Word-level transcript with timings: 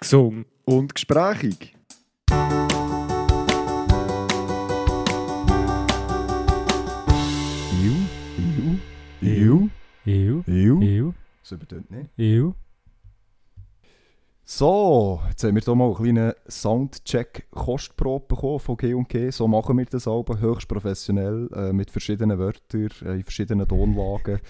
gesungen 0.00 0.46
und 0.64 0.94
gesprächig. 0.94 1.74
Iu, 7.82 7.94
iu, 8.38 8.78
iu, 9.22 9.70
Ew, 10.06 10.42
iu. 10.46 10.80
ew, 10.82 11.12
Das 11.42 11.52
übertönt 11.52 11.90
nicht. 11.90 12.08
ew. 12.18 12.54
So, 14.52 15.20
jetzt 15.28 15.44
haben 15.44 15.54
wir 15.54 15.62
hier 15.62 15.74
mal 15.76 15.86
einen 15.86 15.94
kleinen 15.94 16.32
Soundcheck-Kostprobe 16.48 18.26
bekommen 18.26 18.58
von 18.58 18.76
G&G. 18.76 19.30
So 19.30 19.46
machen 19.46 19.78
wir 19.78 19.84
das 19.84 20.08
aber 20.08 20.40
höchst 20.40 20.66
professionell, 20.66 21.48
äh, 21.54 21.72
mit 21.72 21.88
verschiedenen 21.88 22.36
Wörtern, 22.36 22.88
äh, 23.04 23.14
in 23.14 23.22
verschiedenen 23.22 23.68
Tonlagen. 23.68 24.40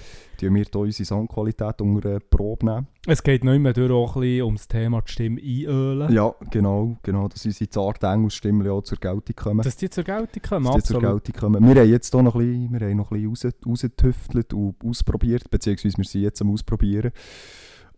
Die 0.41 0.49
wir 0.49 0.65
hier 0.65 0.81
unsere 0.81 1.05
Soundqualität 1.05 1.83
unter 1.83 2.15
äh, 2.15 2.19
Probe 2.19 2.65
nehmen. 2.65 2.87
Es 3.07 3.23
geht 3.23 3.45
noch 3.45 3.53
immer 3.53 3.75
durch 3.75 3.93
auch 3.93 4.17
ein 4.17 4.23
bisschen 4.23 4.45
ums 4.45 4.69
Thema 4.69 5.03
die 5.03 5.13
Stimme 5.13 5.39
einölen. 5.39 6.11
Ja, 6.11 6.35
genau, 6.51 6.97
genau, 7.03 7.29
dass 7.29 7.45
unsere 7.45 7.69
zarte 7.69 8.07
Engelsstimmen 8.07 8.67
auch 8.71 8.81
zur 8.81 8.97
Geltung 8.97 9.37
kommen. 9.37 9.63
Dass 9.63 9.77
die 9.77 9.91
zur 9.91 10.05
Geltung 10.05 10.43
kommen, 10.43 10.65
dass 10.65 10.77
die 10.77 10.83
zur 10.83 10.97
absolut. 10.97 11.25
Geltung 11.25 11.41
kommen. 11.41 11.75
Wir 11.75 11.83
haben 11.83 11.91
jetzt 11.91 12.11
hier 12.11 12.23
noch 12.23 12.37
ein 12.37 12.41
bisschen, 12.41 12.73
wir 12.73 12.89
haben 12.89 12.97
noch 12.97 13.11
ein 13.13 13.31
bisschen 13.31 13.51
raus, 13.51 13.67
rausgetüftelt 13.67 14.55
und 14.55 14.77
ausprobiert, 14.83 15.51
beziehungsweise 15.51 15.99
wir 15.99 16.05
sind 16.05 16.23
jetzt 16.23 16.41
am 16.41 16.51
Ausprobieren, 16.51 17.13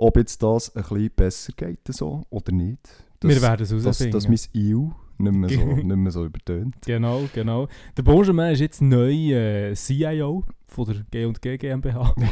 ob 0.03 0.17
jetzt 0.17 0.43
das 0.43 0.75
ein 0.75 0.83
bisschen 0.83 1.11
besser 1.15 1.53
geht 1.57 1.79
so, 1.89 2.25
oder 2.31 2.53
nicht. 2.53 2.81
Dass, 3.21 3.31
Wir 3.31 3.41
werden 3.43 3.63
es 3.63 3.71
dass, 3.71 3.83
herausfinden. 3.83 4.13
dass 4.13 4.29
mein 4.29 4.39
«Iu» 4.53 4.91
nicht 5.19 5.35
mehr 5.35 5.49
so, 5.49 5.65
nicht 5.65 5.85
mehr 5.85 6.13
so 6.13 6.25
übertönt. 6.25 6.75
Genau, 6.85 7.29
genau. 7.33 7.69
Der 7.97 8.03
Benjamin 8.03 8.53
ist 8.53 8.61
jetzt 8.61 8.83
neu 8.83 9.13
äh, 9.13 9.75
CIO 9.75 10.45
von 10.67 10.87
der 10.87 11.05
G&G 11.11 11.57
GmbH. 11.57 12.15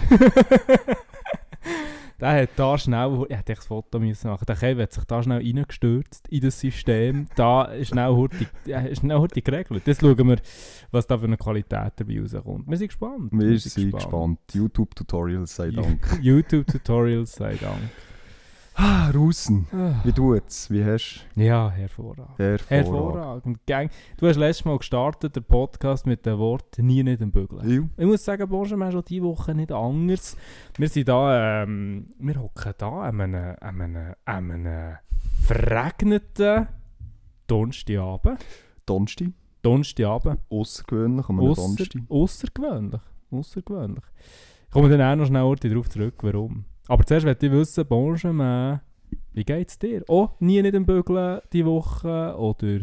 der 2.21 2.43
hat 2.43 2.51
da 2.57 2.77
schnell, 2.79 3.27
er 3.29 3.39
hätte 3.39 3.55
das 3.55 3.67
Foto 3.67 3.99
müssen 3.99 4.31
machen. 4.31 4.45
Der 4.47 4.57
Kevin 4.57 4.83
hat 4.83 4.93
sich 4.93 5.05
da 5.05 5.23
schnell 5.23 5.39
reingestürzt 5.39 6.29
in 6.29 6.41
das 6.41 6.61
System. 6.61 7.27
Da 7.37 7.65
ist 7.65 7.89
schnell 7.89 8.11
hurtig, 8.11 8.49
schnell 8.93 9.19
hurtig 9.19 9.45
geregelt. 9.45 9.87
Jetzt 9.87 10.01
schauen 10.01 10.29
wir, 10.29 10.39
was 10.91 11.07
da 11.07 11.19
für 11.19 11.25
eine 11.25 11.37
Qualität 11.37 11.93
dabei 11.97 12.21
rauskommt. 12.21 12.69
Wir 12.69 12.77
sind 12.77 12.89
gespannt. 12.89 13.33
Wir 13.33 13.59
sind 13.59 13.93
gespannt. 13.93 14.39
YouTube-Tutorials, 14.53 15.57
sei 15.57 15.71
Dank. 15.73 16.19
YouTube-Tutorials, 16.23 17.33
sei 17.33 17.55
Dank. 17.55 17.91
Ah, 18.83 19.11
Russen, 19.11 19.67
Ah. 19.73 20.01
wie 20.05 20.13
tut's? 20.13 20.71
Wie 20.71 20.83
hast 20.83 21.27
Ja, 21.37 21.71
hervorragend. 21.71 22.39
du? 22.39 22.43
Hervorragend. 22.45 22.71
Hervorragend. 22.71 23.67
Gang. 23.67 23.91
Du 24.17 24.27
hast 24.27 24.37
letztes 24.37 24.65
Mal 24.65 24.79
gestartet, 24.79 25.37
den 25.37 25.45
Podcast 25.45 26.07
mit 26.07 26.25
dem 26.25 26.39
Wort 26.39 26.79
«nie 26.79 27.03
nicht 27.03 27.21
im 27.21 27.31
Bügeln». 27.31 27.69
Iu. 27.69 27.89
Ich 27.99 28.07
muss 28.07 28.25
sagen, 28.25 28.49
Benjamin, 28.49 28.91
schon 28.91 29.05
diese 29.07 29.23
Woche 29.25 29.55
nicht 29.55 29.71
anders. 29.71 30.35
Wir 30.79 30.89
sind 30.89 31.09
da, 31.09 31.63
ähm, 31.65 32.07
wir 32.19 32.41
hocken 32.41 32.73
da 32.79 32.89
an 33.03 33.21
einem, 33.21 33.57
an 33.61 33.81
einem, 33.83 34.15
an 34.25 34.51
einem 34.51 34.97
verregneten 35.43 36.69
Donnerstagabend. 37.49 38.39
Donnerstag, 38.87 39.27
Donnerstagabend. 39.61 40.41
außergewöhnlich, 40.49 41.29
am 41.29 41.41
Ausser, 41.41 41.63
Donnerstag. 41.63 42.03
außergewöhnlich. 42.09 43.01
Außergewöhnlich. 43.31 44.05
Ich 44.69 44.71
komme 44.73 44.89
dann 44.89 45.03
auch 45.03 45.17
noch 45.17 45.27
schnell 45.27 45.55
darauf 45.57 45.91
zurück, 45.91 46.15
warum. 46.23 46.65
Aber 46.91 47.07
zuerst 47.07 47.25
möchte 47.25 47.47
ich 47.47 47.53
wissen, 47.53 47.87
Benjamin, 47.87 48.81
wie 49.33 49.45
geht's 49.45 49.79
dir? 49.79 50.03
Oh, 50.09 50.31
nie 50.41 50.61
nicht 50.61 50.75
im 50.75 50.85
Bügeln 50.85 51.41
diese 51.53 51.67
Woche 51.67 52.35
oder... 52.37 52.81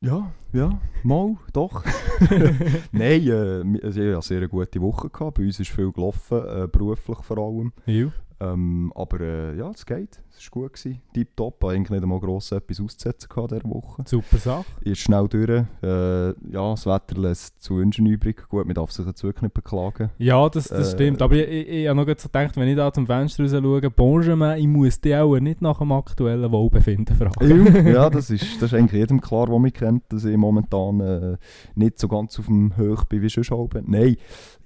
Ja, 0.00 0.32
ja, 0.52 0.78
mal, 1.02 1.36
doch. 1.52 1.84
Nein, 2.92 3.02
äh, 3.02 3.60
ich 3.60 3.84
hatte 3.84 4.00
eine 4.00 4.22
sehr 4.22 4.48
gute 4.48 4.80
Woche. 4.80 5.08
Gehabt. 5.10 5.38
Bei 5.38 5.44
uns 5.44 5.60
ist 5.60 5.70
viel 5.70 5.92
gelaufen, 5.92 6.38
äh, 6.38 6.66
beruflich 6.70 7.18
vor 7.22 7.38
allem. 7.38 7.72
Ja. 7.86 8.08
Ähm, 8.42 8.90
aber 8.94 9.20
äh, 9.20 9.58
ja, 9.58 9.70
es 9.70 9.84
geht. 9.84 10.22
Es 10.30 10.50
war 10.50 10.62
gut. 10.62 10.72
Gewesen. 10.72 11.02
Tipptopp. 11.12 11.62
Eigentlich 11.64 11.90
nicht 11.90 12.02
einmal 12.02 12.20
gross 12.20 12.52
etwas 12.52 12.80
auszusetzen 12.80 13.28
gehabt 13.28 13.50
dieser 13.50 13.64
Woche. 13.64 14.02
Super 14.06 14.38
Sache. 14.38 14.64
Ist 14.80 15.00
schnell 15.00 15.28
durch. 15.28 15.66
Äh, 15.82 16.28
ja, 16.50 16.70
das 16.70 16.86
Wetter 16.86 17.20
lässt 17.20 17.62
zu 17.62 17.76
wünschen 17.76 18.06
übrig. 18.06 18.48
Gut, 18.48 18.64
man 18.64 18.74
darf 18.74 18.92
sich 18.92 19.04
jetzt 19.04 19.22
wirklich 19.22 19.42
nicht 19.42 19.52
beklagen. 19.52 20.08
Ja, 20.16 20.48
das, 20.48 20.68
das 20.68 20.88
Äh, 20.88 20.94
stimmt. 20.94 21.20
Aber 21.20 21.34
ich, 21.34 21.46
ich, 21.46 21.68
ich 21.68 21.88
habe 21.88 21.96
noch 21.98 22.06
gedacht, 22.06 22.56
wenn 22.56 22.68
ich 22.68 22.76
da 22.76 22.90
zum 22.90 23.06
Fenster 23.06 23.42
raus 23.44 23.52
schaue, 23.52 23.90
Benjamin, 23.90 24.58
ich 24.58 24.66
muss 24.66 24.98
die 25.02 25.14
auch 25.14 25.38
nicht 25.38 25.60
nach 25.60 25.78
dem 25.80 25.92
aktuellen 25.92 26.50
Wohlbefinden 26.50 27.14
fragen. 27.14 27.86
ja, 27.92 28.08
das 28.08 28.30
ist, 28.30 28.62
das 28.62 28.72
ist 28.72 28.74
eigentlich 28.78 28.98
jedem 29.00 29.20
klar, 29.20 29.48
der 29.48 29.58
mich 29.58 29.74
kennt, 29.74 30.04
dass 30.08 30.24
ich 30.24 30.32
momentan 30.40 31.00
äh, 31.00 31.36
nicht 31.74 31.98
so 31.98 32.08
ganz 32.08 32.38
auf 32.38 32.46
dem 32.46 32.76
Höch 32.76 33.04
bin 33.04 33.22
wie 33.22 33.28
sonst. 33.28 33.86
Nein, 33.86 34.16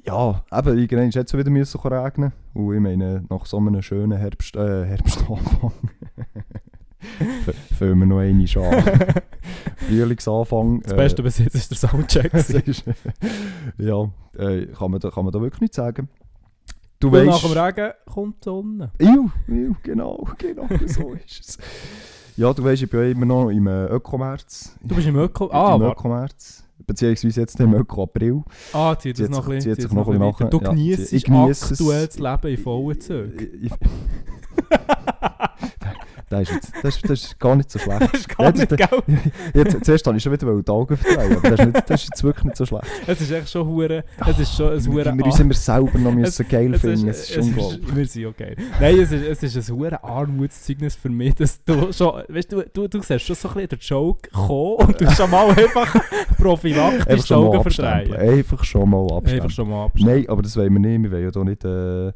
ja, 0.07 0.43
eben, 0.53 0.79
irgendwann 0.79 1.09
ist 1.09 1.15
jetzt 1.15 1.37
wieder 1.37 1.51
müssen 1.51 1.81
regnen. 1.81 2.33
Und 2.53 2.75
ich 2.75 2.81
meine, 2.81 3.25
nach 3.31 3.47
so 3.47 3.57
einem 3.59 3.81
schönen 3.83 4.19
Herbst, 4.19 4.55
äh, 4.57 4.85
Herbstanfang 4.87 5.73
f- 7.47 7.77
fangen 7.79 7.99
wir 8.01 8.07
noch 8.07 8.19
eine 8.19 8.45
an. 8.57 8.85
Frühlingsanfang. 9.89 10.81
Das 10.83 10.95
Beste 10.97 11.23
bis 11.23 11.39
jetzt 11.39 11.55
ist 11.55 11.71
der 11.71 11.77
Soundcheck. 11.79 12.33
ist, 12.35 12.85
ja, 13.79 14.11
äh, 14.39 14.67
kann, 14.67 14.91
man 14.91 15.01
da, 15.01 15.11
kann 15.11 15.25
man 15.25 15.33
da 15.33 15.41
wirklich 15.41 15.61
nicht 15.61 15.75
sagen. 15.75 16.09
Du 17.01 17.09
Und 17.09 17.27
nach 17.27 17.43
weißt. 17.43 17.55
dem 17.55 17.59
Regen 17.61 17.93
kommt 18.07 18.37
die 18.41 18.45
Sonne. 18.45 18.93
Iu, 19.01 19.29
iu, 19.49 19.75
genau, 19.83 20.27
genau, 20.39 20.67
so 20.87 21.13
ist 21.13 21.41
es. 21.49 21.59
Ja, 22.37 22.53
du 22.53 22.65
weißt, 22.65 22.83
ich 22.83 22.91
bin 22.91 23.01
ja 23.01 23.07
immer 23.11 23.27
noch 23.27 23.49
im 23.49 23.67
äh, 23.67 23.87
Ökomerz. 23.87 24.75
Du 24.83 24.97
bist 24.97 25.07
im 25.07 25.17
Öko... 25.17 25.51
Ah, 25.53 25.77
im 25.77 25.83
Ökomerz. 25.83 26.65
Beziehungsweise 26.87 27.41
jetzt 27.41 27.59
im 27.61 27.73
Öko-April. 27.75 28.43
ah 28.73 28.97
zieht 28.99 29.19
das 29.19 29.27
Zieht 29.27 29.31
noch 29.31 29.49
ein 29.49 29.61
zieht 29.61 29.77
bisschen 29.77 29.89
sich 29.89 29.93
noch 29.93 30.09
ein 30.09 30.19
bisschen. 30.19 30.51
Du 30.51 30.59
Ja, 30.59 30.71
genießt 30.71 31.13
es. 31.13 31.73
aktuell 31.73 32.07
das 32.07 32.19
Leben 32.19 32.47
in 32.49 32.59
vollen 32.59 33.01
Zügen. 33.01 33.71
Das 36.31 36.43
ist, 36.43 36.51
jetzt, 36.55 36.73
das, 36.83 37.01
das 37.03 37.11
ist 37.25 37.39
gar 37.39 37.55
nicht 37.57 37.71
so 37.71 37.79
schlecht. 37.79 38.01
Das 38.13 38.21
ist 38.21 38.29
gar 38.29 38.53
das- 38.53 38.61
nicht, 38.61 38.77
gell? 38.77 39.03
Jetzt, 39.55 39.85
zuerst 39.85 40.07
habe 40.07 40.17
ich 40.17 40.23
schon 40.23 40.33
wieder 40.33 40.63
die 40.63 40.71
Augen 40.71 40.97
verdrehen, 40.97 41.37
aber 41.37 41.51
das 41.51 41.61
ist, 41.61 41.67
nicht, 41.67 41.91
das 41.91 42.03
ist 42.03 42.09
jetzt 42.11 42.25
wirklich 42.25 42.45
nicht 42.45 42.57
so 42.57 42.67
schlecht. 42.67 42.85
Es 43.07 43.21
ist 43.21 43.31
echt 43.31 43.49
schon 43.51 43.67
hure... 43.67 44.05
Es 44.27 44.39
ist 44.39 44.55
schon 44.57 44.73
ein 44.73 44.87
hure... 44.87 45.17
Wir 45.17 45.25
uns 45.27 45.41
immer 45.41 45.55
selber 45.55 45.99
noch 45.99 46.13
müssen 46.15 46.49
geil 46.49 46.75
Es 46.75 46.81
finden, 46.81 47.09
ist, 47.09 47.31
es 47.31 47.37
ist 47.37 47.45
unglaublich. 47.45 47.97
wir 47.97 48.07
sind 48.07 48.27
okay. 48.27 48.57
Nein, 48.81 48.99
es 49.01 49.13
ist, 49.13 49.43
es 49.43 49.55
ist 49.57 49.71
ein 49.71 49.77
hohes 49.77 49.93
Armutszeugnis 50.03 50.97
für 50.97 51.09
mich, 51.11 51.35
dass 51.35 51.63
du 51.65 51.93
schon, 51.93 52.23
weißt 52.29 52.53
du, 52.53 52.63
du, 52.73 52.89
du 52.89 53.03
siehst 53.03 53.25
schon 53.27 53.37
so 53.37 53.49
ein 53.49 53.55
bisschen 53.55 53.69
den 53.69 53.79
Joke 53.81 54.31
kommen 54.31 54.77
und 54.89 55.01
du 55.01 55.11
schon 55.11 55.31
mal 55.31 55.49
einfach 55.51 55.95
prophylaktisch 56.39 57.25
die 57.27 57.35
Augen 57.35 57.59
abstempeln. 57.59 58.07
verdrehen. 58.09 58.39
Einfach 58.39 58.65
schon 58.65 58.91
mal 58.91 59.03
abstempeln. 59.03 59.41
Einfach 59.43 59.51
schon 59.51 59.69
mal 59.69 59.85
abstellen. 59.87 60.15
Nein, 60.17 60.29
aber 60.29 60.43
das 60.43 60.57
wollen 60.57 60.73
wir 60.73 60.81
nicht. 60.81 61.03
Wir 61.03 61.11
wollen 61.11 61.25
ja 61.25 61.31
hier 61.33 61.45
nicht 61.45 61.65
äh, 61.65 62.13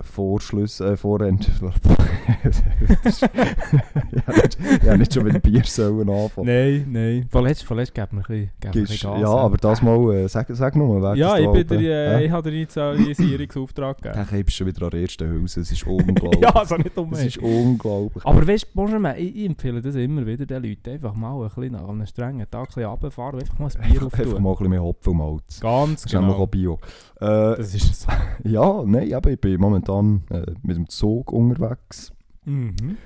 Vorschluss, 0.00 0.80
äh, 0.80 0.94
ist- 2.44 3.22
ja, 3.22 4.32
nicht, 4.32 4.58
ja, 4.84 4.96
nicht 4.96 5.14
schon 5.14 5.24
mit 5.24 5.34
dem 5.34 5.40
Bier 5.42 5.62
sollen 5.64 6.08
anfangen. 6.08 6.46
Nein, 6.46 6.86
nein. 6.90 7.26
Vorletzt, 7.30 7.64
vorletzt 7.64 7.94
geben 7.94 8.18
wir 8.18 8.30
ein 8.30 8.50
bisschen, 8.60 8.72
Gibst- 8.72 9.02
ja, 9.02 9.26
aber 9.28 9.56
das 9.56 9.82
mal, 9.82 10.12
äh, 10.14 10.28
sag, 10.28 10.46
sag 10.50 10.76
nur, 10.76 11.00
wer 11.02 11.14
Ja, 11.16 11.30
das 11.36 11.40
ich, 11.40 11.50
bin 11.50 11.66
der, 11.66 11.80
äh, 11.80 12.12
Ja? 12.12 12.20
ich 12.20 12.30
habe 12.30 12.50
dir 12.50 12.58
jetzt 12.60 12.76
einen 12.78 12.98
Realisierungsauftrag 12.98 13.96
gegeben. 13.98 14.14
Dann 14.16 14.26
kommst 14.28 14.48
du 14.48 14.52
schon 14.52 14.66
wieder 14.66 14.84
an 14.84 14.90
der 14.90 15.00
ersten 15.00 15.28
Hülse, 15.28 15.60
es 15.60 15.72
ist 15.72 15.86
unglaublich. 15.86 16.24
Ja, 16.44 16.50
also 16.50 16.76
nicht 16.76 16.96
um 16.96 17.10
das 17.10 17.20
mich. 17.24 17.36
ist 17.36 17.42
unglaublich. 17.42 18.24
Aber 18.26 18.46
weißt 18.46 18.66
du, 18.74 18.84
ich, 19.16 19.36
ich 19.36 19.46
empfehle 19.46 19.80
das 19.80 19.94
immer 19.94 20.26
wieder 20.26 20.44
den 20.46 20.62
Leuten, 20.62 20.90
einfach 20.90 21.14
mal 21.14 21.42
ein 21.42 21.48
bisschen 21.48 21.72
nach 21.72 21.88
einem 21.88 22.06
strengen 22.06 22.50
Tag 22.50 22.60
ein 22.62 22.66
bisschen 22.66 22.84
runterfahren 22.84 23.40
einfach 23.40 23.58
mal 23.58 23.70
ein 23.78 23.90
Bier 23.92 24.02
einfach, 24.02 24.38
mal 24.40 24.50
ein 24.50 24.56
bisschen 24.56 24.70
mehr 24.70 24.82
Hopfen 24.82 25.10
und 25.12 25.16
Malz. 25.18 25.60
Ganz 25.60 26.02
Das 26.02 26.12
ist 26.12 26.14
nämlich 26.14 26.32
genau. 26.34 26.44
auch 26.44 26.48
Bio. 26.48 26.78
Äh, 27.20 27.56
Das 27.56 27.74
ist 27.74 28.02
so. 28.02 28.08
ja, 28.48 28.82
nein, 28.84 29.08
eben, 29.10 29.32
ich 29.32 29.40
bin 29.40 29.60
momentan 29.60 29.83
äh, 29.88 30.52
mit 30.62 30.76
dem 30.76 30.88
Zug 30.88 31.32
unterwegs. 31.32 32.12
Mhm. 32.44 32.96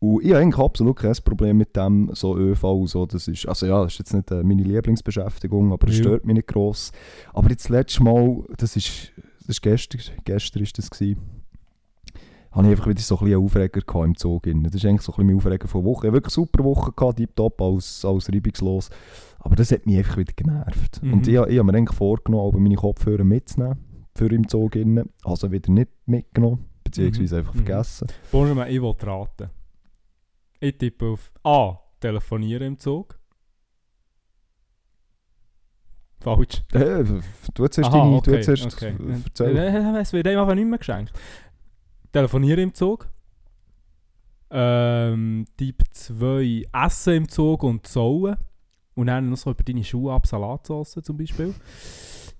Und 0.00 0.24
ich 0.24 0.30
habe 0.32 0.40
eigentlich 0.42 0.58
absolut 0.64 0.96
kein 0.96 1.14
Problem 1.24 1.58
mit 1.58 1.76
dem, 1.76 2.10
so 2.12 2.36
ÖV 2.36 2.86
so. 2.86 3.06
Das 3.06 3.28
ist, 3.28 3.46
also 3.46 3.66
ja, 3.66 3.84
das 3.84 3.92
ist 3.92 3.98
jetzt 4.00 4.14
nicht 4.14 4.30
äh, 4.32 4.42
meine 4.42 4.64
Lieblingsbeschäftigung, 4.64 5.72
aber 5.72 5.86
es 5.88 5.98
Ja. 5.98 6.02
stört 6.04 6.24
mich 6.26 6.34
nicht 6.34 6.48
gross. 6.48 6.90
Aber 7.32 7.48
jetzt 7.50 7.64
das 7.66 7.68
letzte 7.70 8.02
Mal, 8.02 8.42
das 8.56 8.74
ist, 8.74 9.12
das 9.38 9.48
ist 9.50 9.62
gestern, 9.62 10.00
gestern 10.24 10.62
ist 10.64 10.76
das 10.76 10.90
gewesen, 10.90 11.20
habe 12.50 12.66
ich 12.66 12.72
einfach 12.72 12.88
wieder 12.88 13.00
so 13.00 13.14
ein 13.14 13.18
bisschen 13.20 13.34
einen 13.36 13.44
Aufreger 13.44 14.04
im 14.04 14.16
Zug. 14.16 14.42
drin. 14.42 14.64
Das 14.64 14.74
ist 14.74 14.84
eigentlich 14.84 15.02
so 15.02 15.12
ein 15.12 15.16
bisschen 15.16 15.26
mein 15.28 15.36
Aufreger 15.36 15.68
von 15.68 15.84
Woche. 15.84 16.06
Ich 16.06 16.08
habe 16.08 16.16
wirklich 16.16 16.36
eine 16.36 16.44
super 16.46 16.64
Woche 16.64 16.92
gehabt, 16.92 17.16
tiptop, 17.18 17.62
alles, 17.62 18.04
alles 18.04 18.28
reibungslos. 18.28 18.90
Aber 19.38 19.54
das 19.56 19.70
hat 19.70 19.86
mich 19.86 19.98
einfach 19.98 20.16
wieder 20.16 20.32
genervt. 20.34 21.00
Mhm. 21.02 21.12
Und 21.12 21.28
ich, 21.28 21.34
ich 21.34 21.38
habe 21.38 21.64
mir 21.64 21.74
eigentlich 21.74 21.96
vorgenommen, 21.96 22.62
meine 22.62 22.74
Kopfhörer 22.74 23.24
mitzunehmen 23.24 23.78
für 24.14 24.26
im 24.32 24.46
Zug. 24.48 24.72
Drin. 24.72 25.08
Also 25.24 25.50
wieder 25.50 25.70
nicht 25.72 25.90
mitgenommen, 26.06 26.64
beziehungsweise 26.84 27.34
Mhm. 27.34 27.38
einfach 27.40 27.54
Mhm. 27.54 27.58
vergessen. 27.66 28.08
Benjamin, 28.30 28.66
ich 28.68 28.80
will 28.82 28.94
raten. 29.02 29.50
Ich 30.60 30.78
tippe 30.78 31.06
auf 31.06 31.32
A. 31.44 31.78
Telefonieren 32.00 32.62
im 32.68 32.78
Zug. 32.78 33.18
Falsch. 36.20 36.62
Äh, 36.72 37.04
du 37.54 37.64
hast 37.64 37.78
Aha, 37.80 37.90
deine, 37.90 38.16
okay, 38.16 38.40
du 38.42 38.52
hast 38.52 38.74
okay. 38.74 38.94
erzählt. 39.24 39.56
Äh, 39.56 40.00
Es 40.00 40.12
wird 40.12 40.26
einem 40.28 40.40
einfach 40.40 40.54
nicht 40.54 40.68
mehr 40.68 40.78
geschenkt. 40.78 41.12
Telefonieren 42.12 42.60
im 42.60 42.74
Zug. 42.74 43.08
Ähm, 44.50 45.46
Typ 45.56 45.82
2 45.90 46.66
Essen 46.72 47.14
im 47.14 47.28
Zug 47.28 47.62
und 47.64 47.86
Zollen. 47.86 48.36
Und 48.94 49.06
dann 49.06 49.30
noch 49.30 49.36
so 49.36 49.50
über 49.50 49.64
deine 49.64 49.82
Schuhe 49.82 50.12
ab 50.12 50.26
Salatsauce 50.26 51.00
zum 51.02 51.16
Beispiel. 51.16 51.54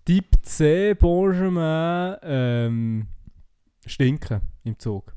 Typ 0.05 0.27
C, 0.43 0.95
Benjamin, 0.95 2.17
ähm, 2.23 3.07
Stinken 3.87 4.41
im 4.65 4.79
Zug. 4.79 5.15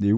Ja. 0.00 0.16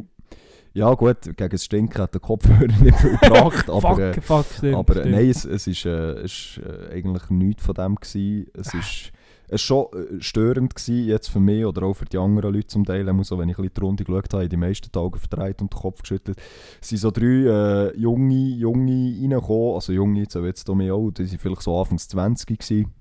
Ja 0.75 0.94
gut, 0.94 1.22
gegen 1.22 1.50
das 1.50 1.64
Stinken 1.64 2.00
hat 2.00 2.14
der 2.14 2.20
Kopfhörer 2.20 2.66
nicht 2.82 2.99
viel 2.99 3.16
gebracht, 3.16 3.69
aber, 3.69 3.81
fuck, 3.81 3.99
äh, 3.99 4.20
fuck, 4.20 4.46
stimmt, 4.56 4.76
aber 4.76 4.94
stimmt. 4.94 5.10
nein, 5.10 5.28
es, 5.28 5.44
es 5.44 5.66
ist, 5.66 5.84
äh, 5.84 6.12
es 6.12 6.32
ist 6.32 6.60
äh, 6.64 6.94
eigentlich 6.94 7.31
nichts 7.31 7.64
von 7.64 7.75
dem 7.75 7.96
gewesen. 7.96 8.46
Es 8.55 8.75
ist, 8.75 9.12
es 9.49 9.55
ist 9.55 9.62
schon 9.62 9.87
äh, 9.93 10.20
störend 10.20 10.75
gewesen, 10.75 11.06
jetzt 11.06 11.28
für 11.28 11.40
mich 11.40 11.64
oder 11.64 11.82
auch 11.82 11.94
für 11.94 12.05
die 12.05 12.19
anderen 12.19 12.55
Leute 12.55 12.69
zum 12.69 12.84
Teil. 12.84 13.08
Also, 13.08 13.38
wenn 13.38 13.49
ich 13.49 13.58
ein 13.58 13.62
bisschen 13.62 13.75
die 13.75 13.81
Runde 13.81 14.05
geschaut 14.05 14.34
habe, 14.34 14.49
die 14.49 14.56
meisten 14.56 14.96
Augen 14.96 15.19
verdreht 15.19 15.60
und 15.62 15.72
den 15.72 15.78
Kopf 15.78 16.02
geschüttelt. 16.02 16.38
Es 16.81 16.90
sind 16.90 16.99
so 16.99 17.10
drei 17.10 17.26
äh, 17.26 17.96
junge, 17.99 18.34
junge 18.34 19.16
reingekommen, 19.20 19.75
also 19.75 19.93
junge, 19.93 20.20
jetzt, 20.20 20.34
jetzt 20.34 20.70
auch, 20.70 21.10
die 21.10 21.26
sind 21.26 21.40
vielleicht 21.40 21.62
so 21.62 21.78
Anfangs 21.78 22.08
20 22.08 22.58
gewesen. 22.58 22.94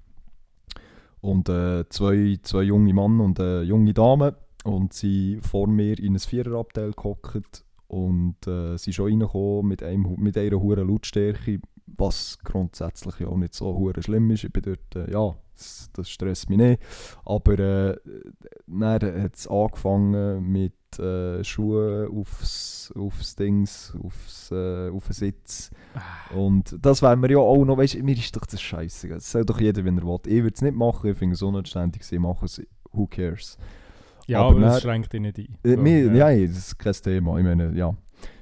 Und 1.22 1.50
äh, 1.50 1.88
zwei, 1.90 2.38
zwei 2.44 2.64
junge 2.64 2.94
Männer 2.94 3.24
und 3.24 3.40
eine 3.40 3.64
junge 3.64 3.94
Dame. 3.94 4.36
Und 4.64 4.94
sie 4.94 5.40
vor 5.42 5.68
mir 5.68 5.98
in 6.00 6.16
ein 6.16 6.20
Viererabteil 6.20 6.92
gehockt 6.92 7.64
und 7.88 8.36
äh, 8.48 8.78
sie 8.78 8.92
schon 8.92 9.08
reingekommen 9.08 9.68
mit, 9.68 9.82
einem, 9.82 10.16
mit 10.18 10.38
einer 10.38 10.60
hohen 10.60 10.88
Lautstärke, 10.88 11.60
was 11.86 12.38
grundsätzlich 12.44 13.20
ja 13.20 13.28
auch 13.28 13.38
nicht 13.38 13.54
so 13.54 13.94
schlimm 14.00 14.30
ist. 14.32 14.44
Ich 14.44 14.52
bin 14.52 14.64
dort, 14.64 14.96
äh, 14.96 15.12
ja, 15.12 15.36
das, 15.56 15.90
das 15.94 16.10
stresst 16.10 16.50
mich 16.50 16.58
nicht. 16.58 16.82
Aber 17.26 17.58
äh, 17.58 17.98
dann 18.68 19.24
hat 19.24 19.36
es 19.36 19.48
angefangen 19.48 20.52
mit 20.52 20.74
äh, 21.00 21.44
Schuhen 21.44 22.08
aufs, 22.08 22.94
aufs 22.96 23.36
Dings, 23.36 23.94
aufs, 24.04 24.52
äh, 24.52 24.90
auf 24.90 25.06
den 25.08 25.14
Sitz. 25.14 25.72
Und 26.36 26.76
das 26.82 27.02
wäre 27.02 27.16
mir 27.18 27.32
ja 27.32 27.38
auch 27.40 27.64
noch, 27.66 27.78
weißt 27.78 27.96
du, 27.96 28.04
mir 28.04 28.16
ist 28.18 28.36
doch 28.36 28.46
das 28.46 28.62
scheiße. 28.62 29.08
Das 29.10 29.32
soll 29.32 29.46
doch 29.46 29.60
jeder, 29.60 29.84
wenn 29.86 29.98
er 29.98 30.04
will. 30.04 30.20
Ich 30.26 30.44
würde 30.44 30.54
es 30.56 30.62
nicht 30.62 30.76
machen, 30.76 31.12
ich 31.12 31.18
finde 31.18 31.34
es 31.36 31.42
unanständig, 31.42 32.04
sie 32.04 32.20
machen 32.20 32.46
es, 32.46 32.62
who 32.92 33.08
cares. 33.08 33.58
ja, 34.28 34.40
aber 34.42 34.52
aber, 34.52 34.60
das 34.62 34.74
dann- 34.76 34.82
schränkt 34.82 35.14
dich 35.14 35.22
nicht 35.22 35.38
ein. 35.40 35.58
Äh, 35.64 35.76
So, 35.76 35.82
mir, 35.82 36.14
ja. 36.14 36.48
das 36.48 36.58
ist 36.58 36.80
kein 36.80 36.94
Thema. 36.94 37.38
Ich 37.38 37.44
meine, 37.44 37.74
ja. 37.76 37.96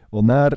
Und 0.10 0.28
dann 0.28 0.54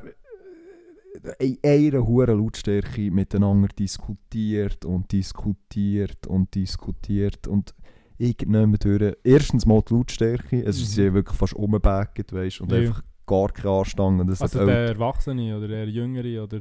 äh, 1.38 1.46
in 1.46 1.58
einer 1.92 2.06
hohen 2.06 2.38
Lautstärke 2.38 3.10
miteinander 3.10 3.68
diskutiert 3.68 4.84
und 4.84 5.10
diskutiert 5.10 6.26
und 6.26 6.54
diskutiert 6.54 7.46
und 7.48 7.74
irgendjemand 8.18 8.84
durch. 8.84 9.14
Erstens 9.24 9.64
mal 9.66 9.80
die 9.88 9.94
Lautstärke, 9.94 10.62
es 10.64 10.80
ist 10.80 10.96
Mhm. 10.98 11.14
wirklich 11.14 11.36
fast 11.38 11.54
umgebackt, 11.54 12.32
weißt 12.32 12.60
und 12.60 12.72
Ja. 12.72 12.78
einfach 12.78 13.02
gar 13.26 13.48
keine 13.48 13.70
Anstand. 13.78 14.20
Und 14.20 14.26
das 14.28 14.42
Also 14.42 14.64
der 14.66 14.88
Erwachsene 14.88 15.56
oder 15.56 15.68
der 15.68 15.88
Jüngere 15.88 16.42
oder... 16.44 16.60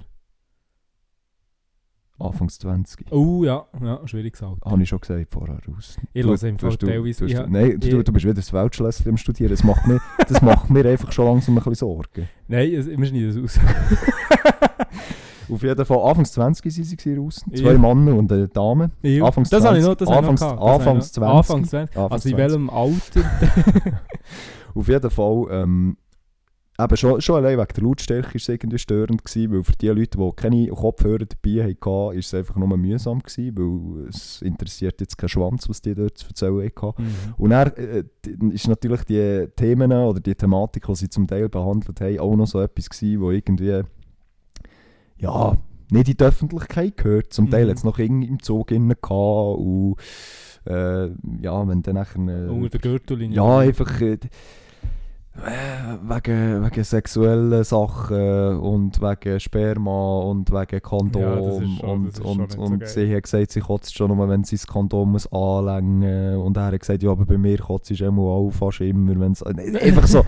Anfangs 2.20 2.58
20. 2.58 3.12
Oh 3.12 3.44
ja, 3.44 3.68
ja, 3.80 4.02
schwierig 4.08 4.34
gesagt. 4.34 4.66
Habe 4.66 4.82
ich 4.82 4.90
schon 4.90 5.00
gesagt 5.00 5.30
vorher 5.32 5.60
aus. 5.78 5.98
Ich 6.14 6.24
Du- 6.24 6.30
höre 6.30 6.44
im 6.50 6.58
du 6.58 6.68
Fall 6.68 6.76
du- 6.78 6.88
teilweise... 6.88 7.28
du 7.28 7.38
ha- 7.38 7.46
Nein, 7.48 7.80
du, 7.80 8.04
du 8.04 8.12
bist 8.12 8.26
wieder 8.26 8.34
das 8.34 8.52
Weltschlösschen 8.52 9.08
am 9.10 9.18
Studieren. 9.18 9.52
Das 9.52 9.64
macht, 9.64 9.86
mir, 9.86 10.02
das 10.28 10.42
macht 10.42 10.68
mir 10.72 10.84
einfach 10.88 11.12
schon 11.12 11.26
langsam 11.26 11.54
ein 11.56 11.64
bisschen 11.64 11.76
Sorgen. 11.76 12.28
Nein, 12.48 12.74
es- 12.74 12.88
wir 12.88 13.06
schneiden 13.06 13.36
das 13.44 13.58
aus. 13.58 13.60
Auf 15.50 15.64
jeden 15.64 15.86
Fall, 15.86 15.98
Anfangs 16.00 16.32
20 16.34 16.74
sind 16.74 17.00
sie 17.02 17.16
raus. 17.16 17.42
Zwei 17.56 17.74
Ja. 17.74 17.78
Männer 17.78 18.16
und 18.16 18.32
eine 18.32 18.48
Dame. 18.48 18.92
Ja, 19.02 19.24
Anfangs 19.26 19.50
das 19.50 19.64
habe 19.64 19.78
ich 19.78 19.84
20, 19.84 19.90
noch, 19.90 19.96
das 19.96 20.10
habe 20.16 20.34
ich 20.34 20.40
noch 20.42 20.58
Anfangs- 20.58 21.14
gehabt. 21.14 21.18
Das 21.18 21.24
Anfangs. 21.30 21.70
20. 21.70 21.70
Anfangs 21.70 21.70
20. 21.70 21.98
Anfangs 21.98 22.12
Also 22.14 22.30
in 22.30 22.36
20. 22.36 22.38
welchem 22.38 22.70
Alter? 22.70 24.02
Auf 24.76 24.88
jeden 24.88 25.10
Fall, 25.10 25.46
ähm, 25.52 25.98
eben 26.80 26.98
schon, 26.98 27.20
schon 27.22 27.36
allein 27.38 27.58
wegen 27.58 27.74
der 27.76 27.84
Lautstärke 27.84 28.28
war 28.28 28.36
es 28.36 28.48
irgendwie 28.50 28.78
störend, 28.78 29.26
gewesen, 29.26 29.52
weil 29.52 29.64
für 29.64 29.72
die 29.74 29.88
Leute, 29.88 30.18
die 30.18 30.32
keine 30.36 30.68
Kopfhörer 30.68 31.26
dabei 31.26 31.64
hatten, 31.64 31.86
war 31.86 32.14
es 32.14 32.34
einfach 32.34 32.56
nur 32.56 32.78
mühsam, 32.78 33.20
gewesen, 33.20 33.56
weil 33.58 34.10
es 34.10 34.42
interessiert 34.44 35.00
jetzt 35.02 35.18
keinen 35.18 35.30
Schwanz, 35.30 35.68
was 35.70 35.82
die 35.82 35.96
dort 35.96 36.18
zu 36.18 36.28
erzählen 36.28 36.72
hatten. 36.80 37.04
Mhm. 37.04 37.10
Und 37.38 37.50
dann 37.50 37.72
äh, 37.74 38.04
ist 38.52 38.68
natürlich 38.68 39.04
die 39.06 39.48
Themen 39.56 39.92
oder 39.92 40.20
die 40.20 40.36
Thematik, 40.36 40.86
die 40.86 40.96
sie 40.96 41.10
zum 41.10 41.26
Teil 41.26 41.50
behandelt 41.50 42.00
haben, 42.02 42.20
auch 42.20 42.36
noch 42.36 42.48
so 42.48 42.62
etwas 42.62 42.90
gewesen, 42.90 43.22
wo 43.22 43.32
irgendwie 43.32 43.82
ja, 45.20 45.58
nicht 45.90 46.10
in 46.10 46.18
die 46.18 46.24
Öffentlichkeit 46.24 46.98
gehört. 46.98 47.34
Zum 47.34 47.50
Teil 47.50 47.66
Mhm. 47.66 47.70
hat 47.70 47.78
es 47.78 47.84
noch 47.84 48.00
irgendwie 48.00 48.28
im 48.28 48.42
Zug 48.42 48.72
innen 48.72 48.90
gehabt 48.90 49.58
und 49.60 49.96
äh, 50.66 51.08
ja, 51.42 51.68
wenn 51.68 51.82
dann 51.82 51.96
nachher... 51.96 52.20
Äh, 52.28 52.50
Unter 52.50 52.70
der 52.70 52.80
Gürtellinie. 52.82 53.38
ja, 53.38 53.60
einfach 53.60 54.02
äh, 54.02 54.18
wegen, 55.38 56.64
wegen 56.66 56.84
sexuellen 56.84 57.64
Sachen 57.64 58.58
und 58.58 59.02
wegen 59.02 59.40
Sperma 59.40 60.20
und 60.22 60.52
wegen 60.52 60.82
Kondom. 60.82 61.22
Ja, 61.22 61.38
schon- 61.38 61.80
und 61.82 62.20
und, 62.20 62.52
so 62.52 62.60
und 62.60 62.88
sie 62.88 63.16
hat 63.16 63.24
gesagt, 63.24 63.52
sie 63.52 63.60
kotzt 63.60 63.96
schon 63.96 64.16
nur, 64.16 64.28
wenn 64.30 64.44
sie 64.44 64.56
das 64.56 64.68
Kondom 64.68 65.12
muss 65.14 65.32
anlängen 65.32 66.38
Und 66.38 66.58
er 66.58 66.66
hat 66.66 66.80
gesagt, 66.80 67.04
ja, 67.04 67.12
aber 67.12 67.26
bei 67.26 67.38
mir 67.38 67.58
kotzt 67.58 67.92
es 67.92 68.02
immer 68.02 68.24
auch 68.24 68.52
fast 68.52 68.82
immer. 68.82 69.20
Wenn's, 69.20 69.42
äh, 69.42 69.80
einfach 69.82 70.08
so, 70.08 70.26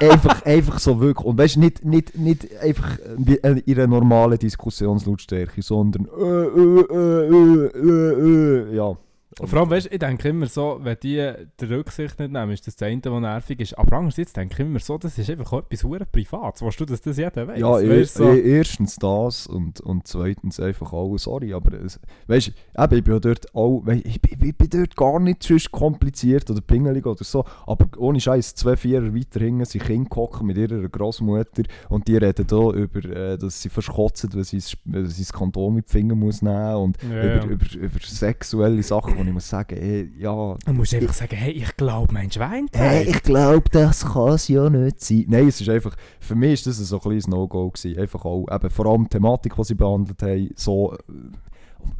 einfach, 0.00 0.44
einfach 0.44 0.78
so 0.78 1.00
wirklich. 1.00 1.26
Und 1.26 1.38
weißt 1.38 1.56
du, 1.56 1.60
nicht, 1.60 1.84
nicht, 1.84 2.16
nicht 2.16 2.56
einfach 2.60 2.98
in 3.18 3.74
einer 3.78 3.86
normalen 3.86 4.38
Diskussionslautstärke, 4.38 5.62
sondern 5.62 6.06
äh, 6.06 6.22
äh, 6.22 6.80
äh, 6.90 7.26
äh, 7.26 7.70
äh, 7.74 8.72
äh, 8.72 8.76
ja. 8.76 8.96
Und 9.38 9.48
vor 9.48 9.60
allem, 9.60 9.68
weißt, 9.68 9.88
ich 9.92 9.98
denke 9.98 10.30
immer 10.30 10.46
so, 10.46 10.78
wenn 10.82 10.96
die 11.02 11.30
die 11.60 11.64
Rücksicht 11.66 12.18
nicht 12.18 12.32
nehmen, 12.32 12.52
ist 12.52 12.66
das 12.66 12.74
das 12.76 12.88
eine, 12.88 13.02
was 13.04 13.20
nervig 13.20 13.60
ist. 13.60 13.76
Aber 13.78 13.96
andererseits 13.98 14.32
denke 14.32 14.54
ich 14.54 14.60
immer 14.60 14.78
so, 14.78 14.96
das 14.96 15.18
ist 15.18 15.28
einfach 15.28 15.52
etwas 15.52 15.84
hure 15.84 16.06
Privates. 16.06 16.62
Weißt 16.62 16.80
du, 16.80 16.86
dass 16.86 17.02
das 17.02 17.18
jeder 17.18 17.46
weiß? 17.46 17.60
Ja, 17.60 17.78
e 17.78 18.00
weißt, 18.00 18.14
so, 18.14 18.32
e 18.32 18.40
erstens 18.56 18.96
das 18.96 19.46
und, 19.46 19.80
und 19.80 20.06
zweitens 20.06 20.58
einfach 20.58 20.90
auch, 20.94 21.14
sorry, 21.18 21.52
aber 21.52 21.78
es, 21.78 22.00
weißt 22.28 22.48
eben, 22.78 22.94
ich 22.96 23.04
bin 23.04 23.20
dort 23.20 23.54
auch, 23.54 23.82
wei- 23.84 24.00
ich, 24.06 24.22
bin- 24.22 24.42
ich 24.42 24.56
bin 24.56 24.70
dort 24.70 24.96
gar 24.96 25.20
nicht 25.20 25.42
sonst 25.42 25.70
kompliziert 25.70 26.50
oder 26.50 26.62
pingelig 26.62 27.04
oder 27.04 27.22
so, 27.22 27.44
aber 27.66 27.88
ohne 27.98 28.18
Scheiß, 28.18 28.54
zwei 28.54 28.74
Vierer 28.76 29.14
weiter 29.14 29.40
hinten 29.40 29.66
sind 29.66 29.84
Kinder 29.84 30.30
mit 30.44 30.56
ihrer 30.56 30.88
Großmutter 30.88 31.62
und 31.90 32.08
die 32.08 32.16
reden 32.16 32.46
da 32.46 32.70
über, 32.70 33.04
äh, 33.04 33.36
dass 33.36 33.60
sie 33.60 33.68
verschkotzen, 33.68 34.30
wenn 34.32 34.44
sie, 34.44 34.56
das- 34.56 34.76
wenn 34.86 35.04
sie 35.06 35.22
das 35.24 35.32
Kondom 35.34 35.76
in 35.76 35.84
die 35.86 35.92
Finger 35.92 36.14
muss 36.14 36.40
nehmen 36.40 36.76
und 36.76 36.96
Ja, 37.02 37.08
über, 37.22 37.26
ja. 37.36 37.44
über, 37.44 37.74
über 37.74 37.98
sexuelle 38.02 38.82
Sachen, 38.82 39.25
ich 39.26 39.32
muss 39.32 39.48
sagen, 39.48 39.76
ey, 39.76 40.10
ja... 40.18 40.56
Du 40.64 40.72
musst 40.72 40.94
einfach 40.94 41.14
sagen, 41.14 41.36
hey, 41.36 41.52
ich 41.52 41.76
glaube, 41.76 42.12
mein 42.12 42.30
Schwein 42.30 42.68
Hey, 42.74 43.04
ich 43.04 43.22
glaube, 43.22 43.68
das 43.70 44.04
kann 44.04 44.32
es 44.34 44.48
ja 44.48 44.68
nicht 44.70 45.00
sein. 45.00 45.24
Nein, 45.28 45.48
es 45.48 45.60
ist 45.60 45.68
einfach, 45.68 45.94
für 46.20 46.34
mich 46.34 46.54
ist 46.54 46.66
das 46.66 46.76
so 46.78 46.96
ein 46.96 47.02
kleines 47.02 47.28
No-Go 47.28 47.70
gewesen. 47.70 47.98
Einfach 47.98 48.24
auch, 48.24 48.46
eben, 48.50 48.70
vor 48.70 48.86
allem 48.86 49.04
die 49.04 49.10
Thematik, 49.10 49.54
die 49.56 49.64
sie 49.64 49.74
behandelt 49.74 50.22
haben, 50.22 50.50
so... 50.54 50.94
äh, 50.94 50.96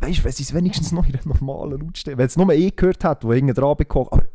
Weißt 0.00 0.18
du, 0.18 0.24
wenn 0.24 0.32
sie 0.32 0.42
es 0.42 0.52
wenigstens 0.52 0.90
noch 0.90 1.06
in 1.06 1.14
einer 1.14 1.26
normalen 1.26 1.80
Lautstärke... 1.80 2.18
Wenn 2.18 2.26
es 2.26 2.36
nur 2.36 2.52
ich 2.52 2.74
gehört 2.74 3.04
hat, 3.04 3.22
der 3.22 3.34
hinten 3.34 3.54
dran 3.54 3.76
bekommen 3.76 4.08
aber 4.10 4.25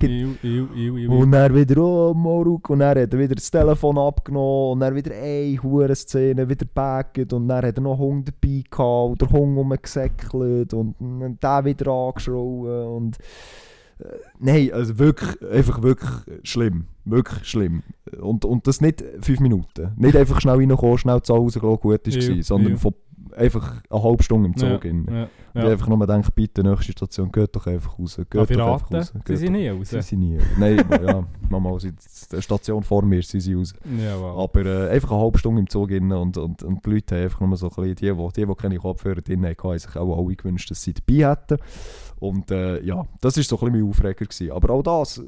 die. 0.00 0.22
Iu, 0.22 0.34
iu, 0.42 0.66
iu, 0.74 0.96
iu. 0.98 1.12
Und 1.12 1.32
dann 1.32 1.54
wieder, 1.54 1.82
oh, 1.82 2.14
Moruk, 2.14 2.70
und 2.70 2.80
dann 2.80 2.98
hat 2.98 3.12
er 3.12 3.18
wieder 3.18 3.34
das 3.34 3.50
Telefon 3.50 3.98
abgenommen 3.98 4.72
und 4.72 4.80
dann 4.80 4.94
wieder 4.94 5.14
eine 5.14 5.62
hure 5.62 5.94
Szene, 5.94 6.48
wieder 6.48 6.66
backet 6.72 7.32
und 7.32 7.48
dann 7.48 7.64
hat 7.64 7.76
er 7.76 7.82
noch 7.82 7.98
Hund 7.98 8.28
dabei 8.28 8.64
gehabt 8.70 9.10
und 9.10 9.20
der 9.20 9.30
Hund 9.30 9.58
rumgesäckelt 9.58 10.74
und 10.74 10.94
den 11.00 11.64
wieder 11.64 11.90
angeschrien 11.90 12.86
und 12.86 13.18
nein, 14.38 14.70
also 14.72 14.98
wirklich, 14.98 15.30
einfach 15.50 15.82
wirklich 15.82 16.10
schlimm, 16.42 16.86
wirklich 17.04 17.48
schlimm. 17.48 17.82
Und, 18.20 18.44
und 18.44 18.66
das 18.66 18.80
nicht 18.80 19.02
fünf 19.20 19.40
Minuten, 19.40 19.92
nicht 19.96 20.16
einfach 20.16 20.40
schnell 20.40 20.56
reinkommen, 20.56 20.98
schnell 20.98 21.22
zu 21.22 21.34
Hause 21.34 21.60
gut 21.60 22.06
ist 22.06 22.16
Ja, 22.16 22.20
gewesen, 22.20 22.42
sondern 22.42 22.72
ja. 22.72 22.78
von 22.78 22.94
einfach 23.36 23.82
eine 23.88 24.02
halbe 24.02 24.22
Stunde 24.22 24.48
im 24.48 24.56
Zug. 24.56 24.84
ja, 24.84 24.90
in. 24.90 25.06
ja, 25.06 25.22
Und 25.22 25.28
ja. 25.54 25.64
ich 25.64 25.70
einfach 25.72 25.88
nur 25.88 26.06
denke, 26.06 26.30
bitte, 26.34 26.62
nächste 26.62 26.92
Station, 26.92 27.30
geht 27.30 27.54
doch 27.54 27.66
einfach 27.66 27.98
raus. 27.98 28.16
Geht 28.16 28.50
ich 28.50 28.56
doch 28.56 28.72
einfach 28.72 28.92
raus. 28.92 29.12
Sie 29.24 29.36
sind 29.36 29.52
nie 29.52 29.68
raus. 29.68 29.90
Sie 29.90 30.02
sind 30.02 30.20
nie. 30.20 30.38
Nein, 30.58 30.84
ja, 31.06 31.24
Mama, 31.48 31.78
sie, 31.78 31.92
die 31.92 32.42
Station 32.42 32.82
vor 32.82 33.02
mir 33.02 33.22
sind 33.22 33.40
sie 33.40 33.54
raus. 33.54 33.74
Ja, 33.98 34.18
wow. 34.18 34.44
Aber 34.44 34.64
äh, 34.64 34.90
einfach 34.90 35.12
eine 35.12 35.20
halbe 35.20 35.38
Stunde 35.38 35.60
im 35.60 35.68
Zug 35.68 35.90
innen 35.90 36.12
und, 36.12 36.36
und, 36.36 36.62
und 36.62 36.84
die 36.84 36.90
Leute 36.90 37.16
haben 37.16 37.24
einfach 37.24 37.40
nur 37.40 37.56
so 37.56 37.66
ein 37.66 37.74
bisschen, 37.74 37.94
die, 37.96 38.22
die, 38.22 38.32
die, 38.36 38.46
die 38.46 38.54
keine 38.54 38.78
Kopfhörer 38.78 39.20
drin 39.20 39.44
hatten, 39.46 39.62
haben 39.62 39.78
sich 39.78 39.96
auch 39.96 40.18
alle 40.18 40.36
gewünscht, 40.36 40.70
dass 40.70 40.82
sie 40.82 40.94
dabei 40.94 41.30
hätten. 41.30 41.58
Und 42.22 42.52
äh, 42.52 42.80
ja, 42.82 43.04
das 43.20 43.36
war 43.36 43.42
so 43.42 43.56
ein 43.56 43.72
bisschen 43.72 43.80
mein 43.80 43.90
Aufreger. 43.90 44.24
Gewesen. 44.24 44.52
Aber 44.52 44.74
auch 44.74 44.82
das, 44.82 45.18
äh, 45.18 45.22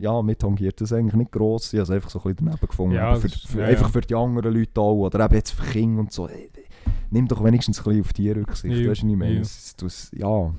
ja, 0.00 0.20
mit 0.20 0.40
tangiert 0.40 0.80
das 0.80 0.92
eigentlich 0.92 1.14
nicht 1.14 1.30
gross. 1.30 1.72
Ich 1.72 1.78
habe 1.78 1.84
es 1.84 1.90
einfach 1.90 2.10
so 2.10 2.18
ein 2.18 2.22
bisschen 2.34 2.46
daneben 2.46 2.66
gefunden. 2.66 2.96
Ja, 2.96 3.10
Aber 3.10 3.20
für, 3.20 3.28
für, 3.28 3.60
ja, 3.60 3.66
einfach 3.66 3.88
für 3.90 4.00
die 4.00 4.16
anderen 4.16 4.52
Leute 4.52 4.80
auch. 4.80 4.94
Oder 4.94 5.26
eben 5.26 5.34
jetzt 5.34 5.52
für 5.52 5.62
Kinder 5.64 6.00
und 6.00 6.12
so. 6.12 6.26
Äh, 6.26 6.48
Nimm 7.14 7.28
doch 7.28 7.42
wenigstens 7.44 7.78
ein 7.78 7.84
bisschen 7.84 8.00
auf 8.02 8.12
die 8.12 8.30
Rücksicht. 8.30 8.74
Ja, 8.76 8.90
Weißt 8.90 9.02
du, 9.02 9.06
was 9.06 9.12
ich 9.12 9.18
meine? 9.18 9.34
ja. 9.36 9.40
Es- 9.40 9.76
das- 9.76 10.10
Ja, 10.14 10.52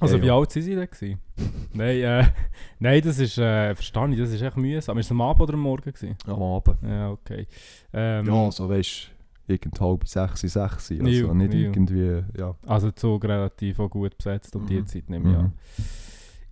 Also 0.00 0.16
Ja, 0.16 0.22
wie 0.22 0.26
ja. 0.26 0.36
alt 0.36 0.52
sind 0.52 0.62
sie 0.62 0.74
denn 0.76 0.88
gewesen? 0.90 1.18
nein, 1.72 1.96
äh, 2.00 2.24
nein, 2.78 3.00
das 3.02 3.18
ist, 3.18 3.36
äh, 3.38 3.74
verstehe 3.74 4.10
ich, 4.10 4.18
das 4.18 4.30
ist 4.32 4.42
echt 4.42 4.56
mühsam. 4.56 4.98
Ist 4.98 5.06
es 5.06 5.10
am 5.12 5.20
Abend 5.20 5.40
oder 5.42 5.54
am 5.54 5.60
Morgen 5.60 5.92
gewesen? 5.92 6.16
am 6.26 6.42
Abend. 6.42 6.78
Ja, 6.82 7.10
okay. 7.10 7.46
Ähm, 7.92 8.26
Ja, 8.26 8.50
so 8.52 8.68
weißt 8.68 9.10
du, 9.46 9.52
irgend 9.52 9.80
halb 9.80 10.06
sechs, 10.06 10.40
sechs. 10.42 10.90
Also 10.90 11.34
nicht 11.34 11.54
irgendwie, 11.54 12.22
ja. 12.38 12.54
Also 12.66 12.90
Zug 12.92 13.24
relativ 13.24 13.80
auch 13.80 13.88
gut 13.90 14.16
besetzt 14.16 14.54
um 14.54 14.66
die 14.66 14.80
Mhm. 14.80 14.86
Zeit, 14.86 15.08
nehme 15.10 15.30
ich 15.30 15.36
Mhm. 15.36 15.40
an. 15.44 15.52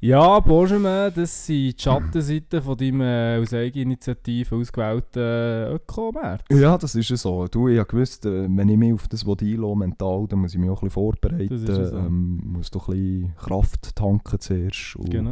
Ja, 0.01 0.41
Benjamin, 0.41 1.11
das 1.15 1.47
sind 1.47 1.57
die 1.79 1.83
Schattenseiten 1.83 2.61
von 2.63 2.77
deinem 2.77 3.01
äh, 3.01 3.39
aus 3.41 3.55
Eigeninitiative 3.55 4.55
ausgewählten 4.55 5.19
äh, 5.23 5.73
Öko-März. 5.75 6.43
Ja, 6.51 6.77
das 6.77 6.95
ist 6.95 7.09
ja 7.09 7.17
so. 7.17 7.47
Du, 7.49 7.69
ich 7.69 7.79
habe 7.79 7.89
gewusst, 7.89 8.27
äh, 8.27 8.47
wenn 8.49 8.69
ich 8.69 8.77
mich 8.77 8.93
auf 8.93 9.09
das 9.09 9.27
einlasse, 9.27 9.77
mental, 9.77 10.27
dann 10.29 10.41
muss 10.41 10.53
ich 10.53 10.61
mich 10.61 10.69
auch 10.69 10.83
ein 10.83 10.89
bisschen 10.89 10.91
vorbereiten. 10.91 11.49
Das 11.49 11.63
ist 11.63 11.69
ja 11.69 11.87
so. 11.87 11.97
ähm, 11.97 12.43
muss 12.45 12.71
doch 12.71 12.89
ein 12.89 12.95
bisschen 12.95 13.37
Kraft 13.37 13.97
tanken 13.97 14.39
zuerst. 14.39 14.97
Und 14.97 15.11
Genau. 15.11 15.31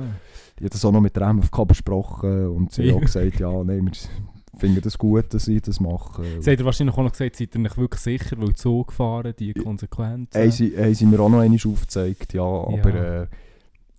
Ich 0.57 0.63
habe 0.63 0.71
das 0.71 0.85
auch 0.85 0.93
noch 0.93 1.01
mit 1.03 1.15
der 1.15 1.33
MFK 1.35 1.65
besprochen 1.67 2.47
und 2.49 2.73
sie 2.73 2.85
Ja. 2.85 2.93
hat 2.95 2.97
auch 2.97 3.01
gesagt, 3.05 3.41
ja, 3.41 3.65
nein, 3.65 3.85
wir 3.85 3.93
finden 4.59 4.81
das 4.81 4.97
gut, 4.97 5.35
dass 5.35 5.47
ich 5.47 5.61
das 5.61 5.79
mache. 5.79 6.23
Sie 6.41 6.51
hat 6.51 6.59
ihr 6.59 6.65
wahrscheinlich 6.65 6.97
auch 6.97 7.03
noch 7.03 7.13
gesagt, 7.13 7.37
seid 7.37 7.55
ihr 7.55 7.61
nicht 7.61 7.77
wirklich 7.77 8.01
sicher, 8.01 8.37
weil 8.39 8.55
Zug 8.55 8.93
fahren, 8.93 9.35
die 9.39 9.53
Konsequenzen. 9.53 10.41
haben 10.41 10.51
sie, 10.51 10.75
haben 10.75 10.95
sie 10.95 11.05
mir 11.05 11.21
auch 11.21 11.29
noch 11.29 11.41
einmal 11.41 11.59
aufgezeigt, 11.65 12.33
ja, 12.33 12.43
aber 12.43 12.95
äh, 12.95 13.27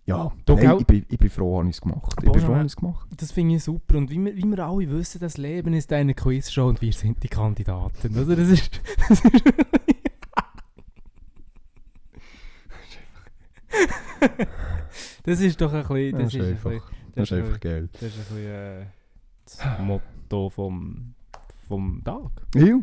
ja, 0.07 0.31
Du, 0.45 0.55
nein, 0.55 0.77
ich, 0.79 0.85
bin, 0.85 1.05
ich 1.09 1.17
bin 1.17 1.29
froh, 1.29 1.57
habe 1.59 1.67
ich 1.69 1.75
es 1.77 1.81
gemacht. 1.81 2.13
Ich 2.23 2.31
bin 2.31 2.41
froh, 2.41 2.61
ich 2.61 2.75
gemacht. 2.75 3.07
Das 3.17 3.31
finde 3.31 3.55
ich 3.55 3.63
super. 3.63 3.97
Und 3.97 4.09
wie 4.11 4.23
wir, 4.23 4.35
wie 4.35 4.43
wir 4.45 4.59
alle 4.65 4.89
wissen, 4.89 5.19
das 5.19 5.37
Leben 5.37 5.73
ist 5.73 5.91
eine 5.91 6.13
Quizshow 6.13 6.67
und 6.67 6.81
wir 6.81 6.93
sind 6.93 7.23
die 7.23 7.27
Kandidaten. 7.27 8.15
Also 8.15 8.35
das 8.35 8.49
ist... 8.49 8.81
Das 9.07 9.19
ist 9.25 9.43
Das 15.23 15.39
ist 15.41 15.59
doch 15.59 15.73
ein 15.73 15.81
bisschen... 15.87 16.11
Das, 16.19 16.21
Das 16.21 16.33
ist 16.33 16.35
ist 16.35 16.41
ein 16.45 16.51
einfach, 16.51 16.71
bisschen, 16.71 17.11
das 17.15 17.23
ist 17.23 17.31
ein 17.33 17.39
einfach 17.39 17.59
bisschen- 17.59 17.71
geil. 17.71 17.89
das 17.93 18.01
ist 18.03 18.17
ein 18.17 18.35
bisschen 18.35 18.45
äh, 18.47 18.85
das 19.45 19.79
Motto 19.79 20.49
vom, 20.49 21.14
vom 21.67 22.01
Tag. 22.03 22.31
Ja, 22.55 22.65
ja. 22.65 22.79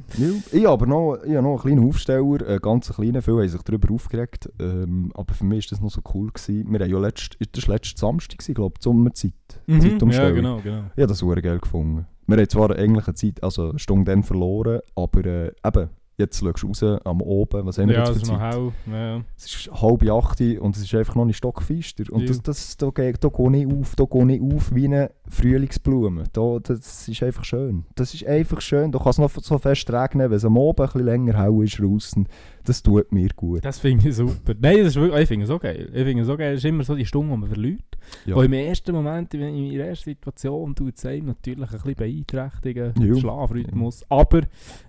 Ich 0.50 0.64
habe 0.64 0.68
aber 0.68 0.86
noch, 0.86 1.16
ich 1.24 1.34
habe 1.34 1.42
noch 1.42 1.64
einen 1.64 1.76
kleinen 1.76 1.88
Aufsteller, 1.88 2.46
einen 2.46 2.60
ganz 2.60 2.92
kleinen, 2.92 3.22
viele 3.22 3.38
haben 3.38 3.48
sich 3.48 3.62
darüber 3.62 3.94
aufgeregt, 3.94 4.50
ähm, 4.58 5.12
aber 5.14 5.34
für 5.34 5.44
mich 5.44 5.66
war 5.66 5.70
das 5.70 5.80
noch 5.80 5.90
so 5.90 6.00
cool. 6.14 6.30
Gewesen. 6.32 6.70
Wir 6.70 6.80
haben 6.80 6.90
ja 6.90 6.98
letzt, 6.98 7.36
das 7.52 7.68
war 7.68 7.74
letzten 7.74 7.98
Samstag, 7.98 8.38
glaube 8.54 8.74
ich, 8.78 8.82
Sommerzeit. 8.82 9.32
ja, 9.66 9.80
Zeitumstellung. 9.80 10.34
genau, 10.34 10.60
genau. 10.60 10.84
Ich 10.94 11.02
habe 11.02 11.06
das 11.06 11.18
super 11.18 11.40
geil 11.40 11.58
gefunden. 11.58 12.06
Wir 12.26 12.36
haben 12.36 12.48
zwar 12.48 12.70
eigentlich 12.70 13.06
eine 13.06 13.14
Zeit, 13.14 13.42
also 13.42 13.70
eine 13.70 13.78
Stunde 13.78 14.10
dann 14.10 14.22
verloren, 14.22 14.80
aber 14.94 15.24
äh, 15.24 15.52
eben, 15.64 15.90
jetzt 16.22 16.38
schaust 16.40 16.62
du 16.62 16.66
raus, 16.68 17.00
am 17.04 17.20
Oben, 17.20 17.66
was 17.66 17.78
haben 17.78 17.88
wir 17.88 17.96
Ja, 17.96 18.06
jetzt 18.06 18.20
für 18.20 18.22
Zeit? 18.26 18.40
hell. 18.40 18.72
Ja. 18.90 19.22
Es 19.36 19.44
ist 19.46 19.70
halb 19.72 20.02
acht 20.10 20.40
und 20.40 20.76
es 20.76 20.82
ist 20.82 20.94
einfach 20.94 21.14
noch 21.14 21.24
nicht 21.24 21.36
stockfeister. 21.36 22.04
Und 22.10 22.22
Ja. 22.22 22.26
das, 22.28 22.42
das, 22.42 22.76
da, 22.76 22.86
da 22.86 22.90
gehe 22.92 23.10
ich 23.10 23.66
auf, 23.72 23.94
da 23.96 24.04
gehe 24.04 24.32
ich 24.36 24.42
auf 24.42 24.74
wie 24.74 24.86
eine 24.86 25.10
Frühlingsblume. 25.28 26.24
Da, 26.32 26.58
das 26.62 27.08
ist 27.08 27.22
einfach 27.22 27.44
schön. 27.44 27.84
Das 27.94 28.14
ist 28.14 28.26
einfach 28.26 28.60
schön. 28.60 28.90
Da 28.92 28.98
kann 28.98 29.10
es 29.10 29.18
noch 29.18 29.30
so 29.30 29.58
fest 29.58 29.90
regnen, 29.92 30.30
wenn 30.30 30.36
es 30.36 30.44
am 30.44 30.56
Abend 30.56 30.80
ein 30.80 30.86
bisschen 30.86 31.04
länger 31.04 31.36
hell 31.42 31.62
ist 31.64 31.78
draussen. 31.78 32.26
Das 32.64 32.82
tut 32.82 33.10
mir 33.12 33.28
gut. 33.34 33.64
Das 33.64 33.78
finde 33.80 34.08
ich 34.08 34.14
super. 34.16 34.54
Nein, 34.60 34.78
das 34.78 34.88
ist 34.88 34.96
wirklich, 34.96 35.22
ich 35.22 35.28
finde 35.28 35.42
es 35.44 35.48
so 35.48 35.58
geil. 35.58 35.90
Ich 35.92 36.04
finde 36.04 36.20
es 36.22 36.26
so 36.28 36.36
geil. 36.36 36.52
Es 36.54 36.58
ist 36.60 36.64
immer 36.64 36.84
so 36.84 36.94
die 36.94 37.04
Stunde, 37.06 37.32
die 37.34 37.38
man 37.40 37.48
verliert. 37.48 37.82
Ja. 38.24 38.40
Im 38.42 38.52
ersten 38.52 38.92
Moment, 38.94 39.34
in 39.34 39.40
in 39.42 39.76
der 39.76 39.88
ersten 39.88 40.10
Situation, 40.10 40.74
tut 40.74 40.96
es 40.96 41.04
einem 41.06 41.26
natürlich 41.26 41.70
ein 41.70 41.80
bisschen 41.80 41.94
beeinträchtigen, 41.94 42.92
Ja. 43.00 43.14
Schlafrhythmus. 43.16 44.04
Aber, 44.08 44.42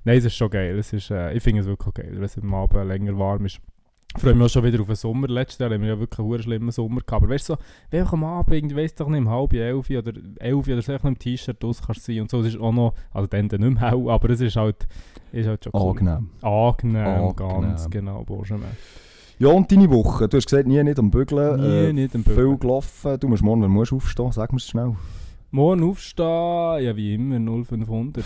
nein, 0.04 0.18
es 0.18 0.26
ist 0.26 0.36
schon 0.36 0.50
geil. 0.52 0.78
Es 0.78 0.94
ist, 0.94 1.10
äh, 1.10 1.23
ich 1.32 1.44
finde 1.44 1.62
es 1.62 1.68
wirklich 1.68 1.94
geil, 1.94 2.12
wenn 2.14 2.24
es 2.24 2.38
am 2.38 2.54
Abend 2.54 2.88
länger 2.88 3.18
warm 3.18 3.46
ist. 3.46 3.60
Ich 4.16 4.22
freue 4.22 4.36
mich 4.36 4.46
auch 4.46 4.50
schon 4.50 4.64
wieder 4.64 4.80
auf 4.80 4.86
den 4.86 4.96
Sommer. 4.96 5.28
Letztes 5.28 5.58
Jahr 5.58 5.72
haben 5.72 5.82
wir 5.82 5.90
ja 5.90 6.00
wirklich 6.00 6.20
einen 6.20 6.44
schlimmen 6.44 6.72
Sommer 6.72 7.02
gehabt. 7.02 7.24
Aber 7.24 7.30
weißt 7.30 7.50
du, 7.50 7.54
so, 7.54 7.60
wenn 7.90 8.06
du 8.06 8.12
am 8.12 8.24
Abend, 8.24 8.72
ich 8.72 8.76
weiss 8.76 8.94
doch 8.94 9.10
nicht, 9.10 9.22
um 9.22 9.30
halb 9.30 9.54
elf 9.54 9.90
oder 9.90 10.14
elf 10.40 10.68
oder 10.68 10.82
so, 10.84 10.94
im 10.94 11.18
T-Shirt 11.18 11.64
raus 11.64 11.82
kannst 11.84 12.04
sein 12.04 12.22
und 12.22 12.30
so, 12.30 12.42
es 12.42 12.48
ist 12.48 12.60
auch 12.60 12.72
noch, 12.72 12.94
also 13.12 13.26
dann, 13.28 13.48
nicht 13.48 13.60
mehr 13.60 13.80
hell, 13.80 14.10
aber 14.10 14.30
es 14.30 14.42
ist 14.42 14.56
halt, 14.56 14.88
ist 15.32 15.48
halt 15.48 15.64
schon 15.64 15.74
cool. 15.74 15.90
Angenehm. 15.90 16.30
Angenehm, 16.42 17.06
Angenehm. 17.06 17.62
ganz 17.62 17.90
genau, 17.90 18.24
Benjamin. 18.24 18.68
Ja, 19.40 19.48
und 19.48 19.72
deine 19.72 19.90
Woche? 19.90 20.30
Du 20.30 20.38
hast 20.38 20.46
gesagt, 20.46 20.68
nie 20.68 20.82
nicht 20.84 21.00
am 21.00 21.10
Bügeln. 21.10 21.60
Nie 21.60 21.94
nicht 21.94 22.14
am 22.14 22.24
Bügeln. 22.24 22.50
Viel 22.50 22.58
gelaufen. 22.60 23.20
Du 23.20 23.28
musst 23.28 23.42
morgen, 23.42 23.68
musst 23.72 23.92
du 23.92 23.96
aufstehen? 23.96 24.32
Sag 24.32 24.52
mir 24.52 24.58
es 24.58 24.68
schnell. 24.68 24.96
Morgen 25.50 25.84
aufstehen, 25.84 26.84
ja 26.84 26.96
wie 26.96 27.16
immer, 27.16 27.40
0500. 27.40 28.24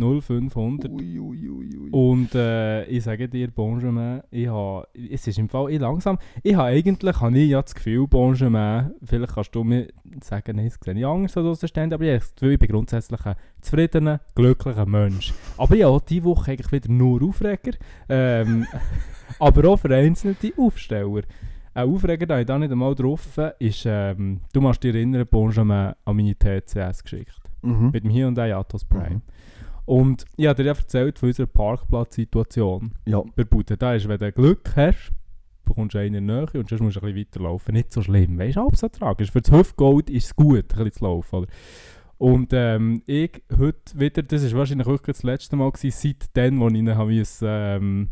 0500. 0.00 0.90
Ui, 0.90 1.18
ui, 1.18 1.48
ui. 1.48 1.70
Und 1.90 2.34
äh, 2.34 2.84
ich 2.84 3.02
sage 3.02 3.28
dir, 3.28 3.48
Benjamin, 3.48 4.22
ich 4.30 4.46
habe, 4.46 4.86
es 4.94 5.26
ist 5.26 5.38
im 5.38 5.48
Fall 5.48 5.72
ich 5.72 5.80
langsam, 5.80 6.18
ich 6.42 6.54
habe 6.54 6.68
eigentlich, 6.68 7.20
habe 7.20 7.38
ich 7.38 7.50
ja 7.50 7.60
das 7.60 7.74
Gefühl, 7.74 8.06
Benjamin, 8.06 8.92
vielleicht 9.02 9.34
kannst 9.34 9.54
du 9.54 9.64
mir 9.64 9.88
sagen, 10.22 10.56
nein, 10.56 10.68
das 10.68 10.78
sehe 10.82 10.94
ich 10.94 11.06
anders 11.06 11.36
als 11.36 11.46
Außenstehender, 11.46 11.96
aber 11.96 12.04
ich 12.04 12.10
habe 12.10 12.18
das 12.20 12.34
Gefühl, 12.34 12.52
ich 12.52 12.58
bin 12.58 12.68
grundsätzlich 12.68 13.26
ein 13.26 13.34
zufriedener, 13.60 14.20
glücklicher 14.34 14.86
Mensch. 14.86 15.34
Aber 15.56 15.86
auch 15.86 16.00
diese 16.00 16.24
Woche 16.24 16.52
eigentlich 16.52 16.72
wieder 16.72 16.90
nur 16.90 17.22
Aufreger, 17.22 17.72
ähm, 18.08 18.66
aber 19.38 19.68
auch 19.68 19.78
vereinzelte 19.78 20.52
Aufsteller. 20.56 21.22
Ein 21.74 21.88
Aufreger, 21.88 22.26
den 22.26 22.40
ich 22.40 22.46
da 22.46 22.58
nicht 22.58 22.72
einmal 22.72 22.94
drauf 22.94 23.38
ist, 23.58 23.84
ähm, 23.86 24.40
du 24.52 24.60
musst 24.60 24.82
dich 24.82 24.94
erinnern, 24.94 25.26
Benjamin, 25.30 25.92
an 26.04 26.16
meine 26.16 26.36
TCS 26.36 27.02
geschickt. 27.02 27.40
Mhm. 27.62 27.90
Mit 27.92 28.04
dem 28.04 28.10
Hyundai 28.10 28.54
Atos 28.54 28.84
Prime. 28.84 29.16
Mhm. 29.16 29.22
Und 29.90 30.24
ich 30.36 30.46
habe 30.46 30.62
dir 30.62 30.68
ja 30.68 30.78
erzählt 30.78 31.18
von 31.18 31.30
unserer 31.30 31.48
Parkplatzsituation 31.48 32.92
Ja, 33.06 33.24
bei 33.34 33.42
Bude. 33.42 33.76
Da 33.76 33.96
ist, 33.96 34.06
wenn 34.06 34.20
du 34.20 34.30
Glück 34.30 34.70
hast, 34.76 35.12
bekommst 35.64 35.96
du 35.96 35.98
einen 35.98 36.26
Nähe 36.26 36.46
und 36.54 36.68
sonst 36.68 36.80
musst 36.80 36.94
du 36.94 37.00
ein 37.00 37.12
bisschen 37.12 37.26
weiterlaufen. 37.26 37.74
Nicht 37.74 37.92
so 37.92 38.00
schlimm, 38.00 38.38
weißt 38.38 38.54
du, 38.54 38.60
halb 38.60 38.76
so 38.76 38.86
tragisch. 38.86 39.32
Für 39.32 39.40
das 39.40 39.50
Hüftgold 39.50 40.08
ist 40.08 40.26
es 40.26 40.36
gut, 40.36 40.58
ein 40.58 40.84
bisschen 40.84 40.92
zu 40.92 41.04
laufen. 41.04 41.34
Oder? 41.34 41.48
Und 42.18 42.52
ähm, 42.52 43.02
ich 43.06 43.42
heute 43.58 43.98
wieder, 43.98 44.22
das 44.22 44.44
war 44.52 44.60
wahrscheinlich 44.60 44.86
wirklich 44.86 45.16
das 45.16 45.24
letzte 45.24 45.56
Mal, 45.56 45.72
gewesen, 45.72 46.14
seitdem, 46.20 46.62
als 46.62 46.72
ich 46.72 46.78
ihn 46.78 46.94
habe 46.94 47.24
ähm, 47.42 48.10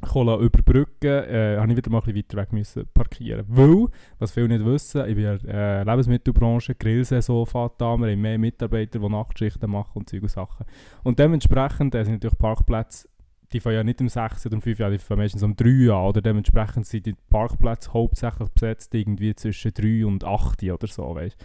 können 0.00 0.40
überbrücken 0.40 1.24
äh, 1.24 1.56
habe 1.58 1.70
ich 1.70 1.76
wieder 1.76 1.90
mal 1.90 1.98
ein 1.98 2.04
bisschen 2.04 2.16
weiter 2.16 2.36
weg 2.38 2.52
müssen 2.52 2.86
parkieren. 2.94 3.44
Weil, 3.48 3.86
was 4.18 4.32
viele 4.32 4.48
nicht 4.48 4.64
wissen, 4.64 5.06
ich 5.08 5.14
bin 5.14 5.24
in 5.24 5.38
der 5.46 5.80
äh, 5.80 5.82
Lebensmittelbranche, 5.84 6.74
Grillsaison 6.74 7.46
fährt 7.46 7.82
an, 7.82 8.00
wir 8.00 8.12
haben 8.12 8.20
mehr 8.20 8.38
Mitarbeiter, 8.38 8.98
die 8.98 9.08
Nachtschichten 9.08 9.70
machen 9.70 9.92
und 9.94 10.08
solche 10.08 10.28
Sachen. 10.28 10.66
Und 11.02 11.18
dementsprechend 11.18 11.94
äh, 11.94 12.04
sind 12.04 12.14
natürlich 12.14 12.38
Parkplätze, 12.38 13.08
die 13.52 13.60
fangen 13.60 13.76
ja 13.76 13.84
nicht 13.84 14.00
um 14.00 14.08
6 14.08 14.46
oder 14.46 14.56
um 14.56 14.62
5 14.62 14.78
Uhr, 14.80 14.90
die 14.90 14.98
fangen 14.98 15.20
meistens 15.20 15.42
um 15.42 15.56
3 15.56 15.92
an. 15.92 16.06
Oder 16.06 16.20
dementsprechend 16.20 16.86
sind 16.86 17.06
die 17.06 17.14
Parkplätze 17.30 17.92
hauptsächlich 17.92 18.48
besetzt 18.50 18.94
irgendwie 18.94 19.34
zwischen 19.34 19.72
3 19.72 20.06
und 20.06 20.24
8 20.24 20.62
oder 20.64 20.86
so, 20.86 21.14
weißt 21.14 21.36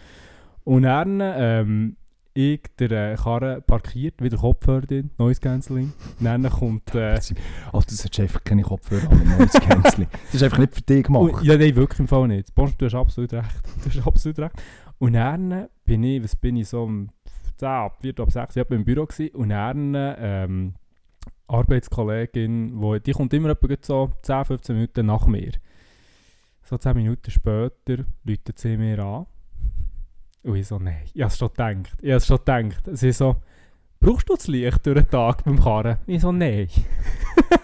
Und 0.64 0.82
dann, 0.82 1.20
ähm, 1.22 1.96
ich 2.34 2.62
der 2.78 3.12
äh, 3.12 3.16
Karre 3.16 3.62
parkiert, 3.62 4.20
wieder 4.20 4.36
Kopfhörer 4.36 4.82
drin, 4.82 5.10
Noise 5.18 5.40
Cancelling. 5.40 5.92
Dann 6.20 6.48
kommt... 6.50 6.94
Äh, 6.94 7.14
also 7.14 7.34
das 7.72 8.02
du 8.02 8.22
einfach 8.22 8.42
keine 8.42 8.62
Kopfhörer 8.62 9.10
an, 9.10 9.38
neues 9.38 9.52
Canceling. 9.52 10.08
Das 10.26 10.34
ist 10.34 10.42
einfach 10.42 10.58
nicht 10.58 10.74
für 10.74 10.82
dich 10.82 11.04
gemacht. 11.04 11.34
Und, 11.34 11.44
ja, 11.44 11.56
nein, 11.56 11.76
wirklich 11.76 12.00
im 12.00 12.08
Fall 12.08 12.26
nicht. 12.28 12.54
Bonsch, 12.54 12.76
du 12.76 12.86
hast 12.86 12.94
absolut 12.94 13.32
recht. 13.32 13.62
Du 13.84 13.88
hast 13.88 14.06
absolut 14.06 14.38
recht. 14.40 14.54
Und 14.98 15.12
dann 15.12 15.68
bin 15.84 16.02
ich, 16.02 16.22
was 16.22 16.34
bin 16.34 16.56
ich, 16.56 16.68
so 16.68 16.82
um 16.82 17.10
10, 17.56 17.68
ab 17.68 17.98
4, 18.00 18.18
ab 18.18 18.32
6, 18.32 18.56
ich 18.56 18.68
war 18.68 18.76
im 18.76 18.84
Büro 18.84 19.06
gewesen, 19.06 19.34
und 19.34 19.50
dann 19.50 19.94
ähm, 19.96 20.74
Arbeitskollegin, 21.46 22.72
wo, 22.74 22.98
die 22.98 23.12
kommt 23.12 23.32
immer 23.32 23.50
etwa 23.50 23.76
so 23.80 24.10
10, 24.22 24.44
15 24.44 24.74
Minuten 24.74 25.06
nach 25.06 25.26
mir. 25.26 25.52
So 26.64 26.78
10 26.78 26.96
Minuten 26.96 27.30
später 27.30 28.04
läutet 28.24 28.58
sie 28.58 28.76
mir 28.76 28.98
an. 28.98 29.26
Und 30.44 30.56
ich 30.56 30.66
so, 30.66 30.78
nein, 30.78 31.02
ich 31.14 31.22
habe 31.22 31.28
es 31.28 31.38
schon 31.38 31.48
gedacht. 31.48 31.96
Ich 32.00 32.10
habe 32.10 32.16
es 32.16 32.26
schon 32.26 32.38
gedacht. 32.38 32.88
Sie 32.92 33.12
so, 33.12 33.36
brauchst 33.98 34.28
du 34.28 34.34
das 34.34 34.46
Licht 34.46 34.84
durch 34.84 35.00
den 35.00 35.10
Tag 35.10 35.42
beim 35.42 35.58
Karren? 35.58 35.98
Ich 36.06 36.20
so, 36.20 36.32
nein. 36.32 36.68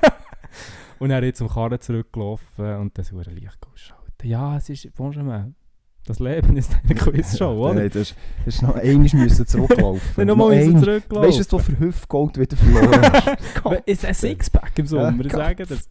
und 0.99 1.11
dann 1.11 1.23
ist 1.23 1.37
zum 1.37 1.49
Karren 1.49 1.79
zurückgelaufen 1.79 2.77
und 2.77 3.05
so 3.05 3.19
ein 3.19 3.35
Licht 3.35 3.59
ausschalten. 3.71 4.27
Ja, 4.27 4.57
es 4.57 4.71
ist, 4.71 4.95
Benjamin, 4.97 5.55
das 6.11 6.19
Leben 6.19 6.57
ist 6.57 6.73
eine 6.85 6.95
Quizshow, 6.95 7.53
oder? 7.67 7.75
Nein, 7.75 7.91
das 7.93 8.15
ist 8.47 8.63
noch 8.63 8.75
einmal 8.75 9.09
müssen 9.15 9.47
zurücklaufen. 9.47 10.01
Dann 10.17 10.27
nochmal 10.27 10.57
müssen 10.57 10.79
zurücklaufen. 10.79 11.29
Weißt 11.29 11.37
du, 11.37 11.41
was 11.41 11.49
du 11.49 11.59
für 11.59 11.79
Hüftgold 11.79 12.39
wieder 12.39 12.57
verloren 12.57 13.03
hast? 13.65 13.83
Ist 13.87 14.05
ein 14.05 14.15
Sixpack 14.15 14.73
im 14.79 14.87
Sommer, 14.87 15.25
Ja, 15.25 15.31
sagen 15.31 15.65
das. 15.69 15.89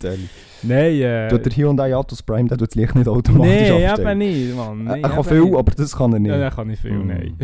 Nein, 0.63 0.93
äh... 1.01 1.27
Tut 1.29 1.45
der 1.45 1.53
Hyundai 1.53 1.95
Atos 1.95 2.21
Prime, 2.21 2.47
der 2.49 2.57
tut 2.57 2.69
das 2.69 2.75
Licht 2.75 2.95
nicht 2.95 3.07
automatisch 3.07 3.69
Nein, 3.69 3.99
eben 3.99 4.17
nicht, 4.17 4.55
Mann. 4.55 4.79
Er 4.87 4.91
Nein, 4.93 5.03
er 5.03 5.09
kann 5.09 5.23
viel, 5.23 5.41
nicht. 5.41 5.55
aber 5.55 5.71
das 5.71 5.95
kann 5.95 6.13
er 6.13 6.19
nicht. 6.19 6.29
Ja, 6.31 6.37
er 6.37 6.51
kann 6.51 6.67
nicht 6.67 6.81
viel, 6.81 6.91
Mm. 6.93 7.07
nein. 7.07 7.35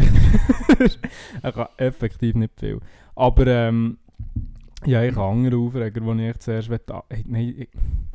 er 1.42 1.52
kann 1.52 1.68
effektiv 1.78 2.36
nicht 2.36 2.54
viel. 2.60 2.80
Aber 3.16 3.48
ähm, 3.48 3.98
ja, 4.86 5.02
ich 5.04 5.16
habe 5.16 5.26
andere 5.32 5.58
Aufreger, 5.58 6.02
die 6.02 6.28
ich 6.28 6.38
zuerst 6.40 6.70
will, 6.70 6.80
ah, 6.92 7.04
nein, 7.26 7.56
ich, 7.58 7.70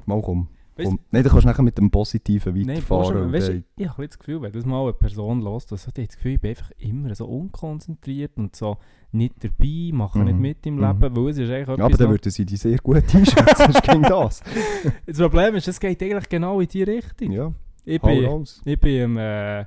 Mal 0.06 0.20
komm. 0.22 0.48
Weißt-. 0.80 0.90
Nein, 1.10 1.22
dann 1.22 1.24
kannst 1.32 1.44
du 1.44 1.48
nachher 1.48 1.62
mit 1.62 1.78
dem 1.78 1.90
Positiven 1.90 2.54
nein, 2.54 2.68
weiterfahren. 2.76 3.16
Und 3.22 3.32
weißt, 3.32 3.48
du, 3.48 3.52
dann- 3.54 3.64
ich 3.76 3.88
habe 3.88 4.02
ein 4.02 4.08
das 4.08 4.18
Gefühl, 4.18 4.42
wenn 4.42 4.52
das 4.52 4.64
mal 4.66 4.82
eine 4.82 4.92
Person 4.92 5.42
hört, 5.42 5.70
also, 5.72 5.90
die 5.90 6.06
das 6.06 6.16
Gefühl, 6.16 6.32
ich 6.32 6.40
bin 6.40 6.50
einfach 6.50 6.70
immer 6.78 7.14
so 7.14 7.26
unkonzentriert 7.26 8.36
und 8.36 8.54
so 8.56 8.76
nicht 9.12 9.34
dabei, 9.42 9.90
mache 9.92 10.20
nicht 10.20 10.34
Mhm. 10.36 10.40
mit 10.40 10.66
im 10.66 10.76
Mhm. 10.76 10.80
Leben, 10.82 11.16
weil 11.16 11.28
es 11.30 11.38
ist 11.38 11.50
eigentlich 11.50 11.78
ja, 11.78 11.84
aber 11.84 11.96
dann 11.96 12.10
würden 12.10 12.30
sie 12.30 12.44
dich 12.46 12.60
sehr 12.60 12.78
gut 12.78 12.96
einschätzen. 13.14 13.72
Das 13.72 13.82
ging 13.82 14.02
das. 14.02 14.42
Das 15.06 15.18
Problem 15.18 15.54
ist, 15.56 15.66
es 15.68 15.80
geht 15.80 16.02
eigentlich 16.02 16.28
genau 16.28 16.60
in 16.60 16.68
die 16.68 16.82
Richtung. 16.84 17.32
Ja, 17.32 17.52
Ich 17.84 18.00
bin, 18.00 18.24
raus. 18.24 18.60
ich 18.64 18.78
bin 18.78 19.16
äh, 19.16 19.62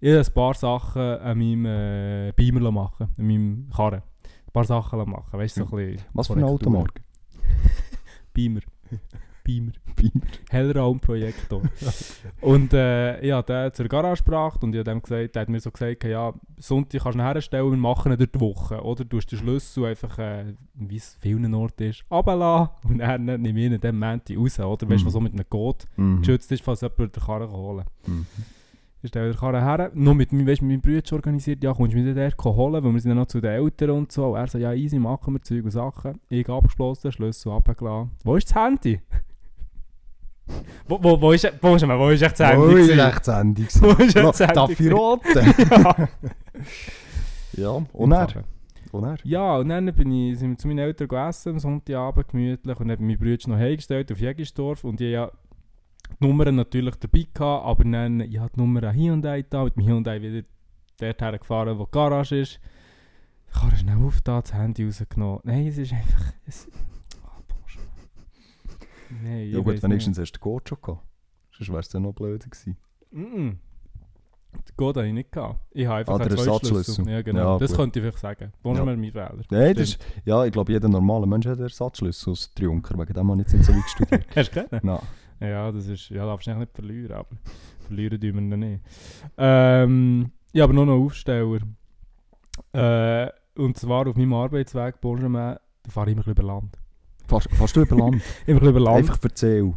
ich 0.00 0.10
habe 0.10 0.18
ein 0.26 0.34
paar 0.34 0.54
Sachen 0.54 1.00
an 1.00 1.38
meinem 1.38 1.64
äh, 1.66 2.32
Beamer 2.34 2.72
machen, 2.72 3.08
an 3.16 3.24
meinem 3.26 3.68
Karren. 3.74 4.02
Ein 4.02 4.52
paar 4.52 4.64
Sachen 4.64 4.98
machen, 5.08 5.38
weißt 5.38 5.58
du, 5.58 5.64
so 5.64 5.76
ein 5.76 5.86
bisschen 5.92 6.06
Was 6.12 6.26
für 6.26 6.32
Korrektur. 6.34 6.54
Automarke? 6.54 7.02
Beamer. 8.34 8.60
Beamer. 9.44 9.72
Beamer. 9.96 10.24
Hellraumprojektor. 10.50 11.62
Und 12.40 12.72
äh, 12.72 13.20
ich 13.20 13.32
habe 13.32 13.46
den 13.52 13.72
zur 13.74 13.86
Garage 13.88 14.22
gebracht 14.24 14.62
und 14.62 14.74
ich 14.74 14.82
dem 14.84 15.00
gesagt, 15.02 15.34
der 15.34 15.42
hat 15.42 15.48
mir 15.48 15.60
so 15.60 15.70
gesagt, 15.70 16.04
ja, 16.04 16.32
Sonntag 16.58 17.02
kannst 17.02 17.16
du 17.18 17.22
ihn 17.22 17.24
herstellen, 17.24 17.70
wir 17.70 17.76
machen 17.76 18.12
ihn 18.12 18.18
durch 18.18 18.30
die 18.32 18.40
Woche. 18.40 18.80
Oder 18.82 19.04
du 19.04 19.16
hast 19.18 19.26
den 19.26 19.38
Schlüssel 19.38 19.84
einfach, 19.86 20.18
äh, 20.18 20.54
wie 20.74 20.96
es 20.96 21.16
vielen 21.20 21.52
Orten 21.54 21.84
ist, 21.90 22.04
runterlassen 22.10 22.70
und 22.88 22.98
dann 22.98 23.24
nehme 23.24 23.48
ich 23.60 23.66
ihn 23.72 23.80
dann 23.80 23.98
Montag 23.98 24.36
raus. 24.36 24.58
Oder 24.60 24.88
weißt 24.88 25.00
du, 25.00 25.04
Mhm. 25.04 25.06
was 25.06 25.12
so 25.12 25.20
mit 25.20 25.32
einem 25.34 25.48
Code 25.48 25.84
Mhm. 25.96 26.18
geschützt 26.20 26.50
ist, 26.52 26.62
falls 26.62 26.80
jemand 26.80 27.14
den 27.16 27.22
Karren 27.22 27.50
holen. 27.50 27.84
Mhm. 28.06 28.26
Ich 29.04 29.08
stelle 29.08 29.32
den 29.32 29.36
Karren 29.38 29.62
her, 29.64 29.90
nur 29.94 30.14
mit, 30.14 30.32
meinem- 30.32 30.46
weisst, 30.46 30.62
mit 30.62 30.70
meinem 30.70 30.80
Bruder 30.80 31.16
organisiert, 31.16 31.64
ja, 31.64 31.72
kommst 31.74 31.92
du 31.92 31.98
mich 31.98 32.14
dort 32.14 32.56
holen, 32.56 32.84
weil 32.84 32.92
wir 32.92 33.00
sind 33.00 33.10
ja 33.10 33.14
noch 33.16 33.26
zu 33.26 33.40
den 33.40 33.50
Eltern 33.50 33.90
und 33.90 34.12
so. 34.12 34.26
Und 34.32 34.36
er 34.36 34.46
so, 34.46 34.58
ja, 34.58 34.72
easy, 34.72 34.98
machen 35.00 35.34
wir 35.34 35.42
Zeug 35.42 35.64
und 35.64 35.72
Sachen. 35.72 36.20
Ich 36.28 36.48
abgeschlossen, 36.48 37.10
Schlüssel 37.10 37.50
runtergelassen. 37.50 38.12
Wo 38.22 38.36
ist 38.36 38.48
das 38.50 38.54
Handy? 38.62 39.00
Wo, 40.88 41.02
wo, 41.02 41.20
wo, 41.20 41.32
ist, 41.32 41.52
wo, 41.60 41.76
ist, 41.76 41.86
wo 41.86 42.10
ist 42.10 42.22
echt 42.22 42.38
Handy? 42.40 42.74
Oh, 42.74 42.76
ist 42.76 42.90
echt 42.90 43.26
Handy. 43.26 43.66
Wo 43.80 43.90
ist 43.90 44.16
echt 44.16 44.54
gewesen? 44.54 44.92
raten? 44.92 46.08
ja. 47.52 47.62
ja, 47.62 47.86
und 47.92 48.12
er? 48.12 48.44
Und? 48.92 49.24
Ja, 49.24 49.56
und 49.56 49.70
dann 49.70 49.86
bin 49.94 50.12
ich, 50.12 50.38
sind 50.38 50.50
wir 50.50 50.58
zu 50.58 50.68
meinen 50.68 50.80
Eltern 50.80 51.08
gegessen, 51.08 51.52
am 51.52 51.58
Sonntagabend 51.58 52.28
gemütlich. 52.28 52.78
Und 52.78 52.88
dann 52.88 52.98
haben 52.98 53.06
mein 53.06 53.18
Bruder 53.18 53.48
noch 53.48 53.56
heimgestellt 53.56 54.12
auf 54.12 54.20
Jägersdorf. 54.20 54.84
Und 54.84 55.00
ich 55.00 55.16
hatte 55.16 55.36
die 56.20 56.26
Nummern 56.26 56.56
natürlich 56.56 56.96
dabei, 56.96 57.26
gehabt, 57.32 57.64
aber 57.64 57.84
dann, 57.84 58.20
ich 58.20 58.38
hatte 58.38 58.52
die 58.54 58.60
Nummer 58.60 58.82
an 58.84 58.94
Hyundai 58.94 59.42
da, 59.48 59.64
mit 59.64 59.76
dem 59.76 59.86
Hyundai 59.86 60.20
wieder 60.20 60.46
dorthin 60.98 61.38
gefahren, 61.38 61.78
wo 61.78 61.84
die 61.86 61.90
Garage 61.90 62.40
ist. 62.40 62.60
Ich 63.54 63.62
habe 63.62 63.76
schnell 63.76 63.96
aufgetan, 64.04 64.42
das 64.42 64.52
Handy 64.52 64.84
rausgenommen. 64.84 65.40
Nein, 65.44 65.66
es 65.66 65.78
ist 65.78 65.92
einfach... 65.92 66.32
Es. 66.46 66.68
Nein, 69.22 69.50
Ja 69.50 69.58
ich 69.58 69.64
gut, 69.64 69.82
wenigstens 69.82 70.18
hast 70.18 70.32
du 70.32 70.38
den 70.38 70.42
Code 70.42 70.64
schon 70.68 70.78
gehabt. 70.82 71.02
Sonst 71.52 71.68
wäre 71.68 71.80
es 71.80 71.88
dann 71.88 72.02
noch 72.02 72.12
blöder 72.14 72.38
gewesen. 72.48 72.76
nicht. 73.10 73.22
Mm 73.30 73.34
-mm. 73.34 73.56
Den 74.54 74.76
Code 74.76 75.00
hatte 75.00 75.08
ich 75.08 75.14
nicht. 75.14 75.32
Gehabt. 75.32 75.60
Ich 75.72 75.86
habe 75.86 75.96
einfach 75.98 76.20
Ah, 76.20 76.22
einen. 76.22 76.30
Ersatzschlüssel. 76.36 77.08
Ja, 77.08 77.22
genau. 77.22 77.54
Ja, 77.54 77.58
das 77.58 77.70
gut. 77.70 77.78
könnte 77.80 77.98
ich 77.98 78.02
vielleicht 78.04 78.18
sagen. 78.18 78.52
Bonjour, 78.62 78.86
Ja. 78.86 78.96
mein 78.96 79.12
Fehler. 79.12 79.34
Nein, 79.50 79.74
das 79.74 79.82
ist, 79.90 80.04
ja, 80.24 80.44
ich 80.44 80.52
glaube, 80.52 80.72
jeder 80.72 80.88
normale 80.88 81.26
Mensch 81.26 81.46
hat 81.46 81.54
einen 81.54 81.62
Ersatzschlüssel 81.62 82.32
aus 82.32 82.52
Triunker. 82.54 82.98
Wegen 82.98 83.12
dem 83.14 83.30
habe 83.30 83.40
ich 83.40 83.46
jetzt 83.46 83.54
nicht 83.54 83.64
so 83.64 83.72
weit 83.74 83.88
studiert. 83.88 84.26
Hast 84.36 84.54
du 84.54 84.62
keinen? 84.64 84.80
Nein. 84.86 84.98
Ja, 85.40 85.72
das 85.72 85.86
ist, 85.88 86.08
ja, 86.10 86.24
darfst 86.26 86.46
du 86.46 86.54
nicht 86.54 86.72
verlieren, 86.72 87.12
aber 87.16 87.28
verlieren 87.80 88.20
tun 88.20 88.34
wir 88.34 88.50
dann 88.50 88.60
nicht. 88.60 88.84
Ähm, 89.38 90.30
ja, 90.52 90.64
aber 90.64 90.72
noch 90.74 90.82
einen 90.82 90.90
Aufsteller. 91.04 91.58
Äh, 92.72 93.28
und 93.56 93.76
zwar 93.76 94.06
auf 94.06 94.16
meinem 94.16 94.34
Arbeitsweg, 94.34 95.00
Bonjamin, 95.00 95.56
da 95.82 95.90
fahre 95.90 96.10
ich 96.10 96.16
immer 96.16 96.26
über 96.26 96.42
Land. 96.42 96.78
Fast, 97.32 97.50
fast 97.54 97.76
über 97.76 97.96
Land. 97.96 98.22
Immer 98.46 98.58
ein 98.58 98.60
bisschen 98.60 98.68
über 98.68 98.80
Land. 98.80 98.96
Einfach 98.98 99.18
erzähl. 99.22 99.72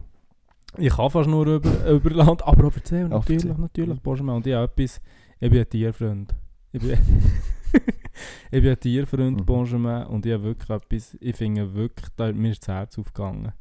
Ich 0.78 0.94
kann 0.94 1.10
fast 1.10 1.30
nur 1.30 1.46
über, 1.48 1.90
über 1.90 2.10
Land, 2.10 2.46
aber 2.46 2.68
auch 2.68 2.76
natürlich, 2.76 3.12
erzähl. 3.14 3.56
natürlich, 3.58 4.00
Bonjamin. 4.02 4.36
Und 4.36 4.48
ich 4.48 4.54
habe 4.54 4.66
etwas, 4.72 5.02
ich 5.40 5.50
bin 5.50 5.60
ein 5.60 5.70
Tierfreund. 5.70 6.36
Ich 6.74 6.82
bin, 6.82 6.92
ich 8.52 8.62
bin 8.62 8.70
ein 8.70 8.80
Tierfreund, 8.80 9.40
Mhm. 9.40 9.46
Bonjamin, 9.46 10.04
und 10.08 10.26
ich 10.26 10.34
habe 10.34 10.44
wirklich 10.44 10.70
etwas, 10.70 11.18
ich 11.22 11.36
finde 11.36 11.74
wirklich, 11.74 12.10
da 12.18 12.32
mir 12.34 12.52
ist 12.52 12.68
das 12.68 12.76
Herz 12.76 13.00
aufgegangen. 13.00 13.54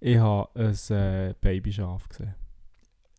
Ich 0.00 0.16
habe 0.18 0.48
ein 0.54 0.96
äh, 0.96 1.34
Babyschaf 1.40 2.08
gesehen. 2.08 2.34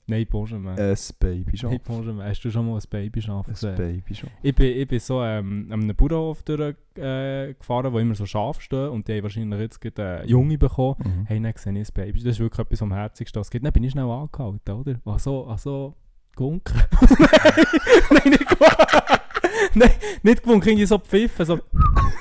Nein, 0.07 0.27
Bonjamin. 0.29 0.77
Ein 0.77 0.95
Babyschaf. 1.19 1.71
Hey, 1.71 1.81
Bonjour, 1.83 2.23
hast 2.23 2.41
du 2.45 2.51
schon 2.51 2.67
mal 2.67 2.75
ein 2.75 2.83
Babyschaf 2.87 3.47
Ein 3.47 3.53
gesehen? 3.53 3.75
Babyschaf. 3.75 4.29
Ich 4.43 4.53
bin, 4.53 4.77
ich 4.77 4.87
bin 4.87 4.99
so 4.99 5.23
ähm, 5.23 5.67
an 5.71 5.81
einem 5.81 5.95
Bauernhof 5.95 6.43
durchgefahren, 6.43 7.49
äh, 7.49 7.53
gefahren, 7.57 7.91
wo 7.91 7.97
immer 7.97 8.13
so 8.13 8.27
Schafe 8.27 8.61
stehen 8.61 8.89
und 8.89 9.07
die 9.07 9.13
haben 9.13 9.23
wahrscheinlich 9.23 9.59
jetzt 9.59 9.81
gerade 9.81 10.23
äh, 10.23 10.27
Junge 10.27 10.59
bekommen. 10.59 10.95
Mhm. 11.03 11.25
Hey, 11.25 11.41
dann 11.41 11.53
sehe 11.55 11.73
ich 11.81 11.89
ein 11.89 11.93
Baby. 11.95 12.19
Das 12.19 12.33
ist 12.33 12.39
wirklich 12.39 12.59
etwas 12.59 12.81
am 12.83 12.93
Herzigsten, 12.93 13.39
was 13.39 13.47
es 13.47 13.51
gibt. 13.51 13.65
Dann 13.65 13.73
bin 13.73 13.83
ich 13.83 13.91
schnell 13.93 14.05
angehalten, 14.05 14.75
oder? 14.75 14.95
Ach 15.05 15.17
so, 15.17 15.47
ach 15.49 15.57
so, 15.57 15.95
gewunken. 16.35 16.75
nein, 17.17 17.29
nein, 18.11 18.29
nicht 18.29 18.47
gewunken. 18.47 19.19
nein, 19.73 19.91
nicht 20.21 20.43
gewunken, 20.43 20.69
irgendwie 20.69 20.85
so 20.85 20.99
pfiffen, 20.99 21.45
so, 21.47 21.59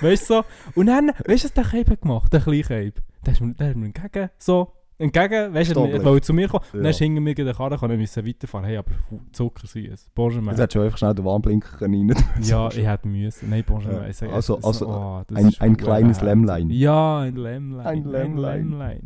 weißt 0.00 0.30
du 0.30 0.34
so. 0.36 0.44
Und 0.74 0.86
dann, 0.86 1.08
weißt 1.26 1.44
du, 1.44 1.48
was 1.48 1.52
der 1.52 1.64
Keib 1.64 2.00
gemacht, 2.00 2.32
der 2.32 2.40
kleine 2.40 2.62
Keib? 2.62 3.02
Der 3.26 3.32
ist 3.34 3.40
mir, 3.42 3.52
der 3.52 3.70
ist 3.70 3.76
mir 3.76 3.86
entgegen, 3.86 4.30
so, 4.38 4.72
entgegen, 4.98 5.52
weißt 5.54 5.74
du, 5.74 5.84
er 5.84 6.04
wollte 6.04 6.26
zu 6.26 6.32
mir 6.32 6.48
kommen. 6.48 6.64
Und 6.72 6.78
Ja. 6.78 6.82
dann 6.82 6.90
ist 6.90 6.98
hinter 6.98 7.20
mir 7.20 7.34
der 7.34 7.54
Karre, 7.54 7.76
kann 7.78 7.90
ich 7.90 7.98
müssen 7.98 8.26
weiterfahren. 8.26 8.64
Hey, 8.66 8.76
aber 8.76 8.90
fu- 9.08 9.20
Zuckersüß. 9.32 10.10
Bonjour, 10.14 10.42
Jetzt 10.42 10.58
hättest 10.60 10.74
du 10.76 10.80
einfach 10.82 10.98
schnell 10.98 11.14
den 11.14 11.24
Warnblinker 11.24 11.82
rein. 11.82 12.14
Ja, 12.42 12.68
ich 12.68 12.86
hätte 12.86 13.08
müssen. 13.08 13.50
Nein, 13.50 13.64
Bonjour, 13.66 13.92
Ja. 13.92 14.06
ich 14.06 14.22
Also- 14.22 14.58
es- 14.58 14.64
also 14.64 14.88
oh, 14.88 15.22
das 15.26 15.38
ein- 15.38 15.54
ein 15.60 15.76
kleines. 15.76 16.20
Lämmlein. 16.20 16.70
Ja, 16.70 17.20
ein 17.20 17.36
Lämmlein. 17.36 17.86
Ein 17.86 18.04
Lämmlein. 18.04 18.58
Lämmlein. 18.70 19.02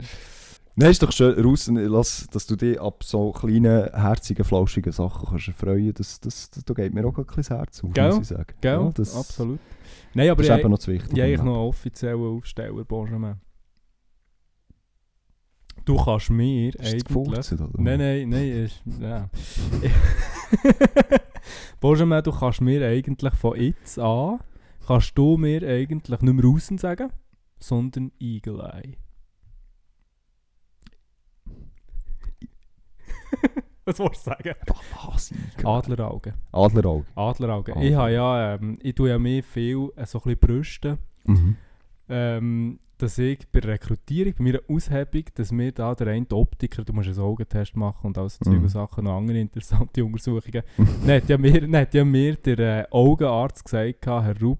Nein, 0.80 0.90
ist 0.92 1.02
doch 1.02 1.10
schön 1.10 1.44
raus, 1.44 1.68
lass, 1.74 2.28
dass 2.30 2.46
du 2.46 2.54
dich 2.54 2.80
ab 2.80 3.02
so 3.02 3.32
kleinen, 3.32 3.92
herzigen, 3.92 4.44
flauschigen 4.44 4.92
Sachen 4.92 5.26
kannst 5.28 5.48
erfreuen 5.48 5.92
das, 5.92 6.20
das, 6.20 6.50
das, 6.50 6.64
da 6.64 6.72
geht 6.72 6.94
mir 6.94 7.04
auch 7.04 7.18
ein 7.18 7.24
bisschen 7.24 7.42
das 7.42 7.50
Herz 7.50 7.82
auf, 7.82 7.92
Gell? 7.92 8.08
muss 8.10 8.18
ich 8.20 8.26
sagen. 8.28 8.46
Gell? 8.60 8.72
Ja, 8.80 8.90
das, 8.94 9.16
Absolut. 9.16 9.58
Nein, 10.14 10.30
aber 10.30 10.36
Das 10.42 10.46
ich, 10.46 10.52
ist 10.54 10.60
eben 10.60 10.70
noch 10.70 10.78
zu 10.78 10.92
wichtig. 10.92 11.12
ich 11.12 11.18
habe 11.20 11.32
im 11.32 11.34
eigentlich 11.40 11.44
noch 11.46 11.54
einen 11.58 11.68
offiziellen 11.68 12.36
Aufsteller, 12.36 12.84
Bonjour. 12.84 13.36
Du 15.88 15.96
kannst 15.96 16.28
mir 16.28 16.74
Ist 16.74 16.80
eigentlich... 16.80 17.04
gefurzt, 17.04 17.52
oder? 17.54 17.70
Nein, 17.78 17.98
nein, 17.98 18.28
nein, 18.28 18.48
ist... 18.50 18.82
Ja. 19.00 19.30
Bonjour, 21.80 22.20
du 22.20 22.30
kannst 22.30 22.60
mir 22.60 22.86
eigentlich 22.86 23.32
von 23.32 23.58
jetzt 23.58 23.98
an, 23.98 24.40
kannst 24.86 25.16
du 25.16 25.38
mir 25.38 25.66
eigentlich 25.66 26.20
nicht 26.20 26.34
mehr 26.34 26.44
Russen 26.44 26.76
sagen, 26.76 27.08
sondern 27.58 28.12
Eagle 28.20 28.60
Eye. 28.70 28.98
Was 33.86 33.98
wolltest 33.98 34.26
du 34.26 34.30
sagen? 34.30 34.54
Was? 35.06 35.32
Adleraugen. 35.64 36.34
Adlerauge. 36.52 37.06
Adleraugen. 37.14 37.74
Adler. 37.76 37.88
Ich 37.88 37.94
habe 37.94 38.12
ja, 38.12 38.54
ähm, 38.56 38.78
ich 38.82 38.94
tue 38.94 39.08
ja 39.08 39.18
mehr 39.18 39.42
viel 39.42 39.88
äh, 39.96 40.04
so 40.04 40.18
ein 40.18 40.24
bisschen 40.24 40.38
brüsten, 40.38 40.98
Mhm. 41.24 41.56
ähm, 42.10 42.78
dass 42.98 43.18
ich 43.18 43.38
bei 43.52 43.60
der 43.60 43.70
Rekrutierung, 43.74 44.34
bei 44.38 44.44
meiner 44.44 44.60
Aushebung, 44.68 45.24
dass 45.34 45.52
mir 45.52 45.72
da 45.72 45.94
der 45.94 46.08
eine 46.08 46.26
Optiker, 46.32 46.82
du 46.84 46.92
musst 46.92 47.08
einen 47.08 47.18
Augentest 47.20 47.76
machen 47.76 48.06
und 48.08 48.18
all 48.18 48.28
so 48.28 48.38
Mhm. 48.50 48.68
Sachen, 48.68 49.04
noch 49.04 49.16
andere 49.16 49.38
interessante 49.38 50.04
Untersuchungen. 50.04 50.62
dann 50.76 51.16
hat 51.16 51.28
ja 51.28 51.38
mir, 51.38 51.78
hat 51.80 51.94
ja 51.94 52.04
mir 52.04 52.34
der 52.36 52.58
äh, 52.58 52.84
Augenarzt 52.90 53.64
gesagt, 53.64 54.06
Herr 54.06 54.40
Rupp, 54.40 54.58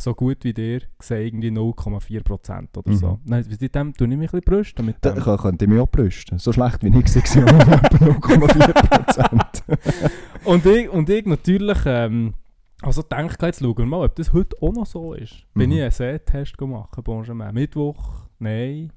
so 0.00 0.14
gut 0.14 0.38
wie 0.44 0.52
dir, 0.52 0.82
sehe 1.00 1.26
irgendwie 1.26 1.48
0,4% 1.50 2.68
oder 2.78 2.92
so. 2.94 3.08
Mhm. 3.12 3.18
Nein, 3.24 3.44
mit 3.48 3.74
dem 3.74 3.94
tue 3.94 4.06
ich 4.08 4.16
mich 4.16 4.32
ein 4.32 4.40
bisschen 4.40 4.40
brüsten. 4.44 4.86
Mit 4.86 4.96
Da 5.00 5.10
dem. 5.12 5.22
kann- 5.24 5.38
könnte 5.38 5.64
ich 5.64 5.70
mich 5.70 5.80
auch 5.80 5.88
brüsten. 5.90 6.38
So 6.38 6.52
schlecht 6.52 6.84
wie 6.84 6.88
ich 6.88 6.94
war, 6.94 7.52
aber 7.60 7.72
etwa 7.84 8.04
0,4%. 8.06 9.62
Und 10.44 10.64
ich, 10.66 10.88
und 10.88 11.10
ich 11.10 11.26
natürlich, 11.26 11.78
ähm, 11.84 12.34
also 12.82 13.02
denke, 13.02 13.34
jetzt 13.46 13.60
schauen 13.60 13.76
wir 13.76 13.86
mal, 13.86 14.04
ob 14.04 14.14
das 14.16 14.32
heute 14.32 14.56
auch 14.62 14.72
noch 14.72 14.86
so 14.86 15.14
ist. 15.14 15.44
Bin 15.54 15.70
Mhm. 15.70 15.76
ich 15.76 15.82
einen 15.82 15.90
Sehtest 15.90 16.56
gemacht, 16.58 16.90
Benjamin. 17.04 17.52
Mittwoch, 17.54 18.26
nein, 18.38 18.92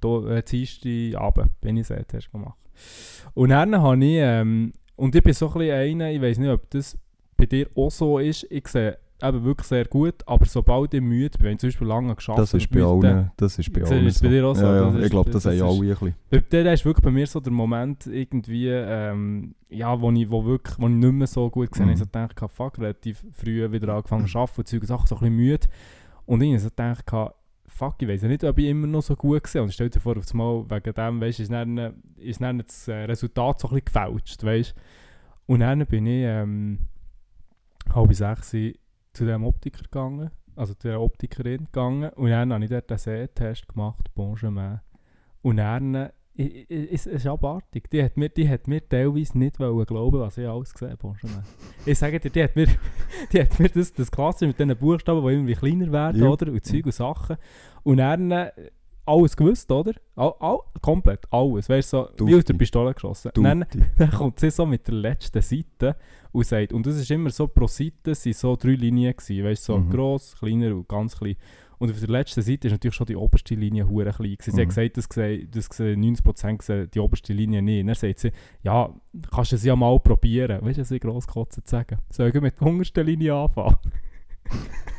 do, 0.00 0.26
äh, 0.28 0.42
Dienstag 0.42 1.20
Abend 1.20 1.60
bin 1.60 1.76
ich 1.76 1.90
einen 1.90 1.98
Sehtest 2.00 2.30
gemacht. 2.32 2.58
Und 3.34 3.50
dann 3.50 3.80
habe 3.80 4.04
ich, 4.04 4.16
ähm, 4.18 4.72
und 4.96 5.14
ich 5.14 5.22
bin 5.22 5.32
so 5.32 5.46
ein 5.48 5.52
bisschen 5.54 5.72
einer, 5.74 6.10
ich 6.10 6.20
weiß 6.20 6.38
nicht, 6.38 6.50
ob 6.50 6.68
das 6.70 6.98
bei 7.36 7.46
dir 7.46 7.68
auch 7.76 7.90
so 7.90 8.18
ist, 8.18 8.46
ich 8.50 8.66
sehe 8.68 8.98
eben 9.22 9.44
wirklich 9.44 9.66
sehr 9.68 9.84
gut, 9.86 10.16
aber 10.26 10.44
sobald 10.44 10.92
ich 10.94 11.00
müde 11.00 11.38
bin, 11.38 11.46
wenn 11.46 11.52
ich 11.54 11.58
zum 11.60 11.68
Beispiel 11.68 11.86
lange 11.86 12.14
geschafft 12.14 12.38
Das 12.38 12.52
ist 12.54 12.68
bei 12.70 12.80
müde- 12.80 13.08
allen. 13.08 13.30
Das 13.36 13.58
ist 13.58 13.72
bei 13.72 13.80
Das 13.80 13.90
allen 13.92 14.06
ist 14.06 14.22
bei 14.22 14.28
dir 14.28 14.46
auch 14.46 14.54
so, 14.56 14.64
Ja, 14.66 14.74
ja. 14.76 14.84
das 14.86 14.94
ist- 14.96 15.04
ich 15.04 15.10
glaube, 15.10 15.30
das, 15.30 15.42
das 15.44 15.52
haben 15.60 15.62
alle 15.68 15.80
ein 15.80 15.88
bisschen. 15.88 16.14
Bei 16.30 16.38
der 16.40 16.72
ist 16.74 16.84
wirklich 16.84 17.04
bei 17.04 17.10
mir 17.10 17.26
so 17.26 17.40
der 17.40 17.52
Moment 17.52 18.06
irgendwie, 18.06 18.68
ähm, 18.68 19.54
ja, 19.70 19.98
wo 20.00 20.10
ich, 20.10 20.30
wo 20.30 20.44
wirklich, 20.44 20.78
wo 20.78 20.86
ich 20.88 20.94
nicht 20.94 21.12
mehr 21.12 21.26
so 21.26 21.48
gut 21.50 21.70
gesehen 21.70 21.84
habe. 21.86 21.90
Mhm. 21.90 21.92
Ich 21.94 21.98
so 22.00 22.04
gedacht, 22.06 22.42
habe, 22.42 22.52
fuck, 22.52 22.78
relativ 22.78 23.24
früh 23.32 23.70
wieder 23.72 23.94
angefangen 23.94 24.26
zu 24.26 24.38
arbeiten 24.38 24.64
Zeug 24.66 24.84
Sachen, 24.84 25.06
so 25.06 25.14
ein 25.16 25.20
bisschen 25.20 25.36
müde. 25.36 25.66
Und 26.26 26.42
ich 26.42 26.60
so 26.60 26.68
gedacht, 26.68 27.10
habe, 27.12 27.34
fuck, 27.66 27.94
ich 28.00 28.08
weiß 28.08 28.22
ja 28.22 28.28
nicht, 28.28 28.44
ob 28.44 28.58
ich 28.58 28.66
immer 28.66 28.86
noch 28.86 29.02
so 29.02 29.16
gut 29.16 29.42
gesehen 29.44 29.62
Und 29.62 29.72
stell 29.72 29.90
dir 29.90 30.00
vor, 30.00 30.16
auf 30.16 30.24
das 30.24 30.34
Mal, 30.34 30.64
wegen 30.68 30.92
dem, 30.94 31.20
weißt, 31.20 31.40
ist 31.40 31.52
dann, 31.52 31.94
ist 32.16 32.40
dann 32.40 32.58
das 32.58 32.88
äh, 32.88 32.94
Resultat 33.04 33.60
so 33.60 33.68
ein 33.68 33.80
bisschen 33.80 33.84
gefälscht, 33.86 34.44
weißt. 34.44 34.74
Und 35.46 35.60
dann 35.60 35.84
bin 35.86 36.06
ich, 36.06 36.24
ähm, 36.24 36.78
halb 37.94 38.14
sechs 38.14 38.54
zu 39.14 39.24
dem 39.24 39.44
Optiker 39.44 39.82
gegangen, 39.82 40.30
also 40.56 40.74
zu 40.74 40.88
der 40.88 41.00
Optikerin 41.00 41.66
gegangen. 41.66 42.10
Und 42.10 42.30
dann 42.30 42.52
habe 42.52 42.64
ich 42.64 42.70
dort 42.70 42.90
einen 42.90 42.98
Sehtest 42.98 43.68
gemacht, 43.68 44.10
Bonjour. 44.14 44.80
Und 45.42 45.56
dann, 45.56 46.10
es 46.36 47.06
ist 47.06 47.26
abartig. 47.26 47.88
Die 47.90 48.02
hat, 48.02 48.16
mir, 48.16 48.28
die 48.28 48.48
hat 48.48 48.66
mir 48.66 48.86
teilweise 48.86 49.38
nicht 49.38 49.60
wollen 49.60 49.86
glauben, 49.86 50.20
was 50.20 50.36
ich 50.36 50.48
alles 50.48 50.72
gesehen 50.72 50.90
habe. 50.90 50.98
Bonjour. 50.98 51.42
Ich 51.86 51.98
sage 51.98 52.18
dir, 52.18 52.30
die 52.30 52.42
hat 52.42 52.56
mir, 52.56 52.66
die 53.32 53.40
hat 53.40 53.58
mir 53.60 53.68
das, 53.68 53.92
das 53.92 54.10
Klasse 54.10 54.46
mit 54.46 54.58
diesen 54.58 54.76
Buchstaben, 54.76 55.24
die 55.24 55.32
irgendwie 55.32 55.54
kleiner 55.54 55.92
werden, 55.92 56.22
oder? 56.22 56.50
Und 56.50 56.64
Zeug 56.64 56.86
und 56.86 56.94
Sachen. 56.94 57.36
Und 57.82 57.98
dann 57.98 58.50
alles 59.06 59.36
gewusst, 59.36 59.70
oder? 59.70 59.92
All, 60.16 60.34
all, 60.40 60.58
komplett, 60.80 61.20
alles. 61.30 61.68
Weißt 61.68 61.92
du, 61.92 62.08
so, 62.18 62.26
wie 62.26 62.34
aus 62.36 62.44
der. 62.44 62.54
Pistole 62.54 62.94
geschossen. 62.94 63.30
Du, 63.34 63.42
Dann, 63.42 63.64
dann 63.98 64.10
kommt 64.10 64.40
sie 64.40 64.50
so 64.50 64.64
mit 64.66 64.86
der 64.86 64.94
letzten 64.94 65.42
Seite 65.42 65.96
und 66.32 66.46
sagt, 66.46 66.72
und 66.72 66.86
das 66.86 66.96
ist 66.96 67.10
immer 67.10 67.30
so, 67.30 67.46
pro 67.46 67.66
Seite 67.66 68.14
sind 68.14 68.36
so 68.36 68.56
drei 68.56 68.70
Linien 68.70 69.14
gewesen, 69.16 69.44
weißt 69.44 69.68
du, 69.68 69.72
so 69.72 69.78
Mhm. 69.78 69.90
gross, 69.90 70.36
kleiner 70.38 70.74
und 70.74 70.88
ganz 70.88 71.16
klein. 71.16 71.36
Und 71.76 71.90
auf 71.90 71.98
der 71.98 72.08
letzten 72.08 72.40
Seite 72.40 72.68
ist 72.68 72.72
natürlich 72.72 72.94
schon 72.94 73.06
die 73.08 73.16
oberste 73.16 73.54
Linie 73.56 73.86
hure 73.88 74.10
klein. 74.12 74.36
Sie 74.40 74.50
hat 74.52 74.58
Mhm. 74.58 74.68
gesagt, 74.68 74.96
das 74.96 75.08
gesehen, 75.08 75.48
das 75.50 75.68
gesehen 75.68 76.00
90% 76.00 76.62
sehen 76.62 76.88
die 76.94 77.00
oberste 77.00 77.32
Linie 77.32 77.60
nicht. 77.62 77.80
Und 77.80 77.88
dann 77.88 77.96
sagt 77.96 78.20
sie, 78.20 78.32
ja, 78.62 78.94
kannst 79.30 79.52
du 79.52 79.56
es 79.56 79.64
ja 79.64 79.74
mal 79.76 79.98
probieren. 79.98 80.62
Weißt 80.64 80.78
du, 80.78 80.82
was 80.82 80.90
ich 80.92 81.00
gross 81.00 81.26
kotzen 81.26 81.64
zu 81.64 81.70
sagen? 81.70 81.98
Soll 82.10 82.28
ich 82.28 82.40
mit 82.40 82.58
der 82.58 82.66
untersten 82.68 83.04
Linie 83.06 83.34
anfangen? 83.34 83.76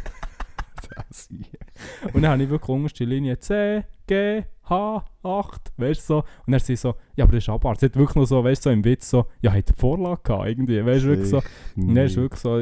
Und 2.13 2.21
dann 2.21 2.32
habe 2.32 2.43
ich 2.43 2.50
wirklich 2.50 2.69
unterste 2.69 3.06
Linie 3.06 3.39
C, 3.39 3.84
G, 4.08 4.43
H, 4.69 5.06
8, 5.24 5.71
weißt 5.78 6.02
du 6.02 6.06
so. 6.06 6.17
Und 6.45 6.52
dann 6.52 6.60
sie 6.60 6.76
so, 6.76 6.95
ja, 7.15 7.24
aber 7.26 7.34
das 7.34 7.43
ist 7.43 7.50
Abart. 7.50 7.80
Sie 7.80 7.86
hat 7.88 7.95
wirklich 7.95 8.15
noch 8.15 8.26
so, 8.26 8.43
weißt 8.43 8.65
du, 8.65 8.69
so 8.69 8.74
im 8.74 8.84
Witz 8.84 9.10
so, 9.10 9.26
ja, 9.41 9.52
hat 9.52 9.71
Vorlage 9.78 10.21
gehabt, 10.24 10.48
irgendwie, 10.48 10.86
weißt 10.86 11.04
du, 11.06 11.10
wirklich 11.10 11.30
so. 11.30 11.41
Und 11.76 11.95
dann 11.95 12.06
ist 12.06 12.15
wirklich 12.15 12.41
so, 12.41 12.60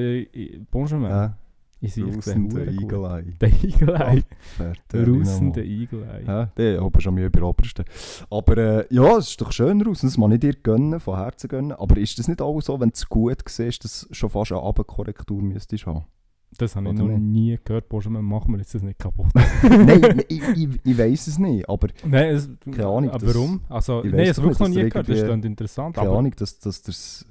Bonjour, 0.72 1.10
Ja, 1.10 1.38
ich 1.84 1.94
sehe, 1.96 2.06
hure 2.06 2.22
gut. 2.66 2.82
Igelei. 2.82 3.26
Der 3.42 3.50
Igelei. 3.62 4.24
Fertig, 4.56 4.84
Der. 4.94 5.66
Igelei. 5.66 6.24
Ja, 6.26 6.46
der 6.46 6.82
oben 6.82 7.02
schon 7.02 7.14
mal 7.16 7.26
über 7.26 7.46
Obersten. 7.46 7.84
Aber 8.30 8.58
äh, 8.58 8.86
ja, 8.90 9.18
es 9.18 9.32
ist 9.32 9.42
doch 9.42 9.52
schön 9.52 9.82
raus. 9.82 10.00
Das 10.00 10.16
kann 10.16 10.32
ich 10.32 10.40
dir 10.40 10.54
gönnen, 10.54 11.02
von 11.02 11.18
Herzen 11.18 11.50
gönnen. 11.50 11.74
Aber 11.74 11.98
ist 11.98 12.18
das 12.18 12.30
nicht 12.30 12.42
auch 12.42 12.62
so, 12.62 12.80
wenn 12.80 12.90
du 12.90 12.94
es 12.94 13.10
gut 13.10 13.38
siehst, 13.48 13.84
dass 13.84 14.08
du 14.08 14.14
schon 14.14 14.30
fast 14.30 14.54
eine 14.54 14.62
Abendkorrektur 14.62 15.42
müsstest 15.42 15.86
haben? 15.86 16.06
Das 16.58 16.76
habe 16.76 16.90
ich 16.90 16.94
noch 16.94 17.08
nicht? 17.08 17.20
nie 17.22 17.60
gehört. 17.64 17.90
Bonjour, 17.90 18.12
machen 18.22 18.52
wir 18.54 18.60
jetzt 18.60 18.74
das 18.76 18.84
nicht 18.84 19.00
kaputt. 19.00 19.28
nein, 19.64 20.22
ich, 20.28 20.42
ich, 20.56 20.80
ich 20.84 20.98
weiß 20.98 21.28
es 21.28 21.40
nicht. 21.40 21.68
Aber 21.68 21.88
Nein, 22.06 22.36
es, 22.36 22.50
Keine 22.64 22.86
Ahnung, 22.88 23.10
Aber 23.10 23.26
das- 23.26 23.36
warum? 23.36 23.62
Also, 23.70 24.04
ich 24.04 24.12
nein, 24.12 24.28
es 24.28 24.38
wirklich 24.42 24.60
noch 24.60 24.68
nie 24.70 24.90
gehört. 24.90 25.10
Das 25.10 25.18
ist 25.18 25.28
dann 25.28 25.44
interessant. 25.44 25.96
keine 25.96 26.10
Ahnung, 26.10 26.32
dass, 26.36 26.60
dass 26.60 26.82
das. 26.82 27.26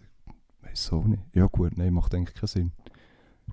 Weiß 0.62 0.92
auch 0.92 1.04
nicht. 1.04 1.22
Ja, 1.34 1.46
gut, 1.46 1.76
nein, 1.76 1.92
macht 1.92 2.14
eigentlich 2.14 2.34
keinen 2.34 2.48
Sinn. 2.48 2.72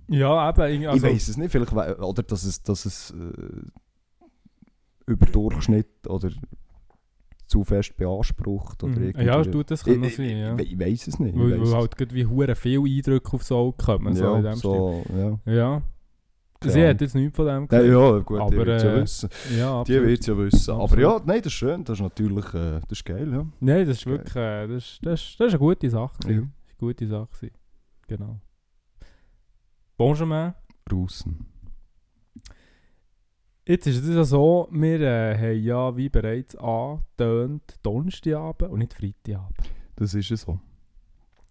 ja, 0.08 0.50
eben. 0.50 0.88
Also, 0.88 1.06
ich 1.08 1.14
weiß 1.14 1.28
es 1.28 1.38
nicht. 1.38 1.52
Vielleicht, 1.52 1.74
oder 1.74 2.24
dass 2.24 2.44
es, 2.44 2.64
dass 2.64 2.86
es 2.86 3.12
äh, 3.12 5.12
über 5.12 5.26
Durchschnitt 5.26 6.08
oder 6.08 6.30
zu 7.50 7.64
fest 7.64 7.98
beansprucht. 7.98 8.84
Oder 8.84 9.00
Mhm. 9.00 9.14
Ja, 9.22 9.42
du, 9.42 9.64
das 9.64 9.84
kann 9.84 10.04
ich, 10.04 10.16
sein, 10.16 10.38
ja. 10.38 10.58
Ich, 10.60 10.72
ich 10.74 10.80
weiß 10.80 11.08
es 11.08 11.20
nicht. 11.20 11.36
ich 11.36 11.40
Weil, 11.42 11.52
weil 11.52 11.62
es 11.64 11.74
halt 11.74 11.98
gerade 11.98 12.14
wie 12.16 12.26
hure 12.26 12.56
viele 12.56 12.84
Eindrücke 12.84 13.34
aufs 13.34 13.52
Auge 13.52 13.76
kommen. 13.84 14.16
So 14.16 14.36
in 14.36 14.44
ja, 14.46 14.52
dem 14.52 14.58
so, 14.60 15.04
ja. 15.10 15.38
Stil. 15.38 15.54
Ja. 15.56 15.82
Sie 16.62 16.72
Ahnung. 16.74 16.88
hat 16.90 17.02
jetzt 17.02 17.16
nichts 17.16 17.36
von 17.38 17.46
dem 17.46 17.62
Ja, 17.64 17.66
gesagt. 17.68 17.86
ja, 17.88 18.20
gut, 18.20 18.40
Aber, 18.42 18.50
die 18.52 18.58
wird 18.58 18.84
ja 18.84 18.94
äh, 18.98 19.02
wissen. 19.02 19.30
Ja, 19.58 19.84
Die 19.86 19.94
wird 20.04 20.28
ja 20.28 20.38
wissen. 20.38 20.72
Aber 20.74 20.84
Absolut. 20.84 21.04
ja, 21.04 21.22
nein, 21.26 21.38
das 21.38 21.46
ist 21.48 21.54
schön. 21.54 21.84
Das 21.86 21.98
ist 21.98 22.02
natürlich 22.04 22.46
äh, 22.54 22.80
das 22.82 22.92
ist 23.00 23.06
geil, 23.06 23.32
ja. 23.32 23.46
Nein, 23.62 23.88
das 23.88 23.98
ist 23.98 24.06
Geil. 24.06 24.14
wirklich 24.14 24.36
äh, 24.36 24.68
das 24.68 24.84
ist, 24.84 25.00
das 25.06 25.22
ist, 25.22 25.40
das 25.40 25.48
ist 25.48 25.54
eine 25.54 25.60
gute 25.60 25.90
Sache. 25.90 26.14
Ja. 26.24 26.30
gewesen. 26.30 26.54
Das 26.66 26.72
ist 26.74 26.82
eine 26.82 26.88
gute 26.90 27.08
Sache. 27.08 27.28
gewesen. 27.32 27.54
Genau. 28.08 28.40
Bonjour. 29.98 30.56
Draussen. 30.86 31.46
Jetzt 33.70 33.86
ist 33.86 34.04
es 34.04 34.16
ja 34.16 34.24
so, 34.24 34.68
wir 34.72 35.00
äh, 35.00 35.38
haben 35.38 35.64
ja 35.64 35.96
wie 35.96 36.10
bereits 36.10 36.56
angetönt 36.56 37.76
Donnerstagabend 37.84 38.72
und 38.72 38.80
nicht 38.80 38.96
Freitagabend. 38.96 39.60
Das 39.96 40.16
ist 40.16 40.28
ja 40.28 40.38
so. 40.38 40.60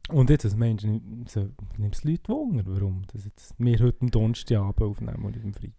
Und 0.09 0.29
jetzt 0.29 0.45
als 0.45 0.57
Mensch 0.57 0.83
nimmt 0.83 1.29
es 1.29 2.03
Leute 2.03 2.29
Wunder, 2.29 2.65
warum 2.67 3.03
das 3.13 3.25
jetzt 3.25 3.55
wir 3.57 3.79
heute 3.79 3.99
am 4.01 4.11
Donnerstagabend 4.11 4.83
aufnehmen 4.83 5.27
und 5.27 5.37
nicht 5.37 5.45
am 5.45 5.55
Freitag. 5.55 5.77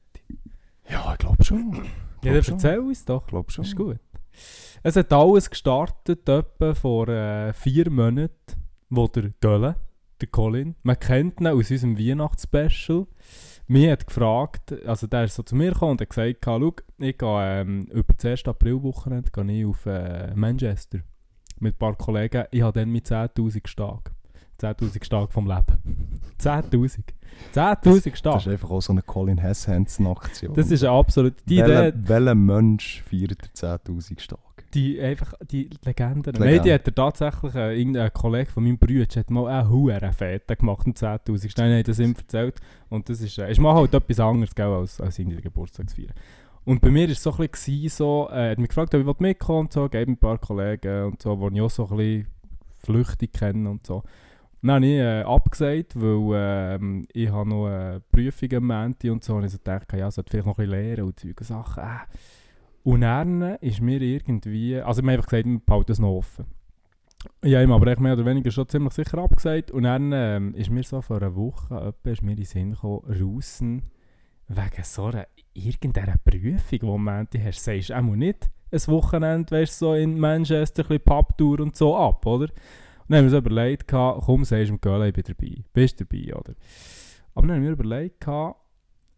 Ja, 0.89 1.11
ich 1.11 1.17
glaube 1.17 1.43
schon. 1.43 1.73
Ja, 2.23 2.31
dann 2.31 2.35
erzähl 2.35 2.79
uns 2.79 3.03
doch. 3.03 3.23
Ich 3.23 3.27
glaube 3.27 3.51
schon. 3.51 3.65
Ist 3.65 3.75
gut. 3.75 3.99
Es 4.81 4.95
hat 4.95 5.11
alles 5.11 5.49
gestartet 5.49 6.29
etwa 6.29 6.73
vor 6.73 7.09
äh, 7.09 7.51
vier 7.51 7.89
Monaten, 7.89 8.31
wo 8.89 9.09
der 9.09 9.33
Gölle, 9.41 9.75
der 10.21 10.29
Colin, 10.29 10.77
man 10.83 10.97
kennt 10.97 11.41
ihn 11.41 11.47
aus 11.47 11.69
unserem 11.69 11.99
Weihnachtsspecial, 11.99 13.07
mich 13.69 13.89
hat 13.89 14.07
gefragt, 14.07 14.85
also 14.85 15.07
der 15.07 15.25
ist 15.25 15.35
so 15.35 15.43
zu 15.43 15.55
mir 15.55 15.71
gekommen 15.71 15.91
und 15.91 16.01
hat 16.01 16.09
gesagt, 16.09 16.37
schau, 16.43 16.73
ich 16.97 17.17
gehe 17.17 17.61
ähm, 17.61 17.83
über 17.91 18.13
das 18.13 18.25
1. 18.25 18.45
Aprilwochenende 18.47 19.29
gehe 19.31 19.59
ich 19.59 19.65
auf 19.65 19.85
äh, 19.85 20.33
Manchester 20.35 20.99
mit 21.59 21.75
ein 21.75 21.77
paar 21.77 21.95
Kollegen. 21.95 22.45
Ich 22.51 22.61
habe 22.61 22.79
dann 22.79 22.89
mit 22.89 23.05
10'000 23.05 23.67
Stag. 23.67 24.11
10'000 24.59 25.03
Stag 25.03 25.31
vom 25.31 25.47
Leben. 25.47 26.19
10'000. 26.41 26.99
10'000 27.53 28.15
Stag. 28.15 28.33
Das 28.33 28.45
ist 28.47 28.51
einfach 28.51 28.71
auch 28.71 28.81
so 28.81 28.91
eine 28.91 29.03
Colin 29.03 29.37
Hess-Hansen-Aktion. 29.37 30.53
Das 30.55 30.71
ist 30.71 30.83
eine 30.83 30.93
absolute... 30.93 31.37
Die 31.47 31.59
Idee, 31.59 31.93
welcher, 31.95 32.35
Mensch 32.35 33.03
feiert 33.03 33.61
der 33.61 33.79
10'000 33.79 34.19
Stag? 34.19 34.39
Die, 34.73 35.01
einfach, 35.01 35.33
die 35.49 35.69
Legenden. 35.83 36.33
Die 36.33 36.39
Nein, 36.39 36.49
die 36.49 36.69
Legende. 36.69 36.73
hat 36.73 36.87
er 36.87 36.95
tatsächlich, 36.95 37.55
äh, 37.55 37.79
irgendein 37.79 38.13
Kollege 38.13 38.51
von 38.51 38.63
meinem 38.63 38.77
Bruder 38.77 39.05
hat 39.15 39.29
mal 39.31 39.47
eine 39.47 39.69
hohe 39.69 39.99
Fete 40.13 40.55
gemacht, 40.55 40.85
um 40.85 40.93
10'000. 40.93 41.53
Nein, 41.57 41.79
hat 41.79 41.87
das 41.87 41.99
ihm 41.99 42.15
erzählt. 42.15 42.59
Und 42.89 43.09
das 43.09 43.21
ist, 43.21 43.37
äh, 43.39 43.51
ist 43.51 43.59
mal 43.59 43.73
halt 43.73 43.93
etwas 43.93 44.19
anderes, 44.19 44.53
gell, 44.53 44.67
als, 44.67 45.01
als 45.01 45.17
irgendwie 45.17 45.41
Geburtstagsfeier. 45.41 46.13
Und 46.65 46.81
bei 46.81 46.91
mir 46.91 47.07
war 47.07 47.11
es 47.11 47.23
so 47.23 47.31
ein 47.31 47.49
bisschen 47.49 47.89
so, 47.89 48.29
äh, 48.31 48.45
er 48.45 48.51
hat 48.51 48.59
mich 48.59 48.69
gefragt, 48.69 48.93
ob 48.93 49.07
ich 49.07 49.19
mitkommen 49.19 49.61
und 49.61 49.73
so, 49.73 49.89
gebe 49.89 50.11
ein 50.11 50.17
paar 50.17 50.37
Kollegen 50.37 51.05
und 51.05 51.21
so, 51.21 51.49
die 51.49 51.55
ich 51.55 51.61
auch 51.61 51.69
so 51.69 51.87
ein 51.89 51.97
bisschen 51.97 52.27
flüchtig 52.77 53.33
kenne 53.33 53.69
und 53.69 53.87
so. 53.87 54.03
Dann 54.61 54.71
habe 54.71 54.85
ich 54.85 54.99
äh, 54.99 55.21
abgesagt, 55.21 55.93
weil 55.95 56.75
ähm, 56.75 57.07
ich 57.13 57.31
habe 57.31 57.49
noch 57.49 57.65
eine 57.67 58.01
Prüfung 58.11 58.53
am 58.53 58.67
Montag 58.67 59.11
und 59.11 59.23
so. 59.23 59.35
Und 59.35 59.45
ich 59.45 59.51
so 59.51 59.57
dachte, 59.63 59.97
ja, 59.97 60.09
ich 60.09 60.13
sollte 60.13 60.29
vielleicht 60.29 60.47
noch 60.47 60.57
ein 60.57 60.65
bisschen 60.65 60.83
lernen 60.83 61.03
und 61.05 61.19
solche 61.19 61.43
Sachen. 61.43 61.83
Äh. 61.83 61.97
Und 62.89 63.01
dann 63.01 63.41
ist 63.61 63.81
mir 63.81 64.01
irgendwie, 64.01 64.81
also 64.81 65.03
wir 65.03 65.11
haben 65.11 65.17
einfach 65.19 65.29
gesagt, 65.29 65.45
wir 65.45 65.59
behalten 65.59 65.85
das 65.85 65.99
noch 65.99 66.17
offen. 66.17 66.45
Ich 67.43 67.53
habe 67.53 67.63
ihm 67.63 67.71
aber 67.71 67.99
mehr 67.99 68.13
oder 68.13 68.25
weniger 68.25 68.49
schon 68.49 68.67
ziemlich 68.67 68.93
sicher 68.93 69.19
abgesagt. 69.19 69.69
Und 69.69 69.83
dann 69.83 70.11
ähm, 70.11 70.55
ist 70.55 70.71
mir 70.71 70.81
so 70.81 70.99
vor 70.99 71.17
einer 71.17 71.35
Woche 71.35 71.75
etwa, 71.75 72.09
ist 72.09 72.23
mir 72.23 72.31
in 72.31 72.37
den 72.37 72.45
Sinn 72.45 72.71
gekommen, 72.71 73.03
draussen, 73.07 73.83
wegen 74.47 74.83
so 74.83 75.05
einer, 75.05 75.27
irgendeiner 75.53 76.15
Prüfung, 76.25 76.79
die 76.79 76.87
am 76.87 77.03
Montag 77.03 77.43
hast, 77.43 77.63
sagst 77.63 77.91
du 77.91 77.95
auch 77.95 78.01
nicht 78.01 78.49
ein 78.71 78.87
Wochenende, 78.87 79.51
weißt 79.51 79.77
so 79.77 79.93
in 79.93 80.19
Manchester, 80.19 80.81
ein 80.81 80.87
bisschen 80.87 81.03
Pubtour 81.03 81.59
und 81.59 81.75
so 81.75 81.95
ab, 81.95 82.25
oder? 82.25 82.45
Und 82.45 82.51
dann 83.07 83.19
haben 83.19 83.31
wir 83.31 83.37
uns 83.37 83.45
überlegt, 83.45 83.87
komm, 83.87 84.43
sagst 84.45 84.71
du 84.71 84.77
dem 84.77 85.01
ich 85.03 85.13
bin 85.13 85.23
dabei. 85.27 85.63
Bist 85.73 86.01
dabei, 86.01 86.33
oder? 86.33 86.55
Aber 87.35 87.45
dann 87.45 87.57
haben 87.57 87.63
wir 87.63 87.71
überlegt, 87.71 88.19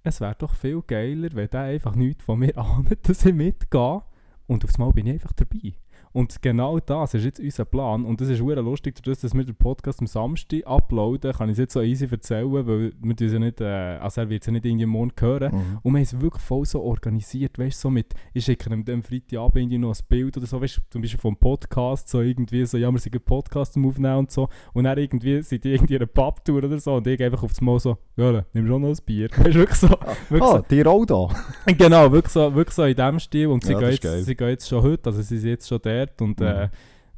es 0.03 0.21
wäre 0.21 0.35
doch 0.37 0.55
viel 0.55 0.81
geiler, 0.81 1.29
wenn 1.33 1.49
der 1.49 1.61
einfach 1.61 1.95
nichts 1.95 2.23
von 2.23 2.39
mir 2.39 2.57
ahnt, 2.57 2.97
dass 3.07 3.25
ich 3.25 3.33
mitgehe. 3.33 4.01
Und 4.47 4.65
aufs 4.65 4.77
Mal 4.77 4.91
bin 4.91 5.07
ich 5.07 5.13
einfach 5.13 5.33
dabei. 5.33 5.73
Und 6.13 6.41
genau 6.41 6.79
das 6.79 7.13
ist 7.13 7.23
jetzt 7.23 7.39
unser 7.39 7.65
Plan. 7.65 8.03
Und 8.05 8.19
das 8.21 8.29
ist 8.29 8.39
sehr 8.39 8.61
lustig, 8.61 8.95
dadurch, 8.95 9.19
dass 9.21 9.33
wir 9.33 9.43
den 9.45 9.55
Podcast 9.55 9.99
am 10.01 10.07
Samstag 10.07 10.61
uploaden, 10.65 11.31
kann 11.33 11.49
ich 11.49 11.53
es 11.53 11.59
jetzt 11.59 11.73
so 11.73 11.81
easy 11.81 12.07
erzählen, 12.09 12.51
weil 12.51 12.91
wir 13.01 13.15
das 13.15 13.31
ja 13.31 13.39
nicht, 13.39 13.61
äh, 13.61 13.65
also 13.65 14.21
er 14.21 14.29
wird 14.29 14.41
es 14.41 14.47
ja 14.47 14.53
nicht 14.53 14.65
irgendwie 14.65 14.85
morgen 14.85 15.11
hören. 15.19 15.53
Mhm. 15.53 15.77
Und 15.83 15.93
wir 15.93 15.97
haben 15.99 16.03
es 16.03 16.19
wirklich 16.19 16.43
voll 16.43 16.65
so 16.65 16.81
organisiert, 16.81 17.57
weißt 17.57 17.77
du, 17.77 17.87
so 17.87 17.89
mit, 17.89 18.13
ich 18.33 18.45
schicke 18.45 18.69
ihm 18.73 18.83
am 18.87 19.03
Freitagabend 19.03 19.55
irgendwie 19.57 19.77
noch 19.77 19.89
ein 19.95 20.05
Bild 20.09 20.35
oder 20.37 20.45
so, 20.45 20.61
weißt 20.61 20.77
du, 20.77 20.81
zum 20.89 21.01
Beispiel 21.01 21.19
vom 21.19 21.35
Podcast, 21.37 22.09
so 22.09 22.21
irgendwie 22.21 22.65
so, 22.65 22.77
ja, 22.77 22.91
wir 22.91 22.99
sind 22.99 23.13
einen 23.15 23.23
Podcast 23.23 23.75
am 23.77 23.85
Aufnehmen 23.87 24.17
und 24.17 24.31
so, 24.31 24.49
und 24.73 24.83
dann 24.83 24.97
irgendwie 24.97 25.41
sind 25.41 25.63
die 25.63 25.73
irgendwie 25.73 25.95
in 25.95 26.01
einer 26.01 26.07
Pubtour 26.07 26.57
oder 26.63 26.79
so, 26.79 26.95
und 26.95 27.07
ich 27.07 27.21
einfach 27.23 27.43
aufs 27.43 27.61
Mal 27.61 27.79
so, 27.79 27.97
ja, 28.17 28.43
nimm 28.53 28.67
schon 28.67 28.81
noch 28.81 28.89
ein 28.89 28.97
Bier, 29.05 29.29
weißt 29.35 29.47
du, 29.55 29.59
wirklich 29.59 29.77
so, 29.79 29.87
wirklich 30.29 30.41
Ah, 30.41 30.61
dir 30.69 30.87
auch 30.87 31.05
da? 31.05 31.13
so, 31.15 31.29
genau, 31.77 32.11
wirklich 32.11 32.33
so, 32.33 32.53
wirklich 32.53 32.75
so 32.75 32.83
in 32.83 32.95
dem 32.95 33.19
Stil, 33.19 33.47
und 33.47 33.63
sie, 33.63 33.73
Ja, 33.73 33.79
gehen 33.79 33.89
jetzt, 33.91 34.01
geil. 34.01 34.21
sie 34.23 34.35
gehen 34.35 34.49
jetzt 34.49 34.67
schon 34.67 34.83
heute, 34.83 35.09
also 35.09 35.21
sie 35.21 35.37
sind 35.37 35.49
jetzt 35.51 35.67
schon 35.67 35.79
dort, 36.05 36.21
und, 36.21 36.41
äh, 36.41 36.65
Mhm. 36.65 36.69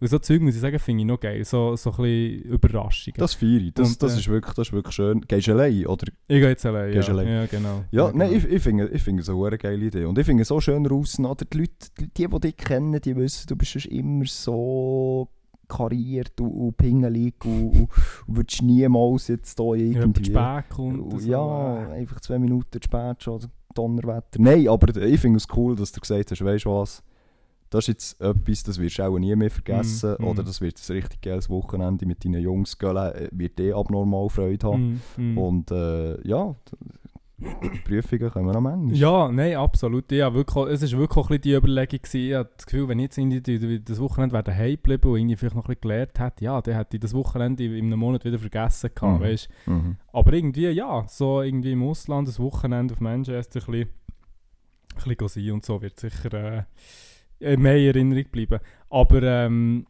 und 0.02 0.08
so 0.08 0.19
Zeug, 0.19 0.41
muss 0.41 0.56
ich 0.56 0.62
sagen, 0.62 0.80
finde 0.80 1.02
ich 1.02 1.08
noch 1.08 1.19
geil, 1.19 1.43
so, 1.46 1.76
so 1.76 1.91
ein 1.91 1.98
bisschen 1.98 2.41
Überraschungen. 2.52 3.15
Das 3.17 3.34
feiere 3.34 3.62
ich. 3.62 3.74
Das, 3.74 3.89
Und, 3.89 4.04
das, 4.04 4.15
äh, 4.15 4.19
ist 4.19 4.28
wirklich, 4.28 4.54
das 4.54 4.67
ist 4.67 4.74
wirklich 4.74 4.96
schön. 4.96 5.22
Gehst 5.22 5.48
du 5.48 5.52
allein, 5.54 5.86
oder? 5.86 6.08
ich 6.28 6.39
gehe 6.39 6.50
jetzt 6.50 6.65
allein, 6.65 6.91
Gehst 6.91 7.08
ja, 7.08 7.13
allein. 7.13 7.28
ja, 7.28 7.46
genau. 7.46 7.84
Ja, 7.91 8.12
nein, 8.13 8.30
genau. 8.30 8.46
ich, 8.46 8.52
ich 8.54 8.62
finde 8.62 8.88
ich 8.89 9.02
finde 9.02 9.22
es 9.22 9.30
eine 9.30 9.58
geile 9.58 9.86
Idee. 9.86 10.06
Und 10.06 10.17
ich 10.17 10.26
finde 10.26 10.41
es 10.41 10.48
so 10.50 10.60
schön 10.60 10.84
draußen, 10.84 11.26
oder? 11.26 11.46
Die 11.46 11.58
Leute, 11.58 11.74
die, 12.00 12.08
die, 12.13 12.28
die 12.28 12.39
dich 12.39 12.58
kennen, 12.58 13.00
die 13.00 13.15
wissen, 13.15 13.48
du 13.48 13.56
bist 13.56 13.76
immer 13.86 14.26
so 14.26 15.30
kariert 15.67 16.39
und, 16.41 16.52
und 16.52 16.78
pingelig 16.78 17.36
und, 17.46 17.52
und, 17.52 17.89
und 18.28 18.38
würdest 18.38 18.62
niemals 18.62 19.28
jetzt 19.30 19.58
hier 19.58 19.76
ja, 19.76 20.02
irgendwie... 20.02 20.26
Späck 20.26 20.69
kommt 20.69 21.00
und 21.13 21.19
so, 21.22 21.30
ja, 21.30 21.88
äh. 21.89 22.00
einfach 22.00 22.19
zwei 22.19 22.38
Minuten 22.38 22.80
zu 22.82 22.84
spät 22.84 23.24
schon, 23.24 23.39
Donnerwetter. 23.74 24.39
Nein, 24.39 24.67
aber 24.67 24.96
ich 25.04 25.19
finde 25.19 25.38
es 25.38 25.48
cool, 25.56 25.76
dass 25.76 25.91
du 25.91 26.00
gesagt 26.00 26.30
hast, 26.30 26.43
weißt 26.43 26.65
du 26.65 26.69
was, 26.69 27.02
das 27.74 27.84
ist 27.86 27.88
jetzt 27.88 28.22
etwas, 28.22 28.64
das 28.64 28.80
wirst 28.80 28.98
du 29.00 29.04
auch 29.04 29.18
nie 29.20 29.36
mehr 29.36 29.50
vergessen. 29.52 30.16
Mm, 30.20 30.24
mm. 30.24 30.28
Oder 30.28 30.44
das 30.44 30.62
wird 30.62 30.78
ein 30.88 30.94
richtig 30.94 31.22
geiles 31.22 31.50
Wochenende 31.50 32.06
mit 32.06 32.24
deinen 32.24 32.42
Jungs 32.42 32.78
gehen, 32.78 32.96
äh, 32.98 33.30
wird 33.32 33.60
eh 33.60 33.74
abnormal 33.74 34.30
Freude 34.30 34.68
haben. 34.68 35.02
Mm, 35.18 35.34
mm. 35.34 35.38
Und 35.38 35.72
äh, 35.72 36.28
ja, 36.28 36.56
Prüfungen 37.84 38.30
können 38.32 38.46
wir 38.46 38.54
noch 38.54 38.62
manchmal. 38.62 38.96
Ja, 38.96 39.30
nein, 39.30 39.56
absolut. 39.58 40.10
Ja, 40.12 40.34
wirklich, 40.34 40.66
es 40.82 40.94
war 40.94 41.00
wirklich 41.00 41.26
auch 41.26 41.30
ein 41.30 41.42
die 41.42 41.54
Überlegung. 41.54 42.00
Gewesen. 42.02 42.18
Ich 42.30 42.34
habe 42.36 42.50
das 42.56 42.66
Gefühl, 42.66 42.88
wenn 42.88 43.00
ich 43.00 43.04
jetzt 43.04 43.18
die- 43.18 43.42
die- 43.60 43.84
das 43.84 44.00
Wochenende 44.00 44.34
wäre 44.34 44.44
daheim 44.44 44.72
geblieben 44.76 45.10
und 45.12 45.18
irgendwie 45.18 45.36
vielleicht 45.36 45.56
noch 45.56 45.64
ein 45.66 45.68
bisschen 45.68 45.82
gelernt 45.82 46.20
hätte, 46.20 46.46
ja, 46.46 46.62
dann 46.62 46.76
hätte 46.76 46.96
ich 46.98 47.02
das 47.02 47.14
Wochenende 47.14 47.66
in 47.66 47.86
einem 47.88 48.00
Monat 48.00 48.24
wieder 48.24 48.40
vergessen 48.40 48.92
gehabt, 48.96 49.20
Mhm. 49.20 49.24
weißt? 49.26 49.50
Mhm. 49.66 49.98
Aber 50.14 50.32
irgendwie, 50.34 50.70
ja, 50.70 51.06
so 51.10 51.42
irgendwie 51.42 51.74
im 51.74 51.84
Ausland, 51.84 52.28
das 52.30 52.40
Wochenende 52.40 52.94
auf 52.94 53.02
Manchester 53.02 53.60
ein 53.60 53.66
bisschen, 53.66 53.90
ein 55.06 55.16
bisschen 55.16 55.28
sein 55.44 55.52
und 55.52 55.66
so 55.66 55.82
wird 55.82 56.00
sicher 56.00 56.34
äh, 56.34 56.64
mehr 57.58 57.77
in 57.77 57.88
Erinnerung 57.88 58.25
bleiben. 58.32 58.60
Aber 58.89 59.21
ähm, 59.23 59.86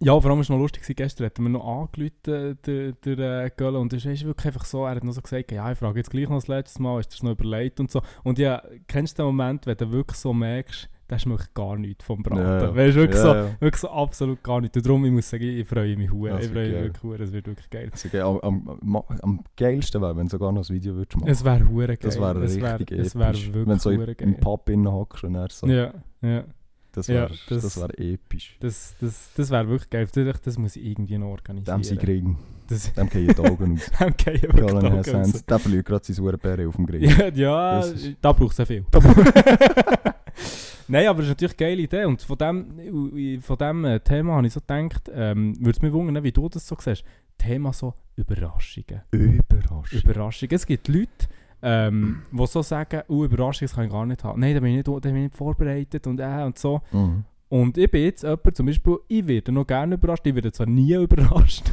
Ja, 0.00 0.12
vor 0.20 0.30
allem 0.30 0.38
war 0.38 0.42
es 0.42 0.50
noch 0.50 0.58
lustig, 0.58 0.94
gestern 0.94 1.26
hat 1.26 1.38
er 1.38 1.42
mir 1.42 1.50
noch 1.50 1.66
angerufen, 1.66 2.58
der, 2.66 2.92
der 2.92 3.44
äh, 3.44 3.50
Göller, 3.56 3.80
und 3.80 3.92
es 3.94 4.04
ist 4.04 4.24
wirklich 4.26 4.46
einfach 4.48 4.66
so, 4.66 4.84
er 4.84 4.96
hat 4.96 5.04
noch 5.04 5.12
so 5.12 5.22
gesagt, 5.22 5.52
ja, 5.52 5.72
ich 5.72 5.78
frage 5.78 5.98
jetzt 5.98 6.10
gleich 6.10 6.28
noch 6.28 6.36
das 6.36 6.48
letzte 6.48 6.82
Mal, 6.82 7.00
ist 7.00 7.12
das 7.14 7.22
noch 7.22 7.30
überlegt 7.32 7.80
und 7.80 7.90
so. 7.90 8.02
Und 8.22 8.38
ja, 8.38 8.62
kennst 8.88 9.18
du 9.18 9.22
den 9.22 9.26
Moment, 9.28 9.66
wenn 9.66 9.76
du 9.76 9.90
wirklich 9.92 10.18
so 10.18 10.34
merkst, 10.34 10.90
das 11.08 11.22
schmeckt 11.22 11.54
gar 11.54 11.76
nichts 11.76 12.04
vom 12.04 12.22
Braten. 12.22 12.40
Ja, 12.42 12.62
ja. 12.64 12.74
Weißt 12.76 12.96
wirklich, 12.96 13.16
Ja, 13.16 13.22
so, 13.22 13.34
ja. 13.34 13.60
wirklich 13.60 13.80
so 13.80 13.90
absolut 13.90 14.42
gar 14.42 14.60
nicht. 14.60 14.76
Und 14.76 14.84
darum, 14.86 15.04
ich 15.04 15.12
muss 15.12 15.30
sagen, 15.30 15.44
ich 15.44 15.66
freue 15.68 15.96
mich 15.96 16.10
hure. 16.10 16.30
Ja, 16.30 16.36
ich 16.38 16.42
wird 16.44 16.52
freue 16.52 16.64
mich 16.66 16.72
geil. 16.74 16.84
wirklich 16.84 17.02
hure, 17.02 17.22
es 17.22 17.32
wird 17.32 17.46
wirklich 17.46 17.70
geil. 17.70 17.90
Also, 17.92 18.40
am, 18.42 18.68
am, 18.68 18.98
am, 19.08 19.18
am 19.22 19.40
geilsten 19.56 20.02
wäre, 20.02 20.16
wenn 20.16 20.26
du 20.26 20.30
sogar 20.30 20.52
noch 20.52 20.68
ein 20.68 20.74
Video 20.74 20.94
würdest 20.94 21.16
machen 21.16 21.28
Es 21.30 21.44
wäre 21.44 21.68
hure 21.68 21.86
geil. 21.86 21.98
Das 22.00 22.18
wäre 22.20 22.40
richtig 22.40 22.62
wär, 22.62 22.98
es 23.00 23.14
wär 23.14 23.28
episch. 23.28 23.46
wirklich 23.52 23.66
wenn 23.66 23.74
du 23.76 23.80
so 23.80 23.90
im, 23.90 24.04
geil. 24.16 24.36
Pub 24.40 24.68
innen 24.68 24.90
hockst 24.92 25.24
und 25.24 25.34
er 25.36 25.48
so. 25.50 25.66
Ja, 25.66 25.92
ja. 26.22 26.44
Das 26.92 27.08
Ja, 27.08 27.14
wäre 27.14 27.32
das- 27.50 27.62
das, 27.62 27.76
wär 27.80 28.00
episch. 28.00 28.56
Das, 28.58 28.94
das, 29.00 29.30
das 29.36 29.50
wäre 29.50 29.68
wirklich 29.68 29.90
geil. 29.90 30.08
Das, 30.12 30.40
das 30.40 30.56
muss 30.58 30.76
ich 30.76 30.84
irgendwie 30.86 31.18
noch 31.18 31.26
organisieren. 31.28 31.82
Dem 31.82 31.84
sie 31.84 31.96
kriegen. 31.98 32.38
Das, 32.68 32.90
Dem 32.94 33.08
gehen 33.10 33.28
die 33.28 33.38
Augen 33.38 33.74
aus. 33.74 33.90
dem 34.00 34.16
gehen 34.16 34.34
Ja, 34.36 34.42
wirklich 34.42 34.66
die 34.66 34.72
Augen 34.72 35.16
raus. 35.16 35.44
der 35.44 35.58
verliert 35.58 35.86
gerade 35.86 36.04
seine 36.04 36.26
Uhrenbären 36.26 36.66
auf 36.66 36.74
dem 36.76 36.86
Grill. 36.86 37.04
Ja, 37.04 37.28
ja 37.28 37.84
da 38.22 38.32
braucht 38.32 38.52
es 38.52 38.58
ja 38.58 38.64
viel. 38.64 38.84
Nein, 40.88 41.06
aber 41.06 41.18
das 41.18 41.26
ist 41.26 41.30
natürlich 41.30 41.58
eine 41.58 41.68
geile 41.68 41.82
Idee. 41.82 42.04
Und 42.04 42.22
von 42.22 42.38
dem, 42.38 43.40
von 43.42 43.58
dem 43.58 43.84
äh, 43.84 44.00
Thema 44.00 44.34
habe 44.34 44.46
ich 44.46 44.52
so 44.52 44.60
gedacht, 44.60 45.10
ähm, 45.12 45.56
würde 45.58 45.70
es 45.70 45.82
mich 45.82 45.92
wundern, 45.92 46.22
wie 46.22 46.32
du 46.32 46.48
das 46.48 46.66
so 46.66 46.76
siehst. 46.78 47.04
Thema 47.38 47.72
so 47.72 47.94
Überraschungen. 48.16 49.02
Überraschend. 49.10 50.04
Überraschungen. 50.04 50.54
Es 50.54 50.66
gibt 50.66 50.88
Leute, 50.88 51.28
ähm, 51.62 52.22
die 52.30 52.46
so 52.46 52.62
sagen, 52.62 53.02
oh, 53.08 53.24
Überraschungen 53.24 53.68
das 53.68 53.74
kann 53.74 53.84
ich 53.84 53.90
gar 53.90 54.06
nicht 54.06 54.24
haben. 54.24 54.40
Nein, 54.40 54.54
da 54.54 54.60
bin 54.60 54.70
ich 54.70 54.76
nicht, 54.76 54.88
da 54.88 54.98
bin 55.00 55.16
ich 55.16 55.22
nicht 55.24 55.36
vorbereitet 55.36 56.06
und 56.06 56.20
äh 56.20 56.42
und 56.44 56.58
so. 56.58 56.80
Mhm. 56.92 57.24
Und 57.48 57.78
ich 57.78 57.88
bin 57.90 58.02
jetzt 58.04 58.22
jemand, 58.24 58.56
zum 58.56 58.66
Beispiel, 58.66 58.96
ich 59.08 59.26
werde 59.26 59.52
noch 59.52 59.66
gerne 59.66 59.94
überrascht, 59.94 60.26
ich 60.26 60.34
werde 60.34 60.50
zwar 60.52 60.66
nie 60.66 60.94
überrascht. 61.02 61.64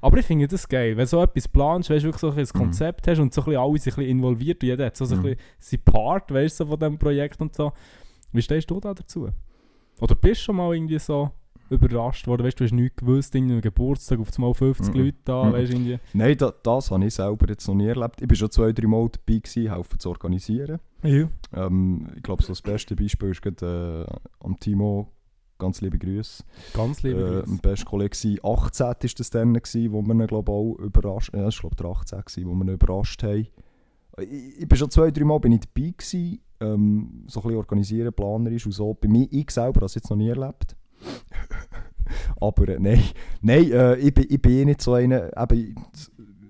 aber 0.00 0.18
ich 0.18 0.26
finde 0.26 0.46
das 0.46 0.68
geil, 0.68 0.96
wenn 0.96 1.04
du 1.04 1.08
so 1.08 1.22
etwas 1.22 1.48
planst, 1.48 1.90
weißt 1.90 2.04
du, 2.04 2.08
wirklich 2.08 2.20
so 2.20 2.30
ein 2.30 2.36
Mhm. 2.36 2.58
Konzept 2.58 3.08
hast 3.08 3.18
und 3.18 3.34
so 3.34 3.40
ein 3.42 3.44
bisschen 3.46 3.60
ein 3.62 3.72
bisschen 3.72 4.02
involviert 4.04 4.62
und 4.62 4.68
jeder 4.68 4.86
hat 4.86 4.96
so, 4.96 5.04
so 5.06 5.16
ein 5.16 5.20
Mhm. 5.20 5.22
bisschen 5.24 5.40
sein 5.58 5.80
Part, 5.84 6.32
weißt 6.32 6.60
du, 6.60 6.64
so 6.64 6.70
von 6.70 6.78
diesem 6.78 6.98
Projekt 6.98 7.40
und 7.40 7.54
so. 7.54 7.72
Wie 8.32 8.42
stehst 8.42 8.70
du 8.70 8.78
da 8.80 8.94
dazu? 8.94 9.28
Oder 10.00 10.14
bist 10.14 10.40
du 10.42 10.44
schon 10.46 10.56
mal 10.56 10.74
irgendwie 10.74 10.98
so 10.98 11.30
überrascht 11.70 12.26
worden, 12.26 12.44
weißt 12.44 12.58
du, 12.60 12.64
du 12.64 12.68
hast 12.68 12.72
nichts 12.72 12.96
gewusst, 12.96 13.34
irgendwie 13.34 13.60
Geburtstag 13.60 14.20
auf 14.20 14.28
einmal 14.36 14.54
50 14.54 14.94
Mhm. 14.94 15.00
Leute 15.00 15.16
da, 15.24 15.44
Mhm. 15.44 15.52
weißt 15.52 15.72
irgendwie. 15.72 15.98
Nein, 16.12 16.36
da, 16.36 16.52
das 16.62 16.90
habe 16.90 17.04
ich 17.04 17.14
selber 17.14 17.48
jetzt 17.48 17.66
noch 17.68 17.74
nie 17.74 17.86
erlebt. 17.86 18.20
Ich 18.20 18.28
war 18.28 18.36
schon 18.36 18.50
zwei, 18.50 18.72
drei 18.72 18.86
Mal 18.86 19.08
dabei, 19.08 19.38
gewesen, 19.38 19.72
helfen 19.72 19.98
zu 19.98 20.08
organisieren. 20.10 20.78
Ja. 21.02 21.28
Ähm, 21.54 22.08
ich 22.16 22.22
glaube, 22.22 22.42
so 22.42 22.48
das 22.50 22.62
beste 22.62 22.94
Beispiel 22.96 23.30
ist 23.30 23.42
gerade 23.42 24.06
äh, 24.08 24.44
am 24.44 24.58
Timo. 24.60 25.08
Ganz 25.58 25.80
liebe 25.80 25.98
Grüße. 25.98 26.42
Ganz 26.74 27.02
liebe 27.02 27.20
Äh, 27.20 27.24
Grüße. 27.40 27.48
mein 27.48 27.58
bester 27.58 27.86
Kollege 27.86 28.16
war 28.42 28.54
18 28.58 28.94
ist 29.02 29.20
das 29.20 29.30
dann, 29.30 29.54
gewesen, 29.54 29.92
wo 29.92 30.02
wir 30.02 30.12
ihn 30.14 30.26
glaube 30.26 30.50
auch 30.50 30.74
überrascht 30.80 31.32
Ja, 31.34 31.44
das 31.44 31.54
war 31.62 31.70
glaube 31.70 31.76
der 31.76 31.86
18, 31.86 32.18
gewesen, 32.20 32.48
wo 32.50 32.54
wir 32.54 32.64
ihn 32.64 32.74
überrascht 32.74 33.22
haben. 33.22 33.46
Ich, 34.18 34.60
ich 34.60 34.68
bin 34.68 34.76
schon 34.78 34.90
zwei, 34.90 35.10
drei 35.10 35.24
Mal 35.24 35.38
bin 35.40 35.52
ich 35.52 35.60
dabei 35.60 35.90
gewesen, 35.96 36.40
ähm, 36.60 37.24
so 37.28 37.40
ein 37.40 37.42
bisschen 37.44 37.56
organisieren, 37.58 38.12
planerisch 38.12 38.66
und 38.66 38.72
so. 38.72 38.94
Bei 38.94 39.08
mir, 39.08 39.26
ich 39.30 39.50
selber 39.50 39.76
habe 39.78 39.86
es 39.86 39.94
jetzt 39.94 40.10
noch 40.10 40.16
nie 40.16 40.28
erlebt. 40.28 40.76
Aber 42.40 42.68
äh, 42.68 42.78
nein, 42.78 43.02
nein 43.42 43.70
äh, 43.70 43.96
ich, 43.96 44.14
bin, 44.14 44.26
ich 44.28 44.40
bin 44.40 44.52
eh 44.52 44.64
nicht 44.66 44.82
so 44.82 44.94
einer, 44.94 45.30
eben, 45.36 45.74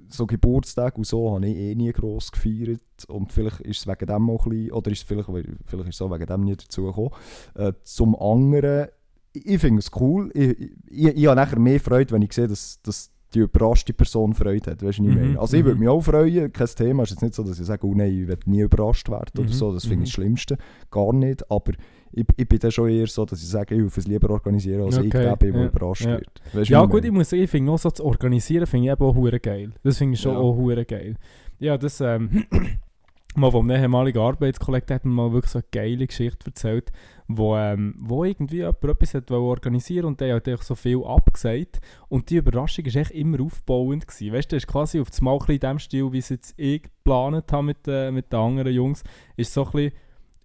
so 0.08 0.26
Geburtstag 0.26 0.96
und 0.96 1.06
so 1.06 1.34
habe 1.34 1.46
ich 1.46 1.56
eh 1.56 1.74
nie 1.74 1.92
gross 1.92 2.30
gefeiert. 2.30 2.80
Und 3.08 3.32
vielleicht 3.32 3.60
ist 3.62 3.80
es 3.80 3.86
wegen 3.86 4.06
dem 4.06 4.30
auch 4.30 4.46
ein 4.46 4.50
bisschen, 4.50 4.72
oder 4.72 4.90
ist 4.90 4.98
es 4.98 5.04
vielleicht, 5.04 5.28
vielleicht 5.66 5.88
ist 5.88 5.94
es 5.96 6.02
auch 6.02 6.10
wegen 6.12 6.26
dem 6.26 6.44
nie 6.44 6.56
dazu 6.56 6.84
gekommen. 6.84 7.10
Äh, 7.54 7.72
zum 7.82 8.14
anderen, 8.16 8.88
ich, 9.32 9.46
ich 9.46 9.60
finde 9.60 9.80
es 9.80 9.90
cool, 10.00 10.30
ich, 10.34 10.56
ich, 10.88 11.06
ich 11.16 11.26
habe 11.26 11.36
nachher 11.36 11.58
mehr 11.58 11.80
Freude, 11.80 12.12
wenn 12.14 12.22
ich 12.22 12.32
sehe, 12.32 12.46
dass, 12.48 12.80
dass 12.82 13.10
die 13.34 13.40
überraschte 13.40 13.92
Person 13.92 14.32
Freude 14.32 14.70
hat, 14.70 14.82
weißt 14.82 14.98
du, 15.00 15.04
ich 15.04 15.08
Mhm, 15.08 15.14
meine? 15.14 15.40
Also 15.40 15.56
ich 15.56 15.64
würde 15.64 15.74
mhm. 15.74 15.80
mich 15.80 15.88
auch 15.88 16.00
freuen, 16.00 16.52
kein 16.52 16.66
Thema, 16.68 17.02
es 17.02 17.10
ist 17.10 17.16
jetzt 17.16 17.22
nicht 17.22 17.34
so, 17.34 17.42
dass 17.42 17.58
ich 17.58 17.66
sage, 17.66 17.84
oh 17.84 17.94
nein, 17.94 18.12
ich 18.16 18.28
werde 18.28 18.48
nie 18.48 18.60
überrascht 18.60 19.08
werden 19.08 19.30
oder 19.36 19.48
Mhm, 19.48 19.52
so, 19.52 19.72
das 19.72 19.86
finde 19.86 20.04
ich 20.04 20.10
das 20.10 20.14
Schlimmste, 20.14 20.56
gar 20.92 21.12
nicht, 21.12 21.50
aber 21.50 21.72
ich, 22.16 22.24
ich 22.36 22.48
bin 22.48 22.58
dann 22.58 22.70
schon 22.70 22.88
eher 22.88 23.06
so, 23.06 23.24
dass 23.24 23.42
ich 23.42 23.48
sage, 23.48 23.74
ich 23.74 23.80
will 23.80 23.90
es 23.94 24.06
lieber 24.06 24.30
organisieren, 24.30 24.82
als 24.82 24.96
ich 24.98 25.06
Okay, 25.06 25.22
der 25.22 25.36
bin, 25.36 25.52
der 25.52 25.62
ja, 25.62 25.68
überrascht 25.68 26.04
ja. 26.04 26.12
wird. 26.12 26.40
Weißt 26.52 26.70
Ja 26.70 26.84
gut, 26.84 27.04
ich 27.04 27.10
muss 27.10 27.30
sagen, 27.30 27.42
ich 27.42 27.50
finde 27.50 27.72
auch 27.72 27.78
so 27.78 27.90
zu 27.90 28.04
organisieren, 28.04 28.66
finde 28.66 28.86
ich 28.86 28.92
eben 28.92 29.04
auch 29.04 29.14
hure 29.14 29.40
geil. 29.40 29.72
Das 29.82 29.98
finde 29.98 30.14
ich 30.14 30.20
schon 30.20 30.32
Ja. 30.32 30.38
auch 30.38 30.54
hure 30.54 30.84
geil. 30.84 31.16
Ja, 31.58 31.76
das, 31.76 32.00
ähm, 32.00 32.44
mal 33.36 33.50
vom 33.50 33.68
ehemaligen 33.68 34.18
Arbeitskollegen 34.20 34.94
hat 34.94 35.04
mir 35.04 35.10
mal 35.10 35.32
wirklich 35.32 35.50
so 35.50 35.58
eine 35.58 35.66
geile 35.72 36.06
Geschichte 36.06 36.46
erzählt, 36.46 36.92
wo, 37.26 37.56
ähm, 37.56 37.96
wo 37.98 38.24
irgendwie 38.24 38.58
jemand 38.58 38.84
etwas 38.84 39.14
hat 39.14 39.30
organisieren 39.30 40.04
und 40.06 40.20
der 40.20 40.36
hat 40.36 40.46
eigentlich 40.46 40.62
so 40.62 40.76
viel 40.76 41.02
abgesagt 41.04 41.80
und 42.08 42.30
die 42.30 42.36
Überraschung 42.36 42.84
war 42.86 42.94
echt 43.00 43.10
immer 43.10 43.40
aufbauend 43.40 44.06
gewesen. 44.06 44.32
Weißt 44.32 44.52
du, 44.52 44.56
das 44.56 44.64
ist 44.64 44.70
quasi 44.70 45.00
auf 45.00 45.10
das 45.10 45.20
Mal 45.20 45.38
in 45.48 45.58
dem 45.58 45.78
Stil, 45.80 46.12
wie 46.12 46.18
es 46.18 46.28
jetzt 46.28 46.54
ich 46.56 46.82
geplant 46.82 47.50
habe 47.50 47.64
mit, 47.64 47.88
äh, 47.88 48.12
mit 48.12 48.32
den 48.32 48.38
anderen 48.38 48.72
Jungs, 48.72 49.02
ist 49.36 49.52
so 49.52 49.64
ein 49.64 49.72
bisschen 49.72 49.92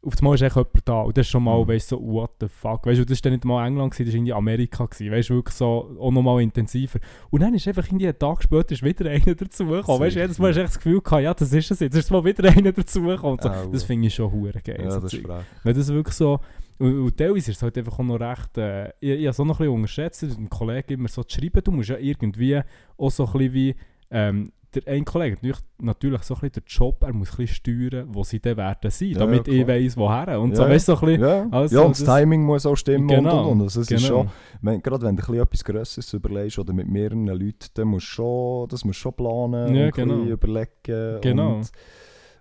auf 0.01 0.13
das 0.13 0.21
Mal 0.21 0.35
ist 0.35 0.41
echt 0.41 0.55
jemand 0.55 0.71
da 0.87 1.01
und 1.01 1.17
das 1.17 1.25
ist 1.25 1.31
schon 1.31 1.43
mal, 1.43 1.61
Mhm. 1.61 1.67
weißt 1.67 1.91
du, 1.91 1.95
so, 1.97 2.01
what 2.03 2.31
the 2.39 2.47
fuck, 2.47 2.85
weißt 2.85 2.99
du, 3.01 3.05
das 3.05 3.17
war 3.17 3.21
dann 3.23 3.33
nicht 3.33 3.45
mal 3.45 3.67
England, 3.67 3.91
gewesen, 3.91 4.05
das 4.05 4.13
war 4.13 4.17
irgendwie 4.17 4.33
Amerika, 4.33 4.85
gewesen, 4.85 5.11
weißt 5.11 5.29
du, 5.29 5.33
wirklich 5.35 5.55
so, 5.55 5.97
auch 5.99 6.11
nochmal 6.11 6.41
intensiver. 6.41 6.99
Und 7.29 7.41
dann 7.41 7.53
ist 7.53 7.67
einfach 7.67 7.85
irgendwie 7.85 8.07
einen 8.07 8.17
Tag 8.17 8.41
später 8.43 8.71
ist 8.71 8.83
wieder 8.83 9.09
einer 9.09 9.35
dazugekommen, 9.35 10.01
weißt 10.01 10.15
du, 10.15 10.19
jedes 10.21 10.39
Mal 10.39 10.49
hast 10.49 10.55
du 10.55 10.61
echt 10.61 10.69
das 10.69 10.77
Gefühl 10.79 11.01
gehabt, 11.01 11.23
ja, 11.23 11.33
das 11.33 11.51
ist 11.51 11.71
es 11.71 11.79
jetzt, 11.81 11.95
ist 11.95 12.11
mal 12.11 12.23
wieder 12.23 12.43
einer 12.49 12.71
dazugekommen. 12.71 13.39
So. 13.41 13.49
Das 13.71 13.83
finde 13.83 14.07
ich 14.07 14.15
schon 14.15 14.31
hure 14.31 14.61
geil. 14.63 14.79
Ja, 14.83 14.91
so 14.91 14.99
das 15.01 15.13
ist. 15.13 15.27
Wenn 15.63 15.75
das 15.75 15.87
wirklich 15.89 16.15
so, 16.15 16.39
und, 16.77 16.97
und 16.97 17.17
teilweise 17.17 17.51
ist 17.51 17.57
es 17.57 17.61
halt 17.63 17.77
einfach 17.77 17.99
auch 17.99 18.03
noch 18.03 18.21
recht, 18.21 18.57
äh, 18.57 18.87
ich, 19.01 19.09
ich 19.09 19.17
habe 19.17 19.29
es 19.31 19.39
auch 19.41 19.45
noch 19.45 19.55
ein 19.59 19.65
bisschen 19.65 19.75
unterschätzt, 19.75 20.21
dem 20.21 20.49
Kollegen 20.49 20.93
immer 20.93 21.09
so 21.09 21.23
zu 21.23 21.37
schreiben, 21.41 21.61
du 21.61 21.71
musst 21.71 21.89
ja 21.89 21.97
irgendwie 21.97 22.61
auch 22.97 23.09
so 23.11 23.25
ein 23.25 23.31
bisschen 23.33 23.53
wie, 23.53 23.75
ähm, 24.11 24.53
der 24.75 24.87
ein 24.87 25.03
Kollege 25.05 25.37
hat 25.53 25.63
natürlich, 25.79 26.21
so 26.23 26.35
ein 26.35 26.41
bisschen 26.41 26.63
den 26.63 26.63
Job, 26.67 27.01
er 27.03 27.13
muss 27.13 27.31
ein 27.31 27.37
bisschen 27.37 27.55
steuern, 27.55 28.07
wo 28.11 28.23
sie 28.23 28.39
dann 28.39 28.57
werden 28.57 28.91
sein, 28.91 29.09
Ja, 29.09 29.19
damit 29.19 29.47
ja, 29.47 29.53
ich 29.53 29.67
weiss, 29.67 29.97
woher. 29.97 30.39
Und 30.39 30.55
so, 30.55 30.63
Ja, 30.63 30.69
weißt 30.69 30.87
du, 30.89 30.95
so 30.95 30.99
ein 31.01 31.05
bisschen, 31.07 31.21
Ja, 31.21 31.47
Also, 31.51 31.75
ja 31.75 31.81
und 31.81 31.91
das, 31.99 32.03
das- 32.05 32.15
Timing 32.19 32.43
muss 32.43 32.65
auch 32.65 32.75
stimmen 32.75 33.07
Genau, 33.07 33.39
und 33.41 33.45
und 33.45 33.51
und. 33.53 33.61
Also, 33.63 33.81
es 33.81 33.89
ist 33.91 33.97
genau. 34.03 34.23
schon, 34.23 34.29
wenn, 34.61 34.81
gerade 34.81 35.05
wenn 35.07 35.15
du 35.15 35.21
ein 35.21 35.25
bisschen 35.25 35.41
etwas 35.43 35.63
Grösseres 35.63 36.13
überlegst 36.13 36.59
oder 36.59 36.73
mit 36.73 36.87
mehreren 36.87 37.25
Leuten, 37.27 37.67
dann 37.73 37.87
musst 37.87 38.07
du 38.07 38.11
schon, 38.11 38.67
das 38.69 38.85
musst 38.85 38.99
du 38.99 39.01
schon 39.01 39.13
planen 39.13 39.75
Ja, 39.75 39.85
und 39.87 39.93
genau. 39.93 40.23
überlegen 40.23 41.21
Genau. 41.21 41.55
und, 41.55 41.71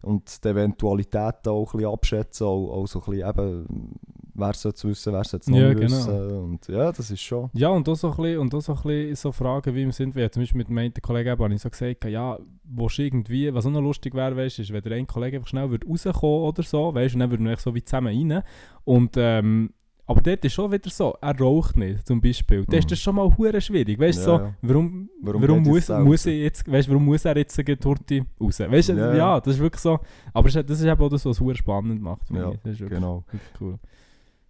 und 0.02 0.44
die 0.44 0.48
Eventualitäten 0.48 1.50
auch 1.50 1.72
ein 1.74 1.78
bisschen 1.78 1.92
abschätzen, 1.92 2.46
auch, 2.46 2.70
auch 2.70 2.86
so 2.86 3.00
ein 3.00 3.10
bisschen 3.10 3.28
eben, 3.28 3.94
wer 4.34 4.54
soll 4.54 4.72
es 4.72 4.84
wissen, 4.84 5.12
wer 5.12 5.24
soll 5.24 5.40
es 5.40 5.48
noch 5.48 5.58
Ja, 5.58 5.68
nicht 5.68 5.80
genau. 5.80 5.90
wissen 5.96 6.30
und 6.38 6.68
ja, 6.68 6.92
das 6.92 7.10
ist 7.10 7.20
schon... 7.20 7.50
Ja, 7.54 7.68
und 7.70 7.88
auch 7.88 7.94
so 7.96 8.10
ein 8.10 8.16
bisschen, 8.16 8.38
und 8.38 8.54
auch 8.54 8.60
so, 8.60 8.72
ein 8.74 8.82
bisschen 8.82 9.16
so 9.16 9.32
Fragen 9.32 9.74
wie 9.74 9.82
im 9.82 9.92
Sinn, 9.92 10.14
wie 10.14 10.30
zum 10.30 10.42
Beispiel 10.42 10.58
mit 10.58 10.70
meinem 10.70 10.92
Kollegen 11.02 11.30
eben, 11.30 11.42
habe 11.42 11.54
ich 11.54 11.60
so 11.62 11.70
gesagt, 11.70 12.04
ja, 12.04 12.38
wo 12.64 12.88
irgendwie, 12.96 13.52
was 13.52 13.66
auch 13.66 13.70
noch 13.70 13.80
lustig 13.80 14.14
wäre, 14.14 14.36
weißt, 14.36 14.58
ist, 14.58 14.72
wenn 14.72 14.82
der 14.82 14.92
ein 14.92 15.06
Kollege 15.06 15.38
einfach 15.38 15.48
schnell 15.48 15.70
würde 15.70 15.86
rauskommen 15.86 16.42
oder 16.42 16.62
so, 16.62 16.94
weißt, 16.94 17.14
und 17.14 17.20
dann 17.20 17.30
würden 17.30 17.46
wir 17.46 17.56
so 17.56 17.74
wie 17.74 17.84
zusammen 17.84 18.30
rein. 18.30 18.42
Und, 18.84 19.14
ähm, 19.16 19.72
aber 20.08 20.20
dort 20.22 20.44
ist 20.44 20.52
schon 20.54 20.72
wieder 20.72 20.90
so, 20.90 21.16
er 21.20 21.38
raucht 21.38 21.76
nicht, 21.76 22.04
zum 22.06 22.20
Beispiel. 22.20 22.64
Da 22.64 22.76
ist 22.78 22.86
Mhm. 22.86 22.88
das 22.88 22.98
schon 22.98 23.14
mal 23.14 23.36
hure 23.36 23.60
schwierig, 23.60 23.98
weißt 23.98 24.18
du, 24.18 24.30
Ja, 24.30 24.38
so, 24.38 24.44
ja. 24.44 24.54
warum, 24.62 25.08
Warum 25.22 25.42
warum, 25.42 25.62
muss, 25.62 25.88
muss 25.88 26.26
er 26.26 26.32
jetzt, 26.36 26.68
weißt, 26.70 26.88
warum 26.88 27.04
muss 27.04 27.24
er 27.24 27.36
jetzt 27.36 27.56
gegen 27.56 27.78
Torti 27.78 28.24
raus? 28.40 28.58
Weißt 28.58 28.88
du, 28.88 28.92
Ja, 28.94 29.10
ja, 29.10 29.16
ja. 29.16 29.40
das 29.40 29.54
ist 29.54 29.60
wirklich 29.60 29.80
so, 29.82 30.00
aber 30.32 30.48
das 30.48 30.56
ist 30.80 30.84
eben 30.84 31.00
auch 31.00 31.08
das, 31.08 31.24
was 31.24 31.40
es 31.40 31.58
spannend 31.58 32.02
macht. 32.02 32.28
Ja, 32.30 32.50
ich. 32.50 32.58
das 32.64 32.80
wirklich, 32.80 32.98
Genau. 32.98 33.24
wirklich 33.30 33.60
cool. 33.60 33.78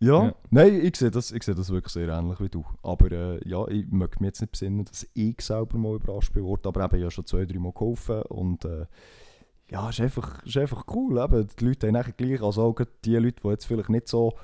Ja, 0.01 0.27
Ja. 0.27 0.35
nein, 0.51 0.81
ich 0.85 0.95
sehe, 0.97 1.11
das, 1.11 1.33
ich 1.33 1.43
sehe 1.43 1.57
das 1.57 1.71
wirklich 1.71 1.93
sehr 1.93 2.09
ähnlich 2.09 2.39
wie 2.41 2.49
du. 2.49 2.65
Aber 2.85 3.11
äh, 3.11 3.41
ja, 3.49 3.67
ich 3.67 3.85
möchte 3.91 4.21
mich 4.21 4.29
jetzt 4.29 4.41
nicht 4.41 4.53
besinnen, 4.53 4.85
dass 4.85 5.09
ich 5.13 5.41
selber 5.41 5.77
mal 5.77 5.97
überrascht 5.97 6.33
bin 6.33 6.45
worden, 6.45 6.63
aber 6.69 6.85
eben, 6.85 6.97
ich 6.99 7.03
habe 7.03 7.11
schon 7.11 7.27
zwei, 7.27 7.45
drei 7.45 7.59
Mal 7.59 7.73
geholfen 7.73 8.23
und 8.29 8.65
äh, 8.65 8.87
ja, 9.71 9.89
es 9.89 9.97
ist 9.99 10.01
einfach, 10.03 10.45
ist 10.47 10.57
einfach 10.57 10.85
cool. 10.95 11.19
Eben. 11.19 11.47
Die 11.59 11.65
Leute 11.65 11.89
haben 11.93 12.13
gleich, 12.17 12.41
also 12.41 12.63
auch 12.63 12.77
die 13.05 13.17
Leute, 13.17 13.43
die 13.43 13.49
jetzt 13.49 13.67
vielleicht 13.67 13.89
nicht 13.91 14.07
so, 14.09 14.35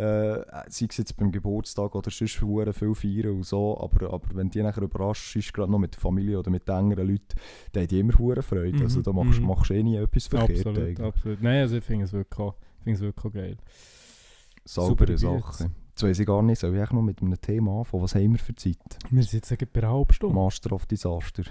äh, 0.00 0.44
sei 0.68 0.86
es 0.88 0.96
jetzt 0.96 1.16
beim 1.16 1.30
Geburtstag 1.30 1.94
oder 1.94 2.10
sonst 2.10 2.36
verdammt 2.36 2.72
viel 2.72 2.94
feiern 2.94 3.36
und 3.36 3.44
so, 3.44 3.78
aber, 3.80 4.12
aber 4.12 4.28
wenn 4.34 4.50
die 4.50 4.62
nachher 4.62 4.82
überrascht 4.82 5.36
ist, 5.36 5.52
gerade 5.52 5.70
noch 5.70 5.78
mit 5.78 5.94
der 5.94 6.00
Familie 6.00 6.38
oder 6.38 6.50
mit 6.50 6.68
engeren 6.68 7.06
Leuten, 7.08 7.36
dann 7.72 7.82
haben 7.82 7.88
die 7.88 8.00
immer 8.00 8.12
verdammt 8.18 8.42
Freude. 8.42 8.76
Mhm, 8.78 8.82
Also 8.82 9.02
da 9.02 9.12
machst, 9.12 9.40
mhm. 9.40 9.46
machst 9.46 9.70
du 9.70 9.74
eh 9.74 9.82
nie 9.82 9.96
etwas 9.96 10.26
verkehrt. 10.26 10.58
Absolut, 10.66 10.78
eigentlich. 10.78 11.00
absolut. 11.06 11.42
Nein, 11.42 11.60
also 11.60 11.76
ich 11.76 11.84
finde 11.84 12.04
es 12.04 12.12
wirklich, 12.12 12.40
auch- 12.40 12.54
es 12.96 13.00
wirklich 13.02 13.32
geil. 13.34 13.56
Saubere 14.64 15.16
Super 15.18 15.40
Sache. 15.40 15.70
Jetzt 15.90 16.02
weiss 16.02 16.18
ich 16.18 16.26
gar 16.26 16.42
nicht, 16.42 16.58
soll 16.60 16.74
ich 16.76 16.90
noch 16.92 17.02
mit 17.02 17.20
einem 17.20 17.40
Thema 17.40 17.78
anfangen? 17.80 18.02
Was 18.02 18.14
haben 18.14 18.32
wir 18.32 18.38
für 18.38 18.54
Zeit? 18.54 18.76
Wir 19.10 19.22
sind 19.22 19.32
jetzt 19.34 19.48
gerade 19.50 19.66
bei 19.72 19.82
einer 19.82 19.92
halben 19.92 20.12
Stunde. 20.12 20.34
Master 20.34 20.72
of 20.72 20.86
Disaster. 20.86 21.42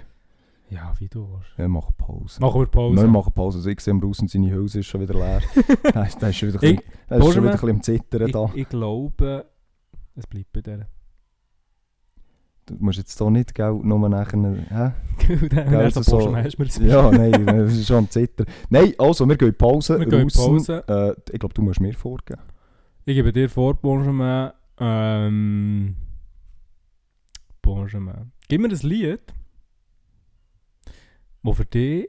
Ja, 0.70 0.92
wie 0.98 1.08
du 1.08 1.28
willst. 1.28 1.58
Wir 1.58 1.68
machen 1.68 1.94
Pause. 1.98 2.40
Machen 2.40 2.60
wir 2.60 2.66
Pause. 2.66 3.02
Wir 3.02 3.08
machen 3.08 3.32
Pause. 3.32 3.58
Also 3.58 3.70
ich 3.70 3.80
sehe 3.80 4.00
raus 4.00 4.20
und 4.20 4.30
seine 4.30 4.52
Hülse 4.52 4.80
ist 4.80 4.86
schon 4.86 5.00
wieder 5.00 5.14
leer. 5.14 5.42
Der 5.92 6.28
ist 6.28 6.36
schon 6.36 6.48
wieder 6.48 6.62
ein 6.62 6.76
bisschen, 6.76 6.82
schon 7.08 7.10
wieder 7.10 7.10
ein 7.10 7.20
Benjamin, 7.20 7.50
bisschen 7.52 7.70
am 7.70 7.82
Zittern 7.82 8.26
ich, 8.26 8.32
da. 8.32 8.50
ich 8.54 8.68
glaube, 8.68 9.46
es 10.14 10.26
bleibt 10.26 10.52
bei 10.52 10.60
der. 10.60 10.88
Du 12.66 12.76
musst 12.78 12.98
jetzt 12.98 13.18
hier 13.18 13.30
nicht, 13.30 13.52
gell, 13.52 13.80
nur 13.82 14.08
nachher... 14.08 14.38
Hä? 14.38 14.92
Hast 15.84 15.96
du 15.96 16.02
so- 16.04 16.30
das 16.30 16.78
Ja, 16.78 17.10
nein, 17.10 17.44
das 17.44 17.72
ist 17.72 17.88
schon 17.88 17.96
am 17.96 18.10
Zittern. 18.10 18.46
Nein, 18.68 18.92
also, 18.96 19.28
wir 19.28 19.36
gehen 19.36 19.54
Pause. 19.56 19.98
Wir 19.98 20.06
gehen. 20.06 20.28
Pause. 20.28 20.84
Äh, 20.86 21.32
ich 21.32 21.40
glaube, 21.40 21.54
du 21.54 21.62
musst 21.62 21.80
mir 21.80 21.92
vorgeben. 21.94 22.40
Ich 23.06 23.16
gebe 23.16 23.32
dir 23.32 23.48
vor, 23.48 23.74
Benjamin, 23.74 24.50
ähm, 24.78 25.96
Benjamin. 27.60 28.30
Gib 28.48 28.60
mir 28.60 28.68
ein 28.68 28.78
Lied, 28.82 29.20
das 31.42 31.56
für 31.56 31.64
dich 31.64 32.08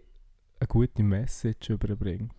eine 0.59 0.67
gute 0.67 1.03
Message 1.03 1.69
überbringt. 1.69 2.33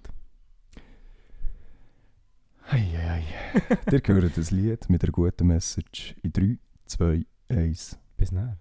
Hei, 2.71 2.81
hei, 2.81 3.23
hei. 3.23 3.79
Ihr 3.91 4.03
hört 4.07 4.37
das 4.37 4.51
Lied 4.51 4.89
mit 4.89 5.03
einer 5.03 5.13
guten 5.13 5.47
Message 5.47 6.15
in 6.23 6.33
3, 6.33 6.59
2, 6.87 7.25
1. 7.49 7.99
Bis 8.17 8.33
näher. 8.33 8.59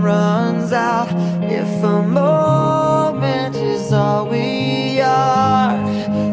Time 0.00 0.04
runs 0.04 0.72
out? 0.72 1.08
If 1.42 1.82
a 1.82 2.02
moment 2.02 3.56
is 3.56 3.92
all 3.92 4.28
we 4.28 5.00
are, 5.00 5.76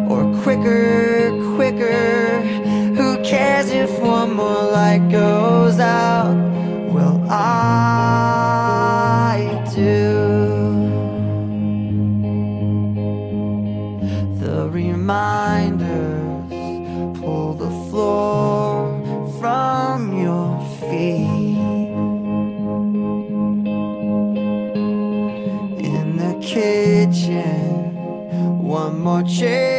or 0.10 0.24
quicker, 0.44 1.32
quicker. 1.56 2.42
Who 2.96 3.24
cares 3.24 3.70
if 3.70 4.00
one 4.00 4.34
more 4.36 4.64
light 4.72 5.10
goes 5.12 5.80
out? 5.80 6.57
One 29.28 29.77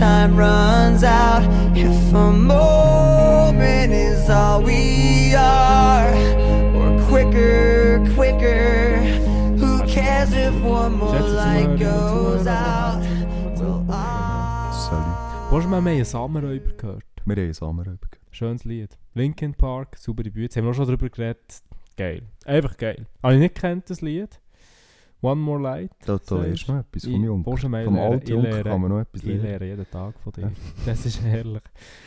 time 0.00 0.34
runs 0.34 1.04
out? 1.04 1.42
If 1.76 2.14
a 2.14 2.32
moment 2.32 3.92
is 3.92 4.30
all 4.30 4.62
we 4.62 5.34
are, 5.34 6.08
or 6.74 6.98
quicker, 7.06 8.02
quicker. 8.14 8.96
Who 9.60 9.86
cares 9.86 10.32
if 10.32 10.54
one 10.62 10.96
more 10.96 11.20
light 11.20 11.68
mal, 11.68 11.76
goes 11.76 12.46
out? 12.46 13.02
Well. 13.58 14.72
Sorry. 14.72 15.50
Benjamin, 15.50 15.70
wir 15.70 15.76
haben 15.76 15.86
einen 15.86 16.04
Sommerräuber 16.06 16.72
gehört. 16.78 17.04
Wir 17.26 17.36
haben 17.36 17.52
Sommerräuber 17.52 18.08
gehört. 18.10 18.26
Schönes 18.30 18.64
Lied. 18.64 18.96
Linkin 19.12 19.52
Park, 19.52 19.98
saubere 19.98 20.30
Bühne. 20.30 20.48
Haben 20.48 20.64
wir 20.64 20.70
auch 20.70 20.74
schon 20.74 20.86
darüber 20.86 21.10
geredet. 21.10 21.62
Geil. 21.98 22.22
Einfach 22.46 22.74
geil. 22.78 23.04
Habe 23.22 23.34
ich 23.34 23.40
nicht 23.40 23.54
gekannt, 23.54 23.90
das 23.90 24.00
Lied. 24.00 24.40
One 25.22 25.40
More 25.40 25.60
Light. 25.60 25.90
Da, 26.06 26.18
da 26.26 26.36
lernst 26.42 26.66
du 26.68 26.72
noch 26.72 26.80
etwas 26.80 27.04
vom 27.04 27.24
Junker. 27.24 27.50
Benjamin, 27.50 27.84
Vom 27.84 27.98
alten 27.98 28.40
lehre- 28.42 28.62
kann 28.62 28.80
man 28.80 28.90
noch 28.90 29.00
etwas 29.00 29.22
Ich 29.22 29.42
lernen. 29.42 29.68
jeden 29.68 29.90
Tag 29.90 30.14
von 30.20 30.32
dir. 30.32 30.50
Das 30.86 31.04
ist 31.06 31.22
herrlich. 31.22 31.62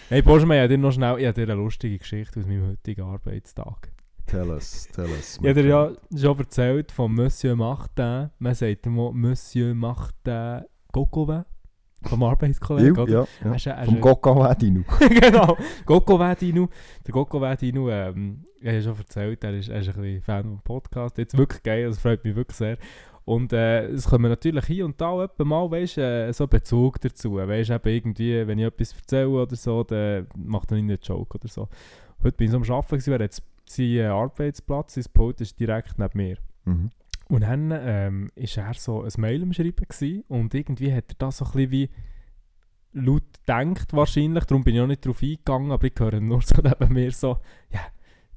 Hey, 0.09 0.21
Benjamin, 0.21 0.63
ich 0.63 0.67
dir 0.69 0.77
noch 0.77 0.91
schnell 0.91 1.19
ich 1.19 1.33
dir 1.33 1.43
eine 1.43 1.53
lustige 1.53 1.97
Geschichte 1.97 2.39
aus 2.39 2.45
meinem 2.47 2.67
heutigen 2.69 3.01
Arbeitstag. 3.03 3.91
Tell 4.25 4.49
us, 4.49 4.87
tell 4.95 5.05
us. 5.05 5.37
Ich 5.41 5.47
habe 5.49 5.53
dir 5.61 5.67
ja 5.67 5.91
schon 6.17 6.39
erzählt 6.39 6.91
von 6.91 7.13
Monsieur 7.13 7.55
Martin. 7.55 8.29
Man 8.39 8.55
sagt 8.55 8.85
immer 8.87 9.11
Monsieur 9.11 9.75
Martin 9.75 10.61
Gokove. 10.91 11.45
Vom 12.03 12.23
Arbeitskollegen, 12.23 12.97
oder? 12.97 13.11
Ja, 13.11 13.27
ja, 13.43 13.71
er 13.71 13.83
ist 13.83 13.85
Vom 13.85 14.01
Coca 14.01 14.35
Wedinu. 14.35 14.83
genau, 14.99 15.57
Goko 15.85 16.19
Vedinu. 16.19 16.67
Der 17.05 17.11
Goko 17.11 17.41
Vedinu, 17.41 17.89
ähm, 17.89 18.45
ich 18.59 18.69
habe 18.69 18.81
schon 18.81 18.97
erzählt, 18.97 19.43
er 19.43 19.53
ist, 19.53 19.69
er 19.69 19.79
ist 19.79 19.89
ein 19.89 20.01
bisschen 20.01 20.21
Fan 20.21 20.43
vom 20.43 20.61
Podcast. 20.63 21.17
Jetzt 21.17 21.37
wirklich 21.37 21.63
geil, 21.63 21.87
das 21.87 21.99
freut 21.99 22.23
mich 22.23 22.35
wirklich 22.35 22.57
sehr. 22.57 22.77
Und 23.25 23.53
äh, 23.53 23.85
es 23.87 24.09
kommen 24.09 24.29
natürlich 24.29 24.65
hier 24.65 24.85
und 24.85 24.99
da 24.99 25.23
etwa 25.23 25.45
mal, 25.45 25.71
weißt, 25.71 25.97
äh, 25.97 26.31
so 26.33 26.47
Bezug 26.47 26.99
dazu. 26.99 27.35
Weißt, 27.35 27.69
eben 27.69 27.89
irgendwie, 27.89 28.45
wenn 28.45 28.59
ich 28.59 28.65
etwas 28.65 28.93
erzähle 28.93 29.29
oder 29.29 29.55
so, 29.55 29.83
dann 29.83 30.27
macht 30.35 30.71
er 30.71 30.77
einen 30.77 30.97
Joke 31.01 31.37
oder 31.37 31.47
so. 31.47 31.69
Heute 32.23 32.35
bin 32.37 32.45
ich 32.45 32.51
so 32.51 32.57
am 32.57 32.63
Arbeiten, 32.79 33.11
er 33.11 33.23
hat 33.23 33.41
seinen 33.65 34.11
Arbeitsplatz, 34.11 34.95
sein 34.95 35.05
Pult 35.13 35.41
ist 35.41 35.59
direkt 35.59 35.97
neben 35.97 36.17
mir. 36.17 36.37
Mhm. 36.65 36.89
Und 37.33 37.41
dann 37.41 37.71
ähm, 37.71 38.29
ist 38.35 38.57
er 38.57 38.75
so 38.75 39.01
ein 39.01 39.11
Mail 39.17 39.41
am 39.41 39.53
Schreiben 39.53 39.87
gewesen, 39.89 40.23
und 40.27 40.53
irgendwie 40.53 40.93
hat 40.93 41.05
er 41.09 41.15
das 41.17 41.37
so 41.37 41.45
ein 41.45 41.51
bisschen 41.53 41.71
wie 41.71 41.89
laut 42.91 43.23
denkt 43.47 43.91
wahrscheinlich, 43.91 44.43
darum 44.43 44.63
bin 44.63 44.75
ich 44.75 44.81
auch 44.81 44.85
nicht 44.85 45.03
drauf 45.03 45.23
eingegangen, 45.23 45.71
aber 45.71 45.87
ich 45.87 45.93
höre 45.97 46.19
nur 46.19 46.43
so 46.43 46.53
neben 46.61 46.93
mir 46.93 47.11
so, 47.11 47.39
ja, 47.71 47.79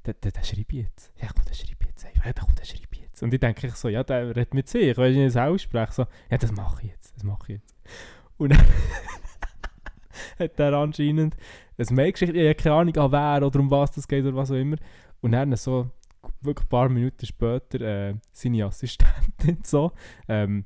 den, 0.03 0.15
den, 0.19 0.43
schreibe 0.43 0.65
ich 0.69 0.85
jetzt. 0.85 1.11
Ja 1.21 1.27
komm, 1.27 1.45
den 1.45 1.53
schreibe 1.53 1.77
ich 1.81 1.87
jetzt 1.89 2.07
einfach. 2.07 2.25
Ja, 2.25 2.33
komm, 2.33 2.55
den 2.55 2.65
schreibe 2.65 2.87
ich 2.89 3.01
jetzt. 3.01 3.21
Und 3.21 3.31
ich 3.35 3.39
denke 3.39 3.69
so, 3.69 3.87
ja, 3.87 4.03
der 4.03 4.29
redet 4.29 4.55
mit 4.55 4.67
sich, 4.67 4.97
ich 4.97 4.97
es 4.97 5.37
ausspreche, 5.37 5.93
so, 5.93 6.07
ja, 6.31 6.37
das 6.39 6.51
mache 6.51 6.85
ich 6.85 6.89
jetzt, 6.89 7.15
das 7.15 7.23
mache 7.23 7.53
ich 7.53 7.59
jetzt. 7.59 7.75
Und 8.37 8.49
dann 8.53 8.65
hat 10.39 10.59
er 10.59 10.73
anscheinend 10.73 11.37
ein 11.77 11.95
Mail 11.95 12.13
geschickt, 12.13 12.35
ich 12.35 12.41
habe 12.41 12.55
keine 12.55 12.75
Ahnung 12.75 12.97
an 12.97 13.11
wer 13.11 13.45
oder 13.45 13.59
um 13.59 13.69
was 13.69 13.91
das 13.91 14.07
geht 14.07 14.25
oder 14.25 14.37
was 14.37 14.49
auch 14.49 14.55
immer. 14.55 14.77
Und 15.21 15.33
dann 15.33 15.55
so, 15.55 15.91
wirklich 16.41 16.65
ein 16.65 16.69
paar 16.69 16.89
Minuten 16.89 17.25
später, 17.25 17.81
äh, 17.81 18.15
seine 18.31 18.65
Assistentin 18.65 19.59
so, 19.63 19.91
ähm, 20.27 20.63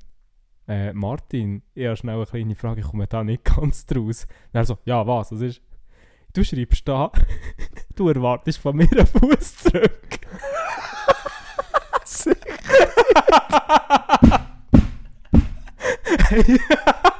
äh, 0.68 0.92
Martin, 0.92 1.62
ich 1.74 1.86
habe 1.86 1.96
schnell 1.96 2.16
eine 2.16 2.26
kleine 2.26 2.54
Frage, 2.54 2.80
ich 2.80 2.86
komme 2.86 3.06
da 3.06 3.24
nicht 3.24 3.44
ganz 3.44 3.86
draus. 3.86 4.24
Und 4.24 4.54
er 4.54 4.64
so, 4.64 4.78
ja 4.84 5.06
was, 5.06 5.30
das 5.30 5.40
ist, 5.40 5.62
du 6.32 6.44
schreibst 6.44 6.86
da, 6.86 7.10
du 7.96 8.08
erwartest 8.08 8.58
von 8.58 8.76
mir 8.76 8.90
einen 8.90 9.06
Fuß 9.06 9.56
zurück. 9.56 10.18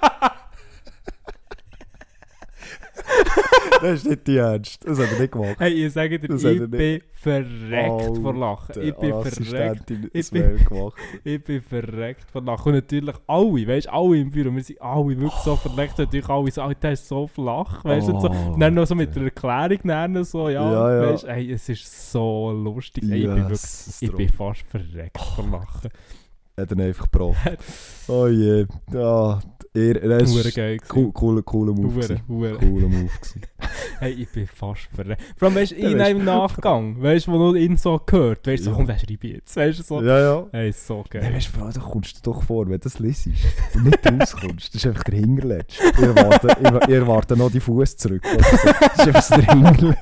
nicht 3.82 4.26
die 4.26 4.36
ernst. 4.36 4.86
Das 4.86 4.98
hat 4.98 5.12
er 5.12 5.20
nicht 5.20 5.32
gemacht. 5.32 5.56
Hey, 5.58 5.86
ich 5.86 5.92
sage 5.92 6.18
dir, 6.18 6.28
Das 6.28 6.44
ich 6.44 6.70
bin 6.70 7.00
verreckt 7.12 8.18
vor 8.18 8.34
Lachen. 8.34 8.82
Ich 8.82 8.94
bin 8.94 9.22
verreckt. 9.22 9.90
Ich 10.12 10.30
gemacht. 10.30 10.94
Ich 11.24 11.44
bin 11.44 11.62
verreckt 11.62 12.30
von 12.30 12.44
Lachen. 12.44 12.68
Und 12.68 12.74
natürlich 12.74 13.14
alle, 13.26 13.66
weißt 13.66 13.86
du, 13.86 13.92
alle 13.92 14.18
im 14.18 14.30
Büro, 14.30 14.54
wir 14.54 14.62
sind 14.62 14.80
alle 14.80 15.08
wirklich 15.08 15.32
so 15.42 15.56
verreckt. 15.56 15.98
Natürlich 15.98 16.28
alle 16.28 16.50
so, 16.50 16.62
«Alter, 16.62 16.80
der 16.80 16.92
ist 16.92 17.08
so 17.08 17.26
flach, 17.26 17.84
weißt 17.84 18.08
du, 18.08 18.12
und 18.14 18.20
so. 18.20 18.28
Oh, 18.28 18.52
Und 18.52 18.60
dann 18.60 18.74
noch 18.74 18.86
so 18.86 18.94
mit 18.94 19.14
der 19.14 19.24
Erklärung, 19.24 19.78
dann 19.84 20.24
so, 20.24 20.48
ja, 20.48 20.72
Ja, 20.72 21.02
ja. 21.02 21.12
weißt 21.12 21.24
du, 21.24 21.28
hey, 21.28 21.52
es 21.52 21.68
ist 21.68 22.12
so 22.12 22.50
lustig. 22.52 23.04
Hey, 23.08 23.20
ich 23.20 23.26
bin 23.26 23.36
wirklich, 23.36 23.50
Yes, 23.50 23.98
ich 24.00 24.12
bin 24.12 24.28
fast 24.28 24.62
verreckt 24.68 25.20
von 25.20 25.50
Lachen. 25.50 25.90
Hat 26.56 26.70
er 26.70 26.78
einfach 26.84 27.10
gebracht. 27.10 27.58
oh 28.08 28.26
je. 28.28 28.66
Ja, 28.92 29.40
er, 29.74 30.02
Hure 30.26 30.40
ist 30.48 30.54
geil. 30.54 30.78
cool, 30.94 31.12
cooler, 31.12 31.42
cooler 31.42 31.72
Move. 31.72 31.94
Hure, 31.94 31.94
gewesen. 31.94 32.20
hure. 32.28 32.52
Cooler 32.58 32.88
Move. 32.88 33.10
gewesen. 33.20 33.42
Hey, 34.00 34.14
ich 34.14 34.28
bin 34.30 34.48
fast 34.48 34.88
verreckt. 34.92 35.22
Vor 35.36 35.46
allem, 35.46 35.54
weißt 35.54 35.70
du, 35.70 35.76
Ja, 35.76 35.88
in 35.90 36.00
einem 36.00 36.24
Nachgang, 36.24 37.00
weißt 37.00 37.28
du, 37.28 37.32
wo 37.32 37.36
nur 37.38 37.54
ihn 37.54 37.76
so 37.76 38.00
gehört, 38.04 38.44
weißt 38.44 38.62
du, 38.62 38.64
so, 38.64 38.70
Ja. 38.70 38.76
komm, 38.76 38.88
wer 38.88 38.98
schreibe 38.98 39.26
ich 39.28 39.32
jetzt, 39.34 39.56
weißt 39.56 39.78
du, 39.78 39.82
so. 39.84 40.02
Ja, 40.02 40.18
ja. 40.18 40.46
Hey, 40.50 40.72
so 40.72 41.04
geil. 41.08 41.32
Weißt 41.32 41.50
du, 41.54 41.60
da 41.72 41.80
kommst 41.80 42.16
du 42.16 42.20
doch 42.32 42.42
vor, 42.42 42.64
wenn 42.66 42.72
du 42.72 42.78
das 42.80 42.98
liest 42.98 43.28
und 43.76 43.84
nicht 43.84 43.98
rauskommst. 44.04 44.74
Das 44.74 44.74
ist 44.74 44.86
einfach 44.88 45.04
der 45.04 45.14
ich, 46.50 46.88
ich 46.88 46.94
erwarte 46.94 47.36
noch 47.36 47.52
die 47.52 47.60
Fuß 47.60 47.96
zurück. 47.96 48.22
oder 48.34 48.42
so. 48.42 49.04
Das 49.12 49.30
ist 49.30 49.32
einfach 49.48 49.76
der. 49.76 49.96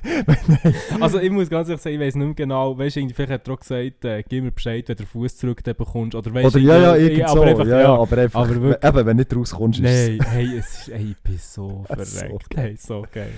Also 1.03 1.19
ich 1.21 1.31
muss 1.31 1.51
ganz 1.51 1.69
ehrlich 1.69 1.83
sagen, 1.83 1.97
ich 1.97 2.01
weiß 2.01 2.15
nicht 2.15 2.25
mehr 2.27 2.35
genau, 2.35 2.79
weißt 2.79 2.97
du, 2.97 3.09
vielleicht 3.11 3.31
hat 3.33 3.47
er 3.49 3.55
auch 3.55 3.61
gesagt, 3.61 4.05
äh, 4.07 4.23
gib 4.27 4.45
mir 4.45 4.51
Bescheid, 4.53 4.89
wenn 4.89 4.97
du 4.97 5.03
den 5.05 5.09
Fuß 5.09 5.37
zurück 5.37 5.63
bekommst, 5.63 6.15
oder 6.15 6.33
weißt 6.33 6.47
Oder 6.57 6.59
ja, 6.65 6.79
ja, 6.79 6.97
irgendwie- 6.97 7.21
irgend 7.21 7.29
aber 7.31 7.45
einfach, 7.45 7.67
ja, 7.67 7.81
ja, 7.81 7.95
aber 7.95 8.17
einfach, 8.19 8.41
aber 8.41 8.63
wirklich- 8.63 8.89
eben, 8.89 8.97
wenn 9.07 9.17
du 9.19 9.21
nicht 9.23 9.37
rauskommst, 9.37 9.60
ist 9.69 9.81
Nein, 9.81 10.19
hey, 10.31 10.59
es 10.59 10.79
ist, 10.81 10.89
hey, 10.95 11.11
ich 11.11 11.23
bin 11.23 11.39
so 11.39 11.85
verreckt, 11.87 12.57
hey, 12.57 12.77
so 12.77 13.05
geil. 13.13 13.33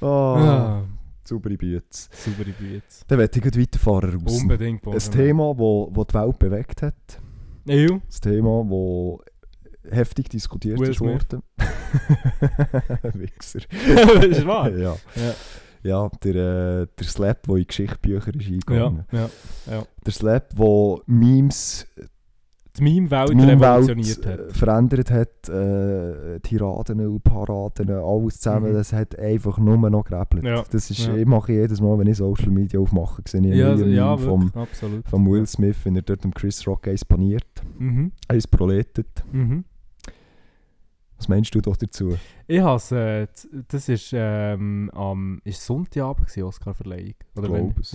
Oh, 0.00 0.06
Ah, 0.06 0.82
saubere 1.24 1.56
Bütze. 1.56 2.08
saubere 2.12 2.50
Büte. 2.52 2.82
Dann 3.06 3.18
werde 3.18 3.36
ich 3.38 3.42
gleich 3.42 3.60
weiterfahren 3.62 4.20
raus. 4.22 4.40
Unbedingt. 4.42 4.86
Ein 4.86 4.98
Thema, 4.98 5.50
das 5.50 5.58
wo, 5.58 5.90
wo 5.92 6.04
die 6.04 6.14
Welt 6.14 6.38
bewegt 6.38 6.82
hat. 6.82 6.94
Ew. 7.66 7.94
Ein 7.94 8.02
Thema, 8.20 8.64
das 9.84 9.92
heftig 9.92 10.28
diskutiert 10.30 10.78
Will 10.78 10.90
ist 10.90 11.00
worden. 11.00 11.42
Wichser. 13.14 13.60
das 13.60 14.24
ist 14.38 14.46
wahr. 14.46 14.70
Ja. 14.70 14.96
Ja. 15.16 15.34
Ja, 15.84 16.10
der, 16.24 16.34
äh, 16.34 16.86
der 16.98 17.06
Slap, 17.06 17.44
der 17.46 17.56
in 17.56 17.66
Geschichtsbücher 17.66 18.34
ist 18.34 18.46
Ja, 18.48 18.54
eingegangen. 18.54 19.04
ja. 19.12 19.30
Der 20.04 20.12
Slap, 20.12 20.54
der 20.56 20.96
Memes, 21.06 21.86
Die 22.78 22.84
Meme-Welt 22.84 23.34
Meme-Welt 23.34 23.60
revolutioniert 23.88 24.26
hat. 24.26 24.38
äh, 24.40 24.52
verändert 24.54 25.10
hat, 25.10 25.48
äh, 25.48 26.40
Tiraden 26.40 27.06
und 27.06 27.22
Paraden, 27.24 27.90
alles 27.90 28.40
zusammen, 28.40 28.70
Mhm. 28.70 28.74
das 28.74 28.92
hat 28.92 29.18
einfach 29.18 29.58
nur 29.58 29.76
noch 29.90 30.04
gerebelt. 30.04 30.44
Ja, 30.44 30.64
Das 30.70 30.90
ist, 30.90 31.06
ja. 31.06 31.14
ich 31.16 31.26
mache 31.26 31.52
jedes 31.52 31.80
Mal, 31.80 31.98
wenn 31.98 32.06
ich 32.06 32.16
Social 32.16 32.50
Media 32.50 32.80
aufmache, 32.80 33.22
sehe 33.26 33.40
ich 33.40 33.56
Ja, 33.56 33.74
neuen 33.74 33.92
ja, 33.92 34.16
Meme 34.16 34.28
vom, 34.28 34.52
vom 35.04 35.30
Will 35.30 35.46
Smith, 35.46 35.76
wenn 35.84 35.96
er 35.96 36.02
dort 36.02 36.24
dem 36.24 36.32
Chris 36.34 36.66
Rock 36.66 36.88
eins 36.88 37.04
paniert, 37.04 37.44
Mhm, 37.78 38.12
eins 38.28 38.46
proletet. 38.46 39.24
mhm. 39.32 39.64
Was 41.18 41.28
meinst 41.28 41.52
du 41.52 41.60
doch 41.60 41.76
dazu? 41.76 42.16
Ich 42.46 42.60
has, 42.60 42.92
äh, 42.92 43.26
das 43.66 43.88
ist 43.88 44.12
ähm, 44.14 44.88
am 44.94 45.40
ist 45.44 45.64
Sonntagabend 45.64 46.28
gewesen, 46.28 46.44
Oscar-Verleihung. 46.44 47.14
Oder 47.36 47.52
wenn, 47.52 47.74
es. 47.80 47.94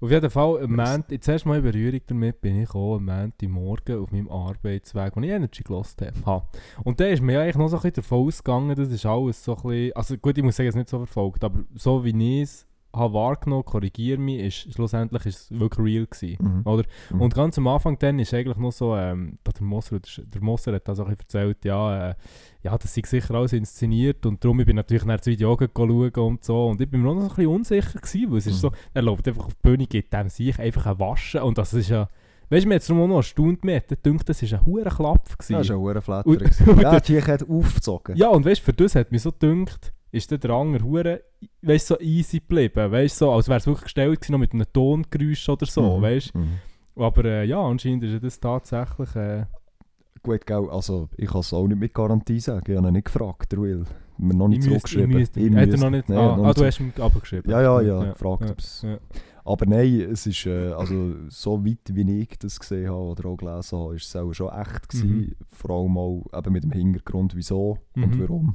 Auf 0.00 0.10
jeden 0.10 0.30
Fall, 0.30 0.64
am. 0.64 0.74
Montag, 0.74 1.20
das 1.20 1.28
erste 1.28 1.48
Mal 1.48 1.58
in 1.58 1.62
Berührung 1.62 2.00
damit 2.06 2.40
bin 2.40 2.62
ich 2.62 2.74
auch 2.74 2.96
am 2.96 3.04
Montagmorgen 3.04 3.98
auf 3.98 4.10
meinem 4.12 4.30
Arbeitsweg, 4.30 5.14
wo 5.14 5.20
ich 5.20 5.28
Energy 5.28 5.62
gelost 5.62 6.00
habe. 6.00 6.12
Ha. 6.24 6.48
Und 6.84 6.98
da 6.98 7.06
ist 7.06 7.22
mir 7.22 7.34
ja 7.34 7.42
eigentlich 7.42 7.56
noch 7.56 7.68
so 7.68 7.76
ein 7.76 7.82
bisschen 7.82 8.02
davon 8.02 8.26
ausgegangen, 8.26 8.74
das 8.74 8.88
ist 8.88 9.04
alles 9.04 9.44
so 9.44 9.56
ein 9.56 9.62
bisschen, 9.62 9.96
also 9.96 10.16
gut, 10.16 10.38
ich 10.38 10.44
muss 10.44 10.56
sagen, 10.56 10.68
es 10.68 10.74
ist 10.74 10.78
nicht 10.78 10.88
so 10.88 10.98
verfolgt, 10.98 11.44
aber 11.44 11.64
so 11.74 12.02
wie 12.02 12.40
ich 12.40 12.42
es 12.44 12.66
habe 12.94 13.14
wahrgenommen, 13.14 13.64
korrigiere 13.64 14.18
mich, 14.18 14.40
ist 14.66 14.74
schlussendlich 14.74 15.26
ist 15.26 15.50
es 15.50 15.58
wirklich 15.58 15.84
real 15.86 16.06
gewesen. 16.06 16.36
Mhm. 16.40 16.62
Oder? 16.64 16.84
Mhm. 17.10 17.20
Und 17.20 17.34
ganz 17.34 17.58
am 17.58 17.66
Anfang 17.68 17.98
dann 17.98 18.18
ist 18.18 18.32
eigentlich 18.34 18.56
noch 18.56 18.72
so, 18.72 18.96
ähm, 18.96 19.38
der, 19.46 19.62
Moser, 19.62 20.00
der 20.00 20.42
Moser 20.42 20.72
hat 20.74 20.88
das 20.88 21.00
auch 21.00 21.08
erzählt, 21.08 21.64
ja, 21.64 22.10
äh, 22.10 22.14
ja, 22.62 22.78
das 22.78 22.94
sei 22.94 23.02
sicher 23.04 23.34
alles 23.34 23.52
inszeniert 23.52 24.24
und 24.26 24.42
darum 24.42 24.60
ich 24.60 24.66
bin 24.66 24.76
natürlich 24.76 25.04
nach 25.04 25.18
das 25.18 25.26
Video 25.26 25.56
schauen 25.58 26.12
und 26.14 26.44
so 26.44 26.66
und 26.68 26.80
ich 26.80 26.90
bin 26.90 27.02
mir 27.02 27.14
noch 27.14 27.20
so 27.20 27.26
ein 27.26 27.28
bisschen 27.28 27.46
unsicher 27.46 27.98
gewesen, 27.98 28.30
weil 28.30 28.38
es 28.38 28.46
ist 28.46 28.54
Mhm. 28.56 28.58
so, 28.60 28.72
er 28.94 29.02
läuft 29.02 29.28
einfach 29.28 29.46
auf 29.46 29.54
die 29.54 29.60
Bühne, 29.62 29.86
gibt 29.86 30.12
dem 30.12 30.28
sich 30.28 30.58
einfach 30.58 30.86
ein 30.86 30.98
Waschen 30.98 31.42
und 31.42 31.58
das 31.58 31.74
ist 31.74 31.90
ja, 31.90 32.08
weißt 32.50 32.64
du, 32.64 32.68
mir 32.94 33.02
auch 33.02 33.08
noch 33.08 33.16
erstaunt, 33.16 33.64
mir 33.64 33.76
hat 33.76 33.88
gedacht, 33.88 34.28
das 34.28 34.42
ist 34.42 34.52
ein 34.54 34.64
hoher 34.64 34.84
Klapp 34.84 35.28
Das 35.36 35.50
war 35.50 35.60
ein 35.60 35.76
hoher 35.76 36.00
Flatter. 36.00 36.30
Ja, 36.80 37.00
die 37.00 37.22
hat 37.22 37.48
aufgezogen. 37.48 38.16
Ja, 38.16 38.28
und 38.28 38.44
weißt 38.44 38.60
du, 38.60 38.64
für 38.64 38.72
das 38.72 38.94
hat 38.94 39.12
mich 39.12 39.22
so 39.22 39.32
gedacht, 39.32 39.92
ist 40.14 40.30
der 40.30 40.50
andere 40.50 40.84
hure, 40.84 41.20
weißt 41.62 41.86
so 41.88 41.98
easy 42.00 42.38
geblieben, 42.38 42.90
weißt 42.92 43.18
so, 43.18 43.32
als 43.32 43.48
wäre 43.48 43.58
es 43.58 43.66
wirklich 43.66 43.84
gestellt 43.84 44.20
gewesen, 44.20 44.32
noch 44.32 44.38
mit 44.38 44.52
einem 44.52 44.66
Tongeräusch 44.72 45.48
oder 45.48 45.66
so, 45.66 45.98
Mhm. 45.98 46.02
weißt. 46.02 46.34
Mhm. 46.34 46.48
Aber 46.96 47.24
äh, 47.24 47.44
ja, 47.44 47.60
anscheinend 47.60 48.04
ist 48.04 48.22
das 48.22 48.38
tatsächlich... 48.40 49.14
Äh, 49.16 49.46
Gut, 50.22 50.46
gell, 50.46 50.68
also 50.70 51.10
ich 51.18 51.28
kann 51.28 51.40
es 51.40 51.52
auch 51.52 51.66
nicht 51.66 51.78
mit 51.78 51.92
Garantie 51.92 52.40
sagen. 52.40 52.64
Ich 52.70 52.78
habe 52.78 52.88
ihn 52.88 52.94
nicht 52.94 53.04
gefragt, 53.04 53.52
der 53.52 53.60
Will. 53.60 53.84
Mir 54.16 54.32
noch 54.34 54.48
nicht 54.48 54.62
zurückgeschrieben. 54.62 55.20
Hat 55.22 55.36
er 55.36 55.50
müsste- 55.50 55.80
noch 55.80 55.90
nicht... 55.90 56.08
Ah, 56.10 56.14
noch 56.14 56.44
ah, 56.44 56.46
nicht 56.46 56.60
du 56.60 56.64
hast 56.64 56.80
ihm 56.80 56.92
abgeschrieben. 56.98 57.50
Ja, 57.50 57.60
ja, 57.60 57.80
ja, 57.82 58.12
gefragt, 58.12 58.80
ja. 58.82 58.98
Aber 59.46 59.66
nein, 59.66 60.00
es 60.10 60.26
ist, 60.26 60.46
äh, 60.46 60.72
also 60.72 61.16
so 61.28 61.62
weit 61.66 61.78
wie 61.92 62.20
ich 62.22 62.38
das 62.38 62.58
gesehen 62.58 62.88
habe 62.88 62.98
oder 63.02 63.26
auch 63.28 63.36
gelesen 63.36 63.78
habe, 63.78 63.94
ist 63.96 64.06
es 64.06 64.16
auch 64.16 64.32
schon 64.32 64.48
echt 64.50 64.88
gewesen. 64.88 65.16
Mhm. 65.16 65.34
Vor 65.50 65.70
allem 65.70 65.98
auch 65.98 66.24
eben 66.34 66.52
mit 66.54 66.64
dem 66.64 66.72
Hintergrund, 66.72 67.36
wieso 67.36 67.76
und 67.94 68.16
Mhm. 68.16 68.20
warum. 68.22 68.54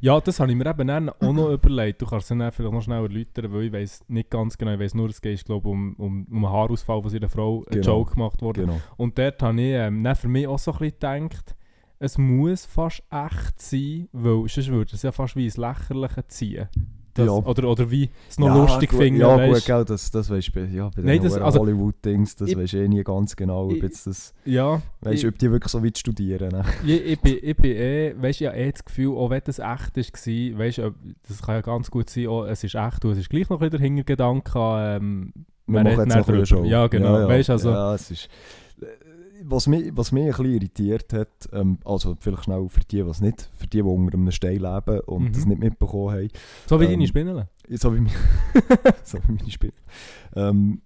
Ja, 0.00 0.20
das 0.20 0.40
habe 0.40 0.50
ich 0.50 0.58
mir 0.58 0.66
eben 0.66 0.88
dann 0.88 1.08
auch 1.08 1.32
noch 1.32 1.50
überlegt. 1.52 2.02
Du 2.02 2.06
kannst 2.06 2.30
es 2.30 2.36
dann 2.36 2.50
vielleicht 2.50 2.72
noch 2.74 2.82
schnell 2.82 3.02
erläutern, 3.04 3.52
weil 3.52 3.62
ich 3.66 3.72
weiß 3.72 4.04
nicht 4.08 4.28
ganz 4.30 4.58
genau, 4.58 4.72
ich 4.72 4.80
weiß 4.80 4.94
nur, 4.94 5.08
es 5.08 5.20
geht 5.22 5.44
glaube 5.44 5.68
um, 5.68 5.94
um, 5.96 6.26
um 6.28 6.44
einen 6.44 6.52
Haarausfall 6.52 7.00
von 7.00 7.10
seiner 7.10 7.28
Frau, 7.28 7.60
ein 7.60 7.66
Genau. 7.70 7.86
Joke 7.98 8.14
gemacht 8.14 8.42
wurde. 8.42 8.62
Genau. 8.62 8.80
Und 8.96 9.16
dort 9.16 9.40
habe 9.40 9.60
ich 9.60 9.72
ähm, 9.74 10.02
dann 10.02 10.16
für 10.16 10.28
mich 10.28 10.48
auch 10.48 10.58
so 10.58 10.72
ein 10.72 10.78
bisschen 10.78 10.94
gedacht, 11.28 11.54
es 12.00 12.18
muss 12.18 12.66
fast 12.66 13.04
echt 13.08 13.62
sein, 13.62 14.08
weil 14.12 14.48
sonst 14.48 14.66
würde 14.68 14.94
es 14.96 15.02
ja 15.02 15.12
fast 15.12 15.36
wie 15.36 15.44
ins 15.44 15.56
Lächerliche 15.56 16.26
ziehen. 16.26 16.68
Das, 17.14 17.26
Ja. 17.26 17.32
oder, 17.32 17.68
oder 17.70 17.90
wie 17.92 18.10
es 18.28 18.38
noch 18.40 18.48
ja, 18.48 18.56
lustig 18.56 18.90
gut, 18.90 19.00
finden, 19.00 19.20
Ja, 19.20 19.36
weisst. 19.36 19.54
gut, 19.54 19.66
gell, 19.66 19.84
das, 19.84 20.10
das 20.10 20.28
weisst 20.30 20.50
du 20.54 20.60
ja, 20.64 20.88
bei 20.94 21.02
Nein, 21.02 21.20
den 21.20 21.30
das- 21.30 21.38
also- 21.38 21.60
Hollywood-Dings, 21.60 22.34
das 22.36 22.48
ich- 22.50 22.56
weisst 22.58 22.72
du 22.72 22.78
eh 22.78 22.88
nie 22.88 23.04
ganz 23.04 23.36
genau, 23.36 23.66
ob 23.66 23.82
jetzt 23.82 24.06
das, 24.08 24.34
Ja, 24.44 24.82
weisst, 25.00 25.22
ich- 25.22 25.28
ob 25.28 25.38
die 25.38 25.50
wirklich 25.50 25.70
so 25.70 25.84
weit 25.84 25.96
studieren. 25.96 26.48
Ne? 26.50 26.64
ich, 26.84 27.04
ich, 27.06 27.20
bin, 27.20 27.38
ich 27.40 27.56
bin 27.56 27.70
eh, 27.70 28.14
weißt 28.20 28.40
du, 28.40 28.44
ich 28.44 28.48
habe 28.50 28.58
eh 28.58 28.72
das 28.72 28.84
Gefühl, 28.84 29.16
auch 29.16 29.30
wenn 29.30 29.42
das 29.44 29.58
echt 29.60 29.96
ist, 29.96 30.26
war, 30.26 30.58
weißt 30.58 30.78
du, 30.78 30.94
das 31.28 31.40
kann 31.42 31.54
ja 31.54 31.60
ganz 31.60 31.90
gut 31.90 32.10
sein, 32.10 32.26
auch, 32.26 32.46
es 32.46 32.64
ist 32.64 32.74
echt 32.74 33.04
und 33.04 33.12
es 33.12 33.18
ist 33.18 33.30
gleich 33.30 33.48
noch 33.48 33.60
ein 33.60 33.70
bisschen 33.70 33.78
der 33.78 33.80
Hintergedanke, 33.80 34.58
ähm, 34.58 35.32
Wir 35.66 35.82
Man 35.82 35.84
machen 35.84 36.10
jetzt 36.10 36.16
noch 36.16 36.28
eine. 36.34 36.44
Show. 36.46 36.64
Ja, 36.64 36.86
genau. 36.88 37.28
Weisst, 37.28 37.48
also- 37.50 37.70
ja, 37.70 37.94
es 37.94 38.10
ist, 38.10 38.28
was, 39.42 39.66
mich, 39.66 39.90
was 39.96 40.12
mich 40.12 40.24
ein 40.24 40.30
bisschen 40.30 40.46
irritiert 40.54 41.12
hat, 41.12 41.48
ähm, 41.52 41.78
also 41.84 42.16
vielleicht 42.20 42.44
schnell 42.44 42.68
für 42.68 42.80
die, 42.80 43.04
was 43.06 43.20
nicht, 43.20 43.50
für 43.56 43.66
die, 43.66 43.78
die 43.78 43.82
unter 43.82 44.14
einem 44.16 44.30
Stein 44.30 44.60
leben 44.60 45.00
und 45.00 45.24
Mhm. 45.24 45.32
das 45.32 45.46
nicht 45.46 45.60
mitbekommen 45.60 46.14
haben, 46.14 46.28
so 46.66 46.80
wie 46.80 46.84
Ähm, 46.84 46.90
deine 46.92 47.06
Spinnele. 47.06 47.48
so 47.70 47.94
wie, 47.94 48.00
mein, 48.00 48.12
so 49.04 49.18
wie 49.26 49.32
meine 49.32 49.50
Spiele. 49.50 49.72
Ähm, 50.36 50.82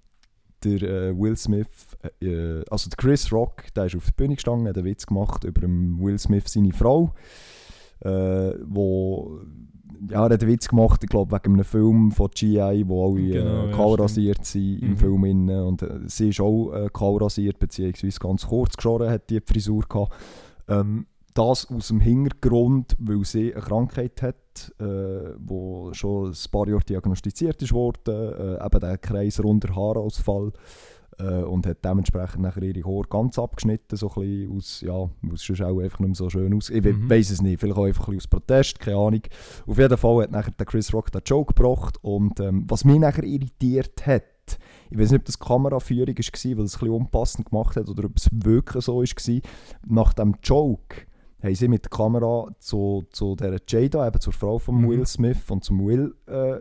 der 0.64 0.82
äh, 0.82 1.16
Will 1.18 1.36
Smith, 1.36 1.68
äh, 2.20 2.62
also 2.70 2.90
der 2.90 2.96
Chris 2.96 3.30
Rock, 3.32 3.72
der 3.74 3.84
ist 3.86 3.94
auf 3.96 4.06
der 4.06 4.12
Bühne 4.12 4.34
gestanden, 4.34 4.66
hat 4.66 4.76
einen 4.76 4.86
Witz 4.86 5.06
gemacht 5.06 5.44
über 5.44 5.62
Will 5.62 6.18
Smith 6.18 6.44
seine 6.48 6.72
Frau, 6.72 7.14
äh, 8.00 8.54
wo 8.66 9.40
ja, 10.10 10.26
er 10.26 10.32
hat 10.34 10.42
einen 10.42 10.52
Witz 10.52 10.68
gemacht, 10.68 11.02
ich 11.02 11.10
glaube 11.10 11.34
wegen 11.36 11.54
einem 11.54 11.64
Film 11.64 12.12
von 12.12 12.30
GI, 12.34 12.84
wo 12.86 13.10
alle 13.10 13.20
Genau, 13.22 13.64
äh, 13.64 13.70
ja, 13.70 13.76
kahl 13.76 13.86
stimmt. 13.88 14.00
rasiert 14.00 14.44
sind 14.44 14.82
im 14.82 14.90
Mhm. 14.90 14.96
Film 14.96 15.24
innen. 15.24 15.62
und 15.64 15.82
äh, 15.82 16.00
sie 16.06 16.28
ist 16.30 16.40
auch 16.40 16.72
äh, 16.72 16.88
kahl 16.92 17.16
rasiert, 17.16 17.58
beziehungsweise 17.58 18.18
ganz 18.18 18.46
kurz 18.46 18.76
geschoren 18.76 19.10
hat 19.10 19.28
die 19.30 19.40
Frisur 19.40 19.82
gehabt. 19.88 20.12
Ähm, 20.68 21.06
das 21.34 21.70
aus 21.70 21.88
dem 21.88 22.00
Hintergrund, 22.00 22.96
weil 22.98 23.24
sie 23.24 23.52
eine 23.54 23.62
Krankheit 23.62 24.22
hat, 24.22 24.72
äh, 24.80 25.34
wo 25.38 25.92
schon 25.92 26.30
ein 26.30 26.50
paar 26.50 26.66
Jahre 26.68 26.82
diagnostiziert 26.84 27.62
ist 27.62 27.72
worden, 27.72 28.14
äh, 28.58 28.64
eben 28.64 28.80
der 28.80 28.98
kreiserunder 28.98 29.74
Haarausfall 29.76 30.52
äh, 31.18 31.42
und 31.42 31.66
hat 31.66 31.84
dementsprechend 31.84 32.42
nachher 32.42 32.62
ihre 32.62 32.84
Haare 32.88 33.08
ganz 33.08 33.38
abgeschnitten, 33.38 33.96
so 33.96 34.08
ein 34.10 34.14
bisschen 34.22 34.56
aus, 34.56 34.80
ja, 34.80 35.10
sonst 35.34 35.62
auch 35.62 35.78
einfach 35.80 35.98
nicht 36.00 36.08
mehr 36.08 36.14
so 36.14 36.30
schön 36.30 36.54
aus. 36.54 36.70
Ich 36.70 36.82
Mhm. 36.84 37.08
weiß 37.10 37.30
es 37.30 37.42
nicht, 37.42 37.60
vielleicht 37.60 37.78
auch 37.78 37.84
einfach 37.84 38.08
ein 38.08 38.14
bisschen 38.16 38.30
aus 38.36 38.40
Protest, 38.40 38.80
keine 38.80 38.96
Ahnung. 38.96 39.22
Auf 39.66 39.78
jeden 39.78 39.96
Fall 39.96 40.22
hat 40.22 40.30
nachher 40.32 40.52
der 40.52 40.66
Chris 40.66 40.92
Rock 40.94 41.10
den 41.12 41.22
Joke 41.24 41.54
gebracht 41.54 41.98
und 42.02 42.38
ähm, 42.40 42.64
was 42.68 42.84
mich 42.84 42.98
nachher 42.98 43.24
irritiert 43.24 44.06
hat, 44.06 44.24
ich 44.90 44.98
weiß 44.98 45.10
nicht, 45.10 45.20
ob 45.20 45.26
das 45.26 45.38
Kameraführung 45.38 46.08
war, 46.08 46.14
weil 46.16 46.24
es 46.24 46.44
ein 46.44 46.56
bisschen 46.56 46.88
unpassend 46.90 47.50
gemacht 47.50 47.76
hat 47.76 47.88
oder 47.88 48.04
ob 48.06 48.16
es 48.16 48.28
wirklich 48.32 48.84
so 48.84 49.02
war, 49.02 49.40
nach 49.86 50.14
dem 50.14 50.36
Joke 50.42 50.96
haben 51.42 51.54
sie 51.54 51.68
mit 51.68 51.84
der 51.84 51.90
Kamera 51.90 52.48
zu, 52.58 53.04
zu 53.10 53.36
der 53.36 53.60
Jada, 53.68 54.06
eben 54.08 54.20
zur 54.20 54.32
Frau 54.32 54.58
von 54.58 54.80
Mhm. 54.80 54.88
Will 54.88 55.06
Smith 55.06 55.50
und 55.50 55.62
zum 55.64 55.86
Will 55.86 56.14
äh, 56.26 56.56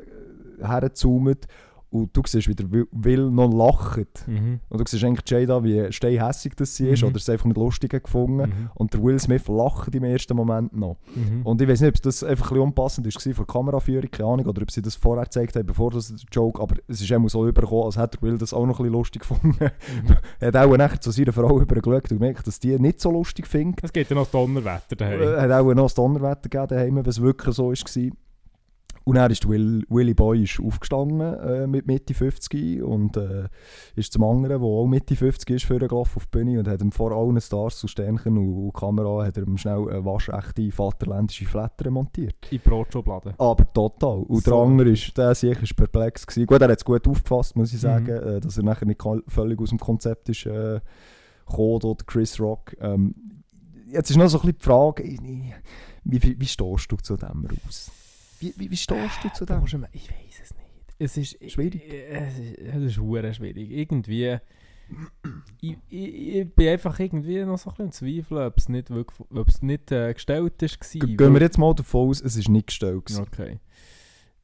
hergezoomt 0.63 1.47
Und 1.89 2.15
du 2.15 2.21
siehst, 2.25 2.49
wie 2.49 2.53
der 2.55 2.69
Will- 2.69 3.31
noch 3.31 3.51
lacht. 3.53 4.27
Mhm. 4.27 4.59
Und 4.67 4.79
du 4.79 4.83
siehst 4.85 5.03
eigentlich 5.05 5.29
Jada, 5.29 5.63
wie 5.63 5.89
steinhässig 5.91 6.53
das 6.57 6.75
sie 6.75 6.89
ist 6.89 7.01
Mhm. 7.01 7.07
oder 7.09 7.17
es 7.17 7.29
einfach 7.29 7.45
nicht 7.45 7.57
lustig 7.57 7.91
gefunden. 8.03 8.49
Mhm. 8.49 8.69
Und 8.75 8.93
der 8.93 9.01
Will 9.01 9.17
Smith 9.19 9.47
lacht 9.47 9.95
im 9.95 10.03
ersten 10.03 10.35
Moment 10.35 10.75
noch. 10.75 10.97
Mhm. 11.15 11.43
Und 11.45 11.61
ich 11.61 11.67
weiß 11.67 11.79
nicht, 11.81 11.95
ob 11.97 12.01
das 12.03 12.23
einfach 12.23 12.47
ein 12.47 12.55
bisschen 12.55 12.63
unpassend 12.63 13.05
war 13.07 13.21
von 13.21 13.45
der 13.45 13.45
Kameraführung, 13.53 14.11
keine 14.11 14.29
Ahnung, 14.29 14.45
oder 14.47 14.61
ob 14.63 14.71
sie 14.71 14.81
das 14.81 14.95
vorher 14.95 15.23
gezeigt 15.23 15.55
haben, 15.55 15.65
bevor 15.65 15.91
das 15.91 16.09
der 16.09 16.17
Joke, 16.31 16.61
aber 16.61 16.75
es 16.87 16.99
ist 17.01 17.09
immer 17.09 17.29
so 17.29 17.47
übergekommen, 17.47 17.85
als 17.85 17.97
hätte 17.97 18.17
der 18.17 18.21
Will 18.29 18.37
das 18.37 18.53
auch 18.53 18.65
noch 18.65 18.79
ein 18.79 18.83
bisschen 18.83 18.93
lustig 18.93 19.21
gefunden. 19.21 19.55
Mhm. 19.59 20.15
er 20.39 20.47
hat 20.47 20.55
auch 20.57 20.75
nachher 20.77 20.99
zu 20.99 21.11
seiner 21.11 21.31
Frau 21.31 21.59
übergeschaut 21.61 22.11
und 22.11 22.19
gemerkt, 22.19 22.45
dass 22.47 22.59
die 22.59 22.77
nicht 22.77 22.99
so 22.99 23.11
lustig 23.11 23.47
findet. 23.47 23.83
Es 23.85 23.93
geht 23.93 24.09
ja 24.09 24.15
noch 24.15 24.27
Donnerwetter 24.27 24.95
daheim. 24.97 25.21
Er 25.21 25.41
hat 25.41 25.51
auch 25.51 25.73
noch 25.73 25.83
das 25.83 25.93
Donnerwetter 25.95 26.49
gegeben 26.49 26.67
daheim, 26.67 26.95
wenn 26.97 27.05
es 27.05 27.21
wirklich 27.21 27.55
so 27.55 27.69
war. 27.71 28.11
Und 29.07 29.15
dann 29.15 29.31
ist 29.31 29.47
Will, 29.47 29.85
Willy 29.87 30.13
Boy 30.13 30.43
ist 30.43 30.59
aufgestanden 30.59 31.21
äh, 31.21 31.65
mit 31.65 31.87
Mitte 31.87 32.13
50 32.13 32.83
und 32.83 33.15
äh, 33.15 33.47
ist 33.95 34.11
zum 34.11 34.23
anderen, 34.25 34.59
der 34.61 34.67
auch 34.69 34.85
Mitte 34.85 35.15
50 35.15 35.49
ist, 35.49 35.63
vorgelaufen 35.65 36.17
auf 36.17 36.25
die 36.25 36.37
Bühne 36.37 36.59
und 36.59 36.67
hat 36.67 36.81
ihm 36.81 36.91
vor 36.91 37.13
allen 37.13 37.39
Stars 37.39 37.81
und 37.83 37.87
Sternchen 37.87 38.37
und, 38.37 38.65
und 38.65 38.73
Kamera 38.73 39.25
hat 39.25 39.37
er 39.37 39.47
ihm 39.47 39.55
schnell 39.57 39.87
eine 39.89 40.03
waschechte 40.03 40.69
vaterländische 40.73 41.45
Flatter 41.45 41.89
montiert. 41.89 42.35
In 42.51 42.57
die 42.61 42.69
Brotschublade. 42.69 43.33
Aber 43.37 43.71
total. 43.71 44.23
Und 44.23 44.45
der 44.45 44.51
So. 44.51 44.61
andere 44.61 44.89
ist, 44.89 45.17
der 45.17 45.33
sicher 45.35 45.63
ist 45.63 45.75
perplex 45.77 46.27
gewesen. 46.27 46.45
Gut, 46.45 46.61
er 46.61 46.67
hat 46.69 46.77
es 46.77 46.83
gut 46.83 47.07
aufgefasst, 47.07 47.55
muss 47.55 47.69
ich 47.69 47.75
Mhm. 47.77 47.79
sagen, 47.81 48.09
äh, 48.09 48.39
dass 48.41 48.57
er 48.57 48.63
nachher 48.65 48.85
nicht 48.87 49.01
völlig 49.27 49.61
aus 49.61 49.69
dem 49.69 49.79
Konzept 49.79 50.27
ist 50.27 50.45
äh, 50.47 50.81
gekommen, 51.47 51.81
oder 51.81 52.03
Chris 52.05 52.37
Rock. 52.41 52.75
Ähm, 52.81 53.15
jetzt 53.89 54.09
ist 54.09 54.17
noch 54.17 54.27
so 54.27 54.39
ein 54.39 54.41
bisschen 54.41 54.57
die 54.59 54.65
Frage, 54.65 55.03
wie, 56.03 56.21
wie, 56.21 56.39
wie 56.41 56.45
stehst 56.45 56.91
du 56.91 56.97
zu 56.97 57.15
dem 57.15 57.45
raus? 57.45 57.89
Wie, 58.39 58.53
wie, 58.57 58.71
wie 58.71 58.77
stehst 58.77 59.23
du 59.23 59.29
zu 59.29 59.45
dem? 59.45 59.63
ich 59.65 59.73
weiß 60.09 60.39
es 60.43 60.53
nicht. 60.55 60.67
Es 60.99 61.17
ist 61.17 61.51
Schwierig. 61.51 61.81
Es 62.09 62.37
ist, 62.39 62.57
es 62.59 62.83
ist 62.83 62.97
hure 62.99 63.33
schwierig. 63.33 63.69
Irgendwie. 63.71 64.37
Ich, 65.59 65.77
ich, 65.89 66.35
ich 66.37 66.55
bin 66.55 66.69
einfach 66.69 66.97
irgendwie 66.99 67.43
noch 67.43 67.57
so 67.57 67.69
ein 67.71 67.75
bisschen 67.75 67.85
im 67.85 67.91
Zweifel, 68.23 68.37
ob 68.47 68.57
es 68.57 68.69
nicht, 68.69 68.89
wirklich, 68.89 69.19
ob 69.31 69.47
es 69.49 69.61
nicht 69.61 69.91
äh, 69.91 70.13
gestellt 70.13 70.61
ist. 70.63 70.79
Ge- 70.91 71.15
Gehen 71.15 71.33
wir 71.33 71.41
jetzt 71.41 71.57
mal 71.57 71.73
davon 71.75 72.09
aus, 72.09 72.21
es 72.21 72.37
ist 72.37 72.47
nicht 72.47 72.67
gestellt. 72.67 73.05
gewesen. 73.05 73.23
Okay. 73.23 73.59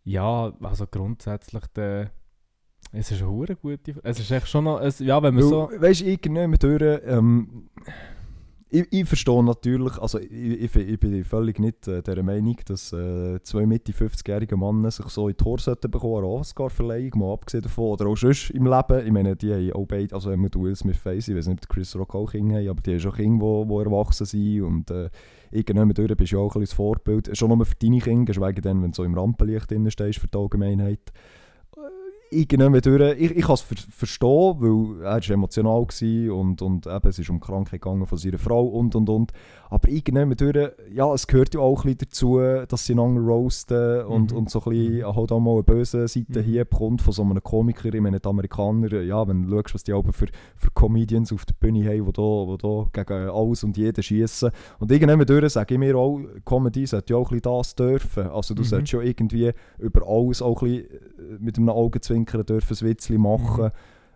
Ja, 0.03 0.51
also 0.61 0.85
grundsätzlich, 0.85 1.63
der, 1.75 2.11
es 2.91 3.09
ist 3.09 3.21
eine 3.21 3.31
hure 3.31 3.55
gute. 3.55 3.95
Es 4.03 4.19
ist 4.19 4.29
echt 4.31 4.49
schon 4.49 4.65
noch. 4.65 4.81
Es, 4.81 4.99
ja, 4.99 5.23
wenn 5.23 5.33
man 5.35 5.43
so. 5.43 5.69
Weißt 5.77 6.01
du, 6.01 6.05
irgendjemand 6.05 6.61
durch, 6.61 7.01
ähm, 7.05 7.69
ich, 8.73 8.87
ich 8.89 9.05
verstehe 9.05 9.43
natürlich, 9.43 9.99
also 9.99 10.17
ich, 10.19 10.31
ich, 10.31 10.75
ich 10.75 10.99
bin 10.99 11.23
völlig 11.23 11.59
nicht 11.59 11.87
äh, 11.87 12.01
der 12.01 12.23
Meinung, 12.23 12.57
dass 12.65 12.91
äh, 12.91 13.39
zwei 13.43 13.67
Mitte 13.67 13.91
50-jährige 13.91 14.57
Männer 14.57 14.89
sich 14.89 15.05
so 15.09 15.29
in 15.29 15.35
die 15.37 15.45
Haare 15.45 15.59
sollten 15.59 15.91
bekommen, 15.91 16.17
eine 16.17 16.27
Oscar-Verleihung, 16.27 17.11
mal 17.19 17.33
abgesehen 17.33 17.61
davon, 17.61 17.91
oder 17.91 18.07
auch 18.07 18.17
sonst 18.17 18.49
im 18.49 18.65
Leben. 18.65 19.05
Ich 19.05 19.11
meine, 19.11 19.35
die 19.35 19.53
haben 19.53 19.73
auch 19.73 19.85
beide, 19.85 20.15
also 20.15 20.31
wenn 20.31 20.39
man 20.39 20.49
Will 20.55 20.75
Smith 20.75 21.05
weiss, 21.05 21.27
ich 21.27 21.35
weiß 21.35 21.47
nicht, 21.47 21.65
ob 21.65 21.69
Chris 21.69 21.95
Rock 21.95 22.15
auch 22.15 22.31
Kinder 22.31 22.55
haben, 22.55 22.69
aber 22.69 22.81
die 22.81 22.93
haben 22.93 22.99
schon 22.99 23.13
Kinder, 23.13 23.65
die, 23.67 23.75
erwachsen 23.75 24.25
sind 24.25 24.61
und 24.63 24.89
äh, 24.89 25.09
irgendjemand 25.51 25.95
durch 25.99 26.17
bist 26.17 26.31
du 26.31 26.37
ja 26.37 26.41
auch 26.41 26.55
ein 26.55 26.65
Vorbild, 26.65 27.37
schon 27.37 27.55
nur 27.55 27.63
für 27.67 27.75
deine 27.75 27.99
Kinder, 27.99 28.25
geschweige 28.25 28.61
denn, 28.61 28.81
wenn 28.81 28.89
du 28.89 28.95
so 28.95 29.03
im 29.03 29.13
Rampenlicht 29.13 29.69
drin 29.69 29.89
stehst 29.91 30.17
für 30.17 30.27
die 30.27 30.37
Allgemeinheit 30.37 31.13
irgendjemand 32.33 32.85
durch. 32.85 33.19
Ich, 33.19 33.31
ich 33.31 33.43
kann 33.45 33.53
es 33.55 33.61
ver 33.61 33.75
verstehen, 33.89 34.55
weil 34.59 35.03
er 35.05 35.11
war 35.13 35.29
emotional 35.31 35.81
war 35.87 36.35
und, 36.37 36.61
und 36.61 36.87
eben, 36.87 37.07
es 37.09 37.19
ist 37.19 37.29
um 37.29 37.39
die 37.39 37.45
Krankheit 37.45 37.81
gegangen 37.81 38.05
von 38.05 38.17
seiner 38.17 38.37
Frau 38.39 38.63
und 38.65 38.95
und 38.95 39.09
und. 39.09 39.31
Aber 39.69 39.89
irgendjemand 39.89 40.39
durch, 40.39 40.71
ja, 40.93 41.11
es 41.13 41.25
gehört 41.25 41.53
ja 41.55 41.59
auch 41.61 41.79
ein 41.83 41.95
bisschen 41.95 42.09
dazu, 42.09 42.39
dass 42.67 42.85
sie 42.85 42.93
einander 42.93 43.21
roasten 43.21 44.03
und, 44.05 44.31
Mhm. 44.31 44.37
und 44.37 44.49
so 44.51 44.59
ein 44.65 44.69
bisschen 44.69 44.97
Mhm. 44.99 45.15
halt 45.15 45.31
auch 45.31 45.39
mal 45.39 45.53
eine 45.53 45.63
böse 45.63 46.07
Seite 46.07 46.39
Mhm. 46.41 46.43
hier 46.43 46.65
kommt 46.65 47.01
von 47.01 47.11
so 47.13 47.23
einem 47.23 47.41
Komiker. 47.41 47.91
Ich 47.93 47.99
meine, 48.01 48.19
die 48.19 48.27
Amerikaner, 48.29 49.01
ja, 49.01 49.27
wenn 49.27 49.43
du 49.43 49.49
schaust, 49.61 49.73
was 49.73 49.83
die 49.83 49.93
Alben 49.93 50.13
für, 50.13 50.27
für 50.55 50.69
Comedians 50.75 51.33
auf 51.33 51.45
der 51.45 51.55
Bühne 51.59 51.83
haben, 51.85 52.05
die 52.05 52.11
da, 52.13 52.45
die 52.51 52.57
da 52.61 52.85
gegen 53.05 53.29
alles 53.29 53.63
und 53.63 53.75
jeden 53.77 54.03
schießen. 54.03 54.51
Und 54.79 54.91
irgendjemand 54.91 55.29
durch 55.29 55.49
sage 55.53 55.73
ich 55.73 55.79
mir 55.79 55.95
auch, 55.97 56.19
Comedy 56.45 56.85
sollte 56.85 57.13
ja 57.13 57.17
auch 57.19 57.31
ein 57.31 57.39
bisschen 57.41 57.57
das 57.57 57.75
dürfen. 57.75 58.27
Also 58.27 58.53
du 58.53 58.61
Mhm. 58.61 58.65
solltest 58.67 58.93
ja 58.93 59.01
irgendwie 59.01 59.51
über 59.79 60.07
alles 60.07 60.41
auch 60.43 60.61
ein 60.61 60.69
bisschen 60.69 60.85
äh, 60.91 61.37
mit 61.39 61.57
einem 61.57 61.69
Augenzwinkern 61.69 62.22
dürfen 62.25 62.77
ein 62.79 62.87
Witzchen 62.87 63.21
machen. 63.21 63.71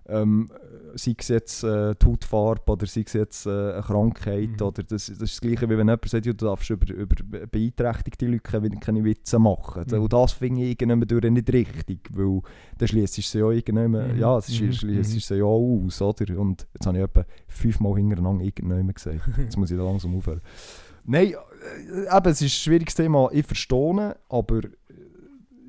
Ähm, 0.10 0.50
sei 0.96 1.16
es 1.18 1.28
jetzt 1.28 1.64
äh, 1.66 1.94
die 2.02 2.06
Hautfarbe 2.06 2.72
oder 2.72 2.86
sei 2.86 3.04
es 3.06 3.12
jetzt 3.12 3.46
äh, 3.46 3.50
eine 3.74 3.82
Krankheit. 3.82 4.52
Mhm. 4.52 4.66
Oder 4.66 4.84
das, 4.84 5.08
das 5.08 5.10
ist 5.10 5.22
das 5.22 5.42
Gleiche, 5.42 5.66
wie 5.70 5.78
wenn 5.78 5.88
jemand 5.90 6.08
sagt, 6.08 6.26
ja, 6.26 6.32
du 6.32 6.46
darfst 6.46 6.70
über, 6.70 6.94
über 6.94 7.16
beeinträchtigte 7.48 8.26
Leute 8.26 8.40
keine, 8.40 8.70
keine 8.70 9.04
Witze 9.04 9.38
machen. 9.38 9.84
Mhm. 9.92 10.02
Und 10.04 10.14
das 10.14 10.32
finde 10.32 10.62
ich 10.62 10.78
durch 10.78 11.30
nicht 11.30 11.52
richtig, 11.52 12.10
weil 12.14 12.40
dann 12.78 12.88
schließt 12.88 13.18
es 13.18 13.30
sie 13.32 13.40
ja 13.40 13.52
irgendjemand, 13.52 14.14
Mhm. 14.14 14.20
ja, 14.20 14.38
es 14.38 14.48
Mhm. 14.62 14.68
Mhm. 14.68 15.04
sie 15.04 15.36
ja 15.36 15.44
aus, 15.44 16.02
oder? 16.02 16.40
Und 16.40 16.66
jetzt 16.74 16.86
habe 16.88 16.98
ich 17.00 17.04
etwa 17.04 17.26
fünfmal 17.50 17.96
hintereinander 17.96 18.46
irgendjemand 18.46 18.96
gesagt. 18.96 19.20
Jetzt 19.38 19.58
muss 19.58 19.72
ich 19.72 19.78
da 19.78 19.84
langsam 19.84 20.16
aufhören. 20.16 20.40
Nein, 21.04 21.34
äh, 21.34 22.18
eben, 22.18 22.30
es 22.30 22.42
ist 22.42 22.44
ein 22.44 22.50
schwieriges 22.50 22.96
Thema. 22.96 23.30
Ich 23.34 23.46
verstehe, 23.46 24.16
aber 24.30 24.58
äh, 24.58 24.70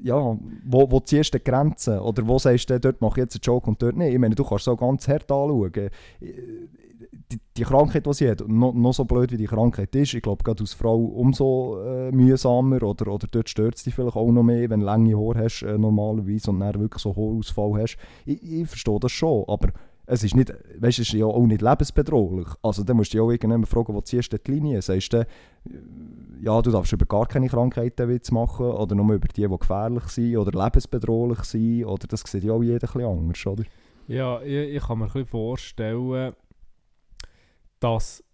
ja, 0.02 0.36
wo, 0.64 0.90
wo 0.90 1.00
ziehst 1.00 1.34
du 1.34 1.38
die 1.38 1.44
Grenzen? 1.44 1.98
Oder 1.98 2.26
wo 2.26 2.38
sagst 2.38 2.70
du, 2.70 2.78
dort 2.78 3.00
mache 3.00 3.20
ich 3.20 3.24
jetzt 3.24 3.36
einen 3.36 3.42
Joke 3.42 3.68
und 3.68 3.82
dort 3.82 3.96
nicht? 3.96 4.12
Ich 4.12 4.18
meine, 4.18 4.34
du 4.34 4.44
kannst 4.44 4.68
auch 4.68 4.76
ganz 4.76 5.08
hart 5.08 5.30
anschauen. 5.30 5.72
Äh, 5.74 5.90
Die, 7.30 7.40
die 7.56 7.62
Krankheit, 7.62 8.06
die 8.06 8.14
sie 8.14 8.30
hat, 8.30 8.42
noch, 8.48 8.72
noch 8.72 8.94
so 8.94 9.04
blöd 9.04 9.30
wie 9.30 9.36
die 9.36 9.46
Krankheit 9.46 9.94
ist, 9.94 10.14
ich 10.14 10.22
glaube, 10.22 10.42
gerade 10.42 10.62
als 10.62 10.72
Frau 10.72 10.96
umso 10.96 11.78
äh, 11.82 12.10
mühsamer 12.10 12.82
oder, 12.82 13.12
oder 13.12 13.26
dort 13.30 13.48
stört 13.50 13.76
es 13.76 13.84
dich 13.84 13.94
vielleicht 13.94 14.16
auch 14.16 14.30
noch 14.30 14.42
mehr, 14.42 14.70
wenn 14.70 14.80
du 14.80 14.86
lange 14.86 15.14
Haare 15.14 15.44
hast 15.44 15.62
äh, 15.62 15.76
normalerweise 15.76 16.50
und 16.50 16.60
dann 16.60 16.80
wirklich 16.80 17.02
so 17.02 17.14
Haarausfall 17.14 17.82
hast. 17.82 17.98
Ich, 18.24 18.42
ich 18.42 18.66
verstehe 18.66 18.98
das 18.98 19.12
schon, 19.12 19.44
aber 19.46 19.68
es 20.10 20.24
ist 20.24 20.34
nicht, 20.34 20.50
weißt, 20.50 20.98
es 21.00 21.08
ist 21.08 21.12
ja 21.12 21.26
auch 21.26 21.46
nicht 21.46 21.60
lebensbedrohlich. 21.60 22.48
Also 22.62 22.82
dann 22.82 22.96
musst 22.96 23.12
du 23.12 23.18
dich 23.18 23.20
auch 23.20 23.30
irgendjemand 23.30 23.68
fragen, 23.68 23.94
wo 23.94 24.00
ziehst 24.00 24.32
du 24.32 24.38
die 24.38 24.50
Linie? 24.52 24.80
Sagst 24.80 25.12
du, 25.12 25.26
ja, 26.40 26.62
du 26.62 26.70
darfst 26.70 26.92
über 26.92 27.04
gar 27.04 27.26
keine 27.26 27.48
Krankheiten 27.48 28.18
machen 28.30 28.66
oder 28.66 28.94
nur 28.94 29.14
über 29.14 29.28
die, 29.28 29.46
die 29.46 29.58
gefährlich 29.58 30.04
sind 30.04 30.36
oder 30.38 30.64
lebensbedrohlich 30.64 31.40
sind 31.44 31.84
oder 31.84 32.06
das 32.06 32.22
sieht 32.22 32.44
ja 32.44 32.52
auch 32.52 32.62
jeder 32.62 32.88
ein 32.96 33.04
anders, 33.04 33.46
oder? 33.46 33.64
Ja, 34.06 34.40
ich, 34.40 34.76
ich 34.76 34.82
kann 34.82 34.98
mir 34.98 35.14
ein 35.14 35.26
vorstellen, 35.26 36.32
dass, 37.78 38.24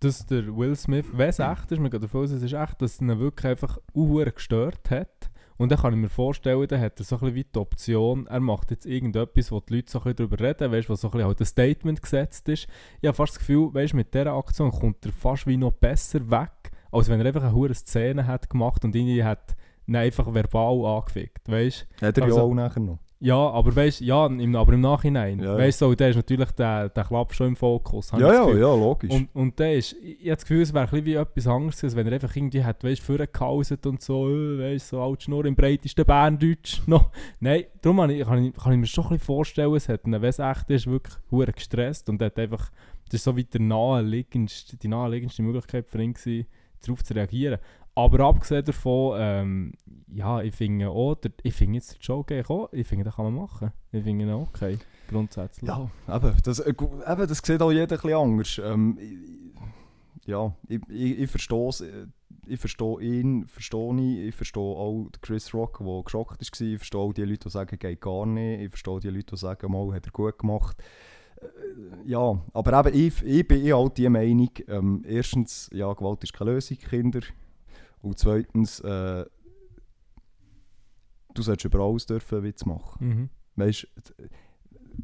dass 0.00 0.26
der 0.26 0.56
Will 0.56 0.74
Smith, 0.74 1.06
wenn 1.12 1.28
es 1.28 1.38
echt 1.38 1.70
ist, 1.70 1.80
man 1.80 1.90
geht 1.90 2.02
davon 2.02 2.22
aus, 2.22 2.30
es 2.30 2.42
ist 2.42 2.54
echt, 2.54 2.80
dass 2.80 3.00
ihn 3.00 3.18
wirklich 3.18 3.46
einfach 3.46 3.76
gestört 3.92 4.90
hat. 4.90 5.29
Und 5.60 5.70
dann 5.70 5.78
kann 5.78 5.92
ich 5.92 5.98
mir 6.00 6.08
vorstellen, 6.08 6.66
dann 6.68 6.80
hat 6.80 6.98
er 6.98 7.04
so 7.04 7.16
ein 7.16 7.20
bisschen 7.20 7.34
wie 7.34 7.44
die 7.44 7.58
Option, 7.58 8.26
er 8.28 8.40
macht 8.40 8.70
jetzt 8.70 8.86
irgendetwas, 8.86 9.52
wo 9.52 9.60
die 9.60 9.74
Leute 9.76 9.90
so 9.90 9.98
ein 9.98 10.04
bisschen 10.04 10.16
darüber 10.16 10.40
reden, 10.40 10.72
weißt 10.72 10.88
du, 10.88 10.92
wo 10.92 10.96
so 10.96 11.08
ein 11.08 11.10
bisschen 11.10 11.26
halt 11.26 11.40
ein 11.40 11.44
Statement 11.44 12.00
gesetzt 12.00 12.48
ist. 12.48 12.66
Ich 13.02 13.06
habe 13.06 13.14
fast 13.14 13.34
das 13.34 13.40
Gefühl, 13.40 13.68
weißt 13.74 13.92
du, 13.92 13.96
mit 13.98 14.14
dieser 14.14 14.32
Aktion 14.32 14.70
kommt 14.70 15.04
er 15.04 15.12
fast 15.12 15.46
wie 15.46 15.58
noch 15.58 15.72
besser 15.72 16.30
weg, 16.30 16.70
als 16.90 17.10
wenn 17.10 17.20
er 17.20 17.26
einfach 17.26 17.42
eine 17.42 17.54
hure 17.54 17.74
Szene 17.74 18.26
hat 18.26 18.48
gemacht 18.48 18.86
und 18.86 18.96
irgendwie 18.96 19.22
hat 19.22 19.54
ihn 19.86 19.96
einfach 19.96 20.32
verbal 20.32 20.82
angefickt, 20.96 21.46
weißt? 21.46 21.86
Hat 22.00 22.16
er 22.16 22.24
Also- 22.24 22.36
ja 22.38 22.42
auch 22.42 22.54
nachher 22.54 22.80
noch. 22.80 22.98
Ja, 23.22 23.36
aber 23.36 23.76
weißt 23.76 24.00
ja, 24.00 24.26
im, 24.26 24.56
aber 24.56 24.72
im 24.72 24.80
Nachhinein. 24.80 25.40
Ja. 25.40 25.56
Weißt 25.56 25.82
du, 25.82 25.86
so, 25.86 25.94
der 25.94 26.08
ist 26.08 26.16
natürlich 26.16 26.50
der, 26.52 26.88
der 26.88 27.04
Klapp 27.04 27.34
schon 27.34 27.48
im 27.48 27.56
Fokus. 27.56 28.10
Ja, 28.12 28.18
ja, 28.18 28.48
ja, 28.48 28.74
logisch. 28.74 29.10
Und, 29.10 29.28
und 29.34 29.58
der 29.58 29.74
ist, 29.74 29.94
ich 30.02 30.20
habe 30.20 30.36
das 30.36 30.42
Gefühl, 30.42 30.62
es 30.62 30.72
wäre 30.72 30.84
ein 30.84 30.90
bisschen 30.90 31.04
wie 31.04 31.14
etwas 31.14 31.46
anderes, 31.46 31.76
gewesen, 31.76 31.96
wenn 31.96 32.06
er 32.06 32.12
einfach 32.14 32.34
irgendwie 32.34 32.64
hat, 32.64 32.82
weißt 32.82 33.02
du, 33.02 33.04
vorgehauset 33.04 33.84
und 33.84 34.00
so, 34.00 34.26
äh, 34.30 34.58
weißt 34.58 34.88
so 34.88 35.02
alt 35.02 35.22
Schnurr 35.22 35.44
im 35.44 35.54
breitesten 35.54 36.06
Berndeutsch 36.06 36.80
noch. 36.86 37.10
Nein, 37.40 37.64
darum 37.82 38.08
ich, 38.08 38.24
kann, 38.24 38.42
ich, 38.42 38.54
kann 38.54 38.72
ich 38.72 38.78
mir 38.78 38.86
schon 38.86 39.04
ein 39.04 39.10
bisschen 39.10 39.24
vorstellen, 39.26 39.74
es 39.74 39.88
hat 39.90 40.00
wenn 40.04 40.24
es 40.24 40.38
echt 40.38 40.70
ist, 40.70 40.86
wirklich 40.86 41.14
hure 41.30 41.52
gestresst 41.52 42.08
und 42.08 42.22
hat 42.22 42.38
einfach, 42.38 42.70
das 43.04 43.14
ist 43.14 43.24
so 43.24 43.36
wie 43.36 43.44
der 43.44 43.60
naheliegendste, 43.60 44.78
die 44.78 44.88
naheliegendste 44.88 45.42
Möglichkeit 45.42 45.90
für 45.90 46.02
ihn 46.02 46.14
gewesen, 46.14 46.46
darauf 46.80 47.04
zu 47.04 47.14
reagieren. 47.14 47.58
Aber 47.94 48.20
abgesehen 48.20 48.64
davon, 48.64 49.16
ähm, 49.20 49.72
ja, 50.12 50.40
ich 50.42 50.54
finde 50.54 50.88
auch, 50.88 51.16
der, 51.16 51.32
ich 51.42 51.54
finde 51.54 51.76
jetzt 51.78 51.94
den 51.94 52.00
Joke 52.00 52.42
auch, 52.48 52.72
ich 52.72 52.86
finde, 52.86 53.04
den 53.04 53.12
kann 53.12 53.26
man 53.26 53.34
machen. 53.34 53.72
Ich 53.92 54.02
finde 54.04 54.24
ihn 54.24 54.30
auch 54.30 54.48
okay, 54.48 54.78
grundsätzlich. 55.08 55.68
Ja, 55.68 55.90
eben, 56.08 56.32
das, 56.42 56.60
äh, 56.60 56.70
eben, 56.70 57.28
das 57.28 57.38
sieht 57.38 57.60
auch 57.62 57.72
jeder 57.72 57.96
bisschen 57.96 58.14
anders. 58.14 58.60
Ähm, 58.62 58.98
ich, 59.00 60.28
ja, 60.28 60.54
ich, 60.68 60.80
ich, 60.88 61.18
ich 61.20 61.30
verstehe 61.30 61.68
äh, 61.68 62.06
Ich 62.46 62.60
verstehe 62.60 63.00
ihn, 63.00 63.46
verstehe 63.46 63.94
ich. 64.00 64.28
Ich 64.28 64.34
verstehe 64.34 64.62
auch 64.62 65.08
Chris 65.20 65.52
Rock, 65.52 65.78
der 65.78 66.02
geschockt 66.04 66.32
war. 66.32 66.40
Ich 66.40 66.78
verstehe 66.78 67.00
auch 67.00 67.12
die 67.12 67.24
Leute, 67.24 67.44
die 67.44 67.50
sagen, 67.50 67.78
geht 67.78 68.00
gar 68.00 68.26
nicht. 68.26 68.62
Ich 68.62 68.68
verstehe 68.70 69.00
die 69.00 69.10
Leute, 69.10 69.34
die 69.34 69.36
sagen, 69.36 69.70
mal, 69.72 69.92
hat 69.94 70.06
er 70.06 70.12
gut 70.12 70.38
gemacht. 70.38 70.76
Äh, 71.40 71.46
Ja, 72.10 72.40
aber 72.52 72.84
eben, 72.84 72.96
ich, 72.96 73.22
ich 73.24 73.46
bin 73.48 73.72
halt 73.72 73.98
die 73.98 74.08
Meinung, 74.08 74.50
ähm, 74.68 75.04
erstens, 75.06 75.68
ja, 75.72 75.92
Gewalt 75.92 76.22
ist 76.24 76.32
keine 76.32 76.52
Lösung, 76.52 76.78
Kinder. 76.78 77.20
Und 78.02 78.18
zweitens, 78.18 78.80
äh, 78.80 79.24
du 81.34 81.42
solltest 81.42 81.66
über 81.66 81.80
alles 81.80 82.06
dürfen 82.06 82.42
Witz 82.42 82.64
machen. 82.64 83.06
Mhm. 83.08 83.28
Weißt, 83.56 83.86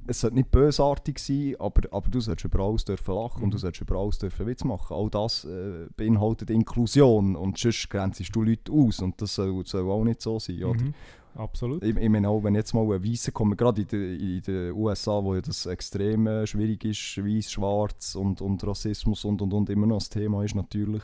es 0.06 0.20
sollte 0.20 0.36
nicht 0.36 0.50
bösartig 0.50 1.18
sein, 1.18 1.54
aber, 1.58 1.82
aber 1.90 2.08
du 2.10 2.20
solltest 2.20 2.44
über 2.44 2.60
alles 2.64 2.84
dürfen 2.84 3.14
lachen 3.14 3.42
und 3.42 3.50
du 3.50 3.56
Mhm. 3.56 3.60
solltest 3.60 3.82
über 3.82 3.96
alles 3.96 4.18
dürfen 4.18 4.46
Witz 4.46 4.64
machen. 4.64 4.94
All 4.96 5.10
das 5.10 5.44
äh, 5.44 5.86
beinhaltet 5.96 6.50
Inklusion 6.50 7.36
und 7.36 7.58
sonst 7.58 7.88
grenzst 7.90 8.34
du 8.34 8.42
Leute 8.42 8.72
aus 8.72 9.00
und 9.00 9.20
das 9.20 9.34
soll, 9.34 9.64
soll 9.66 9.90
auch 9.90 10.04
nicht 10.04 10.20
so 10.22 10.38
sein, 10.38 10.64
oder? 10.64 10.82
Mhm. 10.82 10.94
Absolut. 11.36 11.82
Ich, 11.82 11.94
ich 11.94 12.08
meine 12.08 12.30
auch, 12.30 12.42
wenn 12.44 12.54
jetzt 12.54 12.72
mal 12.72 12.90
ein 12.90 13.04
Weißer 13.04 13.30
kommt, 13.30 13.58
gerade 13.58 13.82
in 13.82 13.88
den 13.88 14.18
in 14.20 14.40
den 14.40 14.72
USA, 14.72 15.22
wo 15.22 15.34
ja 15.34 15.42
das 15.42 15.66
extrem 15.66 16.26
äh, 16.26 16.46
schwierig 16.46 16.82
ist, 16.86 17.18
Weiß, 17.18 17.50
Schwarz 17.50 18.14
und, 18.14 18.40
und 18.40 18.66
Rassismus 18.66 19.22
und, 19.26 19.42
und, 19.42 19.52
und 19.52 19.68
immer 19.68 19.86
noch 19.86 19.98
das 19.98 20.08
Thema 20.08 20.42
ist 20.44 20.54
natürlich. 20.54 21.02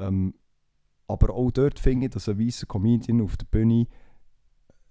Ähm, 0.00 0.34
aber 1.08 1.34
auch 1.34 1.50
dort 1.50 1.78
finde 1.78 2.06
ich, 2.06 2.12
dass 2.12 2.28
ein 2.28 2.38
weißer 2.38 2.66
Comedian 2.66 3.20
auf 3.20 3.36
der 3.36 3.46
Bühne 3.46 3.86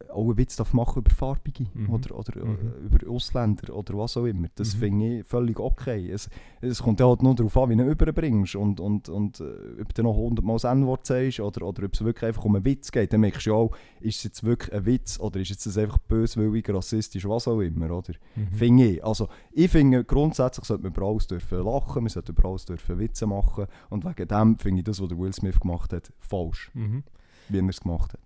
auch 0.10 0.24
einen 0.26 0.38
Witz 0.38 0.56
darf 0.56 0.74
machen 0.74 1.00
über 1.00 1.12
Farbige 1.12 1.66
Mhm. 1.74 1.90
oder, 1.90 2.18
oder 2.18 2.36
äh, 2.42 2.46
Mhm. 2.46 2.72
über 2.86 3.10
Ausländer 3.10 3.76
oder 3.76 3.98
was 3.98 4.18
auch 4.18 4.26
immer. 4.26 4.48
Das 4.56 4.76
Mhm. 4.76 4.80
finde 4.80 5.18
ich 5.20 5.26
völlig 5.26 5.60
okay. 5.60 6.10
Es, 6.10 6.30
es 6.62 6.82
kommt 6.82 7.00
ja 7.00 7.08
halt 7.08 7.22
nur 7.24 7.36
darauf 7.36 7.58
an, 7.58 7.70
wie 7.70 7.76
du 7.76 7.84
ihn 7.84 7.90
überbringst 7.90 8.56
und, 8.56 8.80
und, 8.80 9.10
und 9.10 9.40
äh, 9.40 9.82
ob 9.82 9.94
du 9.94 10.04
noch 10.04 10.16
hundertmal 10.16 10.56
das 10.56 10.64
N-Wort 10.66 11.06
sagst 11.06 11.40
oder, 11.40 11.66
oder 11.68 11.84
ob 11.86 11.94
es 11.94 12.04
wirklich 12.04 12.28
einfach 12.28 12.46
um 12.46 12.56
einen 12.56 12.66
Witz 12.66 12.92
geht. 12.92 13.14
Dann 13.14 13.22
merkst 13.22 13.46
du 13.46 13.50
ja 13.52 13.56
auch, 13.56 13.72
ist 14.00 14.18
es 14.18 14.24
jetzt 14.24 14.44
wirklich 14.44 14.74
ein 14.74 14.86
Witz 14.86 15.20
oder 15.20 15.40
ist 15.40 15.52
es 15.52 15.66
jetzt 15.66 15.78
einfach 15.78 15.98
böswillig, 15.98 16.70
rassistisch, 16.70 17.28
was 17.28 17.48
auch 17.48 17.60
immer, 17.62 17.92
oder? 17.92 18.14
Mhm. 18.36 18.48
Finde 18.54 18.86
ich. 18.88 19.04
Also, 19.04 19.28
ich 19.52 19.70
finde, 19.72 20.04
grundsätzlich 20.04 20.66
sollte 20.66 20.84
man 20.84 20.92
über 20.94 21.06
alles 21.08 21.28
dürfen 21.28 21.64
lachen, 21.64 22.04
man 22.04 22.10
sollte 22.10 22.32
über 22.32 22.46
alles 22.50 22.66
dürfen 22.66 23.00
Witze 23.00 23.28
machen 23.28 23.66
und 23.90 24.06
wegen 24.06 24.28
dem 24.28 24.58
finde 24.58 24.80
ich 24.80 24.86
das, 24.86 25.02
was 25.02 25.08
der 25.10 25.18
Will 25.18 25.34
Smith 25.34 25.60
gemacht 25.60 25.94
hat, 25.94 26.12
falsch, 26.20 26.72
Mhm. 26.74 27.04
wie 27.50 27.58
er 27.60 27.70
es 27.70 27.82
gemacht 27.82 28.14
hat. 28.14 28.20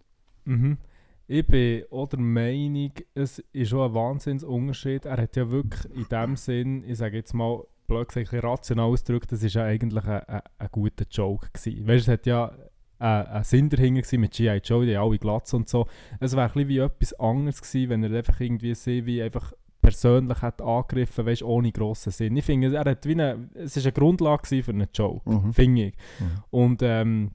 Ich 1.28 1.46
bin 1.48 1.84
auch 1.92 2.08
der 2.08 2.20
Meinung, 2.20 2.92
es 3.16 3.40
ist 3.52 3.70
schon 3.70 3.82
ein 3.90 3.94
Wahnsinnsunterschied. 3.96 5.06
Er 5.06 5.18
hat 5.18 5.36
ja 5.36 5.50
wirklich 5.50 5.86
in 5.96 6.06
dem 6.10 6.36
Sinn, 6.36 6.84
ich 6.88 6.98
sage 7.00 7.18
jetzt 7.18 7.34
mal, 7.34 7.64
blöd 7.88 8.08
gesagt, 8.08 8.34
ein 8.34 8.40
rational 8.40 8.88
ausgedrückt, 8.88 9.32
das 9.32 9.44
ist 9.44 9.56
ja 9.56 9.64
eigentlich 9.64 10.06
ein, 10.06 10.22
ein, 10.24 10.42
ein 10.58 10.70
guter 10.72 11.06
Joke 11.10 11.48
gewesen. 11.54 11.88
Weißt 11.88 12.08
du, 12.08 12.12
es 12.12 12.14
hat 12.20 12.26
ja 12.28 12.52
ein, 13.00 13.26
ein 13.28 13.44
Sinn 13.44 13.70
dahinter 13.70 14.18
mit 14.18 14.32
G.I. 14.34 14.62
Joe, 14.64 14.86
die 14.86 14.96
alle 14.96 15.18
Glatz 15.18 15.54
und 15.54 15.68
so. 15.68 15.88
Es 16.20 16.34
wäre 16.36 16.44
ein 16.48 16.54
bisschen 16.54 16.70
wie 16.70 16.78
etwas 16.80 17.14
anderes 17.14 17.62
gewesen, 17.62 17.90
wenn 17.90 18.04
er 18.04 18.18
einfach 18.18 18.40
irgendwie 18.40 18.74
sie 18.76 19.06
wie 19.06 19.22
einfach 19.22 19.54
persönlich 19.82 20.42
hat 20.42 20.62
angegriffen, 20.64 21.26
weißt, 21.28 21.44
ohne 21.44 21.72
grossen 21.72 22.12
Sinn. 22.12 22.36
Ich 22.38 22.46
finde, 22.46 22.76
er 22.76 22.86
hat 22.90 23.06
wie 23.06 23.12
eine, 23.12 23.50
es 23.54 23.78
ist 23.78 23.86
eine 23.86 23.94
Grundlage 23.94 24.64
für 24.64 24.72
einen 24.72 24.88
Joke, 24.94 25.30
Mhm. 25.30 25.54
finde 25.54 25.82
ich. 25.88 25.94
Mhm. 26.20 26.26
Und 26.50 26.82
ähm, 26.82 27.32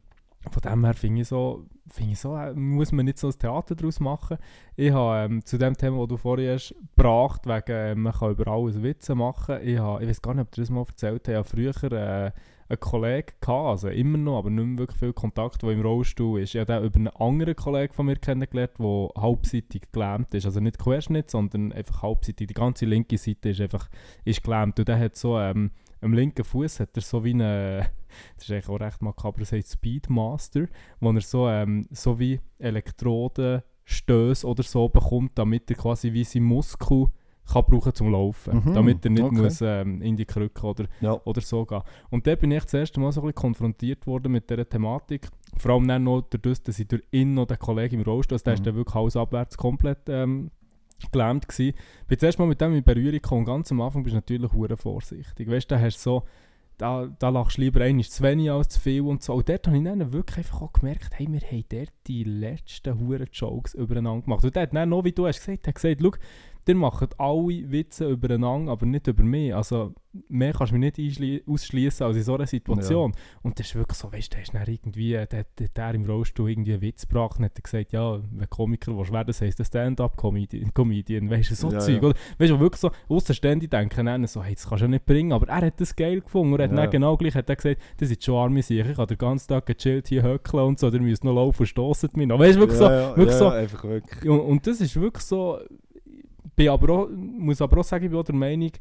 von 0.49 0.63
dem 0.63 0.85
her 0.85 0.95
finde 0.95 1.21
ich 1.23 1.29
so, 1.29 1.67
finde 1.89 2.13
ich 2.13 2.19
so 2.19 2.37
äh, 2.37 2.55
muss 2.55 2.93
man 2.93 3.05
nicht 3.05 3.19
so 3.19 3.29
ein 3.29 3.39
Theater 3.39 3.75
daraus 3.75 4.01
machen. 4.01 4.39
Ich 4.75 4.91
habe 4.91 5.33
ähm, 5.33 5.45
zu 5.45 5.59
dem 5.59 5.77
Thema, 5.77 5.99
das 5.99 6.09
du 6.09 6.17
vorhin 6.17 6.55
hast, 6.55 6.75
gebracht, 6.97 7.47
wegen, 7.47 7.71
äh, 7.71 7.95
man 7.95 8.13
kann 8.13 8.31
über 8.31 8.51
alles 8.51 8.83
Witze 8.83 9.15
machen. 9.15 9.59
Ich, 9.63 9.75
ich 9.75 9.81
weiß 9.81 10.23
gar 10.23 10.35
nicht, 10.35 10.43
ob 10.43 10.53
du 10.53 10.63
das 10.63 10.71
mal 10.71 10.85
erzählt 10.89 11.29
hast, 11.29 11.35
habe 11.35 11.45
früher 11.45 11.93
äh, 11.93 12.31
einen 12.71 12.81
Kollegen 12.81 13.33
gehabt, 13.41 13.67
also 13.67 13.89
immer 13.89 14.17
noch, 14.17 14.39
aber 14.39 14.51
nicht 14.51 14.65
mehr 14.65 14.79
wirklich 14.79 14.99
viel 14.99 15.13
Kontakt, 15.13 15.63
der 15.63 15.71
im 15.71 15.81
Rollstuhl 15.81 16.41
ist. 16.41 16.55
Ich 16.55 16.61
habe 16.61 16.85
über 16.85 16.97
einen 16.97 17.09
anderen 17.09 17.57
Kollegen 17.57 17.93
von 17.93 18.07
mir 18.07 18.17
kennengelernt, 18.17 18.79
der 18.79 19.11
halbseitig 19.17 19.91
gelähmt 19.93 20.33
ist. 20.35 20.47
Also 20.47 20.61
nicht 20.61 20.79
Querschnitt, 20.79 21.31
sondern 21.31 21.73
einfach 21.73 22.03
halbseitig. 22.03 22.47
Die 22.47 22.55
ganze 22.55 22.87
linke 22.87 23.19
Seite 23.19 23.51
ist 23.51 23.61
einfach 23.61 23.89
ist 24.25 24.45
gelähmt. 24.45 24.79
Und 24.79 24.89
der 24.89 24.99
hat 24.99 25.17
so, 25.17 25.39
ähm, 25.39 25.73
am 26.01 26.13
linken 26.13 26.45
Fuß 26.45 26.81
hat 26.81 26.97
er 26.97 27.03
so 27.03 27.25
wie 27.25 27.35
eine, 27.35 27.91
das 28.37 28.45
ist 28.45 28.51
eigentlich 28.53 28.69
auch 28.69 28.81
recht 28.81 29.03
makaber, 29.03 29.41
das 29.41 29.53
heißt 29.53 29.73
Speedmaster, 29.73 30.67
wo 31.01 31.11
er 31.11 31.21
so, 31.21 31.49
ähm, 31.49 31.87
so 31.91 32.19
wie 32.21 32.41
Elektrodenstöße 32.59 34.47
oder 34.47 34.63
so 34.63 34.89
bekommt, 34.89 35.33
damit 35.35 35.69
er 35.71 35.77
quasi 35.77 36.13
wie 36.13 36.25
seinen 36.25 36.45
Muskel 36.45 37.09
kann 37.53 37.65
brauchen 37.67 37.95
zum 37.95 38.13
Laufen. 38.13 38.63
Mhm, 38.65 38.75
damit 38.75 39.05
er 39.05 39.11
nicht 39.11 39.23
okay. 39.23 39.35
muss, 39.43 39.61
ähm, 39.61 40.01
in 40.03 40.17
die 40.17 40.25
Krücke 40.25 40.67
oder 40.67 40.87
Ja. 41.01 41.21
oder 41.25 41.41
so 41.41 41.65
gehen. 41.67 41.83
Und 42.11 42.27
da 42.27 42.35
bin 42.35 42.51
ich 42.51 42.63
das 42.65 42.75
erste 42.75 43.01
Mal 43.01 43.13
so 43.13 43.21
ein 43.21 43.27
bisschen 43.27 43.35
konfrontiert 43.43 44.07
worden 44.07 44.33
mit 44.33 44.49
dieser 44.49 44.69
Thematik. 44.69 45.29
Vor 45.59 45.73
allem 45.73 45.89
dann 45.89 46.05
noch 46.05 46.23
dadurch, 46.31 46.63
dass 46.63 46.79
ich 46.79 46.89
durch 46.89 47.03
ihn 47.11 47.35
noch 47.35 47.47
den 47.47 47.59
Kollegen 47.59 47.97
im 47.97 48.03
Rollstuhl, 48.03 48.35
also 48.37 48.45
der 48.45 48.55
ist 48.55 48.61
Mhm. 48.61 48.65
dann 48.65 48.75
wirklich 48.77 48.95
hausabwärts 48.95 49.57
komplett 49.57 50.09
ähm, 50.09 50.51
gelähmt 51.13 51.49
gewesen. 51.49 51.75
Bin 52.09 52.19
zuerst 52.19 52.39
mal 52.39 52.47
mit 52.47 52.61
dem 52.61 52.75
in 52.75 52.85
Berührung 52.85 53.13
gekommen 53.13 53.41
und 53.41 53.47
ganz 53.47 53.73
am 53.73 53.81
Anfang 53.81 54.03
bist 54.03 54.13
du 54.13 54.19
natürlich 54.19 54.53
hure 54.53 54.77
vorsichtig. 54.77 55.49
Weißt 55.51 55.71
du, 55.71 55.75
da 55.75 55.81
hast 55.81 55.97
du 55.99 56.03
so, 56.03 56.23
da, 56.77 57.09
da 57.19 57.29
lachst 57.31 57.57
du 57.59 57.63
lieber 57.63 57.81
einmal 57.83 58.05
zu 58.05 58.23
wenig 58.23 58.51
als 58.51 58.69
zu 58.71 58.81
viel 58.81 59.03
und 59.03 59.23
so. 59.23 59.35
Und 59.35 59.49
dort 59.49 59.67
habe 59.67 59.77
ich 59.77 59.85
dann 59.85 60.13
wirklich 60.13 60.39
einfach 60.39 60.63
auch 60.63 60.73
gemerkt, 60.73 61.11
hey, 61.19 61.27
wir 61.31 61.41
haben 61.41 61.65
dort 61.69 61.93
die 62.07 62.25
letzten 62.25 62.99
hure 62.99 63.25
Jokes 63.33 63.75
übereinander 63.75 64.23
gemacht. 64.25 64.45
Und 64.45 64.55
der 64.55 64.63
hat 64.63 64.75
dann 64.75 64.89
noch, 64.89 65.05
wie 65.05 65.13
du 65.13 65.27
hast 65.27 65.41
gesagt, 65.45 65.67
hat 65.69 65.75
gesagt, 65.75 66.01
schau, 66.03 66.11
ihr 66.69 66.75
macht 66.75 67.19
alle 67.21 67.71
Witze 67.71 68.09
übereinander, 68.09 68.73
aber 68.73 68.87
nicht 68.87 69.07
über 69.07 69.23
mich. 69.23 69.55
Also 69.55 69.95
mehr 70.29 70.53
kannst 70.53 70.73
du 70.73 70.79
mich 70.79 70.99
nicht 70.99 71.49
ausschließen 71.49 72.05
als 72.05 72.17
in 72.17 72.23
so 72.25 72.35
einer 72.35 72.47
Situation. 72.47 73.13
Und 73.43 73.59
das 73.59 73.67
ist 73.69 73.75
wirklich 73.77 73.97
so, 73.99 74.13
weißt 74.13 74.33
du, 74.33 74.37
der 74.37 74.43
ist 74.43 74.55
dann 74.55 74.67
irgendwie, 74.67 75.13
der, 75.13 75.27
der, 75.27 75.45
der 75.75 75.95
im 75.95 76.05
Rollstuhl 76.05 76.51
irgendwie 76.51 76.73
einen 76.73 76.83
Witz 76.83 77.07
gebracht 77.07 77.39
und 77.39 77.45
hat 77.45 77.63
gesagt, 77.63 77.93
ja, 77.93 78.19
wenn 78.33 78.51
Komiker 78.51 78.97
willst 78.97 79.13
werden, 79.13 79.29
das 79.29 79.41
heisst 79.41 79.61
ein 79.61 79.65
Stand-up-Comedian, 79.67 80.75
Comedian, 80.75 81.31
weißt 81.31 81.51
du, 81.51 81.55
so 81.55 81.71
Ja, 81.71 81.79
Zeug. 81.79 82.03
ja. 82.03 82.09
Oder? 82.09 82.19
Weißt 82.39 82.51
du, 82.51 82.59
wirklich 82.61 82.81
so, 82.81 82.91
Außenständige 83.09 83.69
denken 83.71 84.07
dann 84.07 84.27
so, 84.27 84.43
hey, 84.43 84.55
das 84.55 84.69
kannst 84.69 84.81
du 84.83 84.87
ja 84.87 84.91
nicht 84.91 85.07
bringen, 85.07 85.33
aber 85.33 85.49
er 85.49 85.67
hat 85.67 85.81
das 85.81 85.95
geil 85.95 86.21
gefunden 86.21 86.55
und 86.55 86.61
er 86.61 86.65
hat 86.65 86.73
Ja. 86.73 86.77
dann 86.83 86.91
genau 86.91 87.17
gleich 87.17 87.35
hat 87.37 87.49
er 87.49 87.57
gesagt, 87.57 87.81
das 87.99 88.11
ist 88.11 88.25
schon 88.25 88.35
arme 88.37 88.63
Sache, 88.63 88.91
ich 88.91 88.97
kann 88.97 89.07
den 89.07 89.19
ganzen 89.19 89.49
Tag 89.49 89.67
gechillt 89.67 90.09
hier 90.09 90.23
höckeln 90.23 90.65
und 90.65 90.79
so, 90.79 90.91
der 90.91 91.01
müsst 91.01 91.23
noch 91.25 91.35
laufen 91.35 91.61
und 91.63 91.67
stossen 91.67 92.11
mich 92.15 92.27
noch. 92.27 92.39
Weißt 92.39 92.57
du, 92.57 92.61
wirklich 92.61 92.79
so, 92.79 92.85
ja, 92.85 93.01
ja, 93.01 93.17
wirklich 93.17 93.29
ja, 93.31 93.39
so, 93.39 93.49
einfach 93.49 93.85
wirklich. 93.85 94.29
und, 94.31 94.41
und 94.41 94.67
das 94.67 94.81
ist 94.81 95.01
wirklich 95.01 95.25
so. 95.25 95.59
Bin 96.57 96.69
aber 96.69 96.93
auch, 96.95 97.09
muss 97.11 97.61
aber 97.63 97.79
auch 97.81 97.85
sagen, 97.85 98.05
ich 98.05 98.11
bin 98.11 98.19
auch 98.21 98.25
der 98.25 98.35
Meinung, 98.35 98.73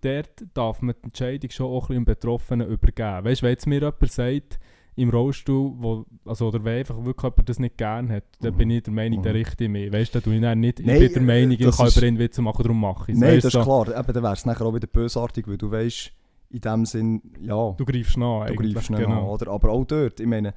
dort 0.00 0.30
darf 0.54 0.80
man 0.82 0.94
die 1.00 1.04
Entscheidung 1.06 1.50
schon 1.50 1.66
auch 1.66 1.84
ein 1.84 1.88
bisschen 1.88 2.04
Betroffenen 2.04 2.68
übergeben. 2.68 3.24
Weißt 3.24 3.42
du, 3.42 3.44
wenn 3.46 3.50
jetzt 3.52 3.66
mir 3.66 3.80
jemand 3.80 4.10
sagt, 4.12 4.58
im 4.96 5.08
Rollstuhl, 5.08 5.72
wo, 5.78 6.04
also, 6.26 6.48
oder 6.48 6.62
wenn 6.64 6.78
einfach 6.80 6.96
wirklich 7.04 7.22
jemand 7.22 7.48
das 7.48 7.58
nicht 7.58 7.78
gerne 7.78 8.16
hat, 8.16 8.24
dann 8.40 8.54
bin 8.56 8.68
ich 8.70 8.82
der 8.82 8.92
Meinung, 8.92 9.22
der 9.22 9.32
Mhm. 9.32 9.38
richtet 9.38 9.70
mich. 9.70 9.92
Weißt 9.92 10.14
du, 10.14 10.20
tue 10.20 10.34
ich 10.34 10.40
dann 10.42 10.60
nicht, 10.60 10.80
Nein, 10.80 10.96
ich 11.02 11.12
bin 11.12 11.26
der 11.26 11.34
Meinung, 11.34 11.52
ich 11.52 11.58
das 11.60 11.76
kann 11.76 11.86
ist- 11.86 11.96
über 11.96 12.06
ihn 12.06 12.18
Witze 12.18 12.42
machen, 12.42 12.62
darum 12.62 12.80
mache 12.80 13.10
ich 13.10 13.14
es. 13.14 13.20
Nein, 13.20 13.36
Weißt 13.36 13.44
das 13.46 13.54
ist 13.54 13.62
klar. 13.62 13.88
Eben, 13.88 14.12
dann 14.12 14.22
wäre 14.22 14.32
es 14.32 14.44
nachher 14.44 14.66
auch 14.66 14.74
wieder 14.74 14.88
bösartig, 14.88 15.46
weil 15.48 15.56
du 15.58 15.70
weißt, 15.70 16.12
in 16.50 16.60
dem 16.60 16.84
Sinn, 16.84 17.22
ja, 17.40 17.70
Du 17.78 17.84
greifst 17.84 18.16
nach, 18.18 18.46
du 18.46 18.54
greifst 18.56 18.88
genau. 18.88 19.08
an, 19.10 19.28
oder? 19.28 19.50
Aber 19.52 19.70
auch 19.70 19.84
dort, 19.84 20.18
ich 20.20 20.26
meine, 20.26 20.52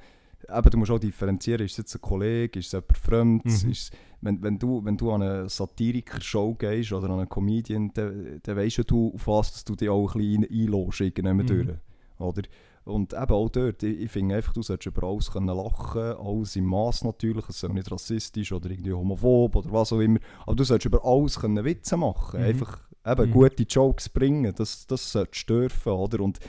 eben, 0.48 0.70
du 0.70 0.78
musst 0.78 0.90
auch 0.90 0.98
differenzieren, 0.98 1.64
ist 1.64 1.72
es 1.72 1.78
jetzt 1.78 1.94
ein 1.94 2.00
Kollege, 2.02 2.58
ist 2.58 2.66
es 2.66 2.72
jemand 2.72 2.98
Fremdes, 2.98 3.64
Mhm. 3.64 3.70
ist 3.70 3.92
wenn, 4.24 4.42
wenn, 4.42 4.58
du, 4.58 4.84
wenn 4.84 4.96
du 4.96 5.12
an 5.12 5.22
eine 5.22 5.48
Satiriker-Show 5.48 6.54
gehst 6.54 6.92
oder 6.92 7.10
an 7.10 7.20
einen 7.20 7.28
Comedian, 7.28 7.90
dann, 7.94 8.40
dann 8.42 8.56
weisst 8.56 8.78
ja 8.78 8.84
du, 8.84 9.12
auf 9.14 9.26
was 9.26 9.52
dass 9.52 9.64
du 9.64 9.74
dich 9.76 9.88
auch 9.88 10.14
ein 10.14 10.18
bisschen 10.20 10.44
ein- 10.44 10.74
einlässt, 10.74 11.00
irgendwann 11.00 11.36
Mhm. 11.36 11.78
oder? 12.18 12.42
Und 12.84 13.12
eben 13.14 13.32
auch 13.32 13.48
dort, 13.48 13.82
ich, 13.82 14.00
ich 14.00 14.10
finde 14.10 14.34
einfach, 14.36 14.52
du 14.52 14.60
solltest 14.62 14.86
über 14.94 15.06
alles 15.08 15.30
können 15.30 15.46
lachen, 15.46 16.02
alles 16.02 16.54
im 16.56 16.64
Maß 16.66 17.04
natürlich, 17.04 17.48
es 17.48 17.60
soll 17.60 17.72
nicht 17.72 17.90
rassistisch 17.90 18.52
oder 18.52 18.70
irgendwie 18.70 18.92
homophob 18.92 19.56
oder 19.56 19.72
was 19.72 19.92
auch 19.92 20.00
immer, 20.00 20.18
aber 20.46 20.54
du 20.56 20.64
solltest 20.64 20.86
über 20.86 21.04
alles 21.04 21.38
können 21.40 21.64
Witze 21.64 21.96
machen, 21.96 22.40
Mhm. 22.40 22.46
einfach 22.46 22.80
eben 23.06 23.28
Mhm. 23.28 23.32
gute 23.32 23.62
Jokes 23.62 24.08
bringen, 24.10 24.52
das, 24.54 24.86
das 24.86 25.10
solltest 25.12 25.48
du 25.48 25.54
dürfen, 25.60 25.92
oder? 25.92 26.20
Und 26.22 26.40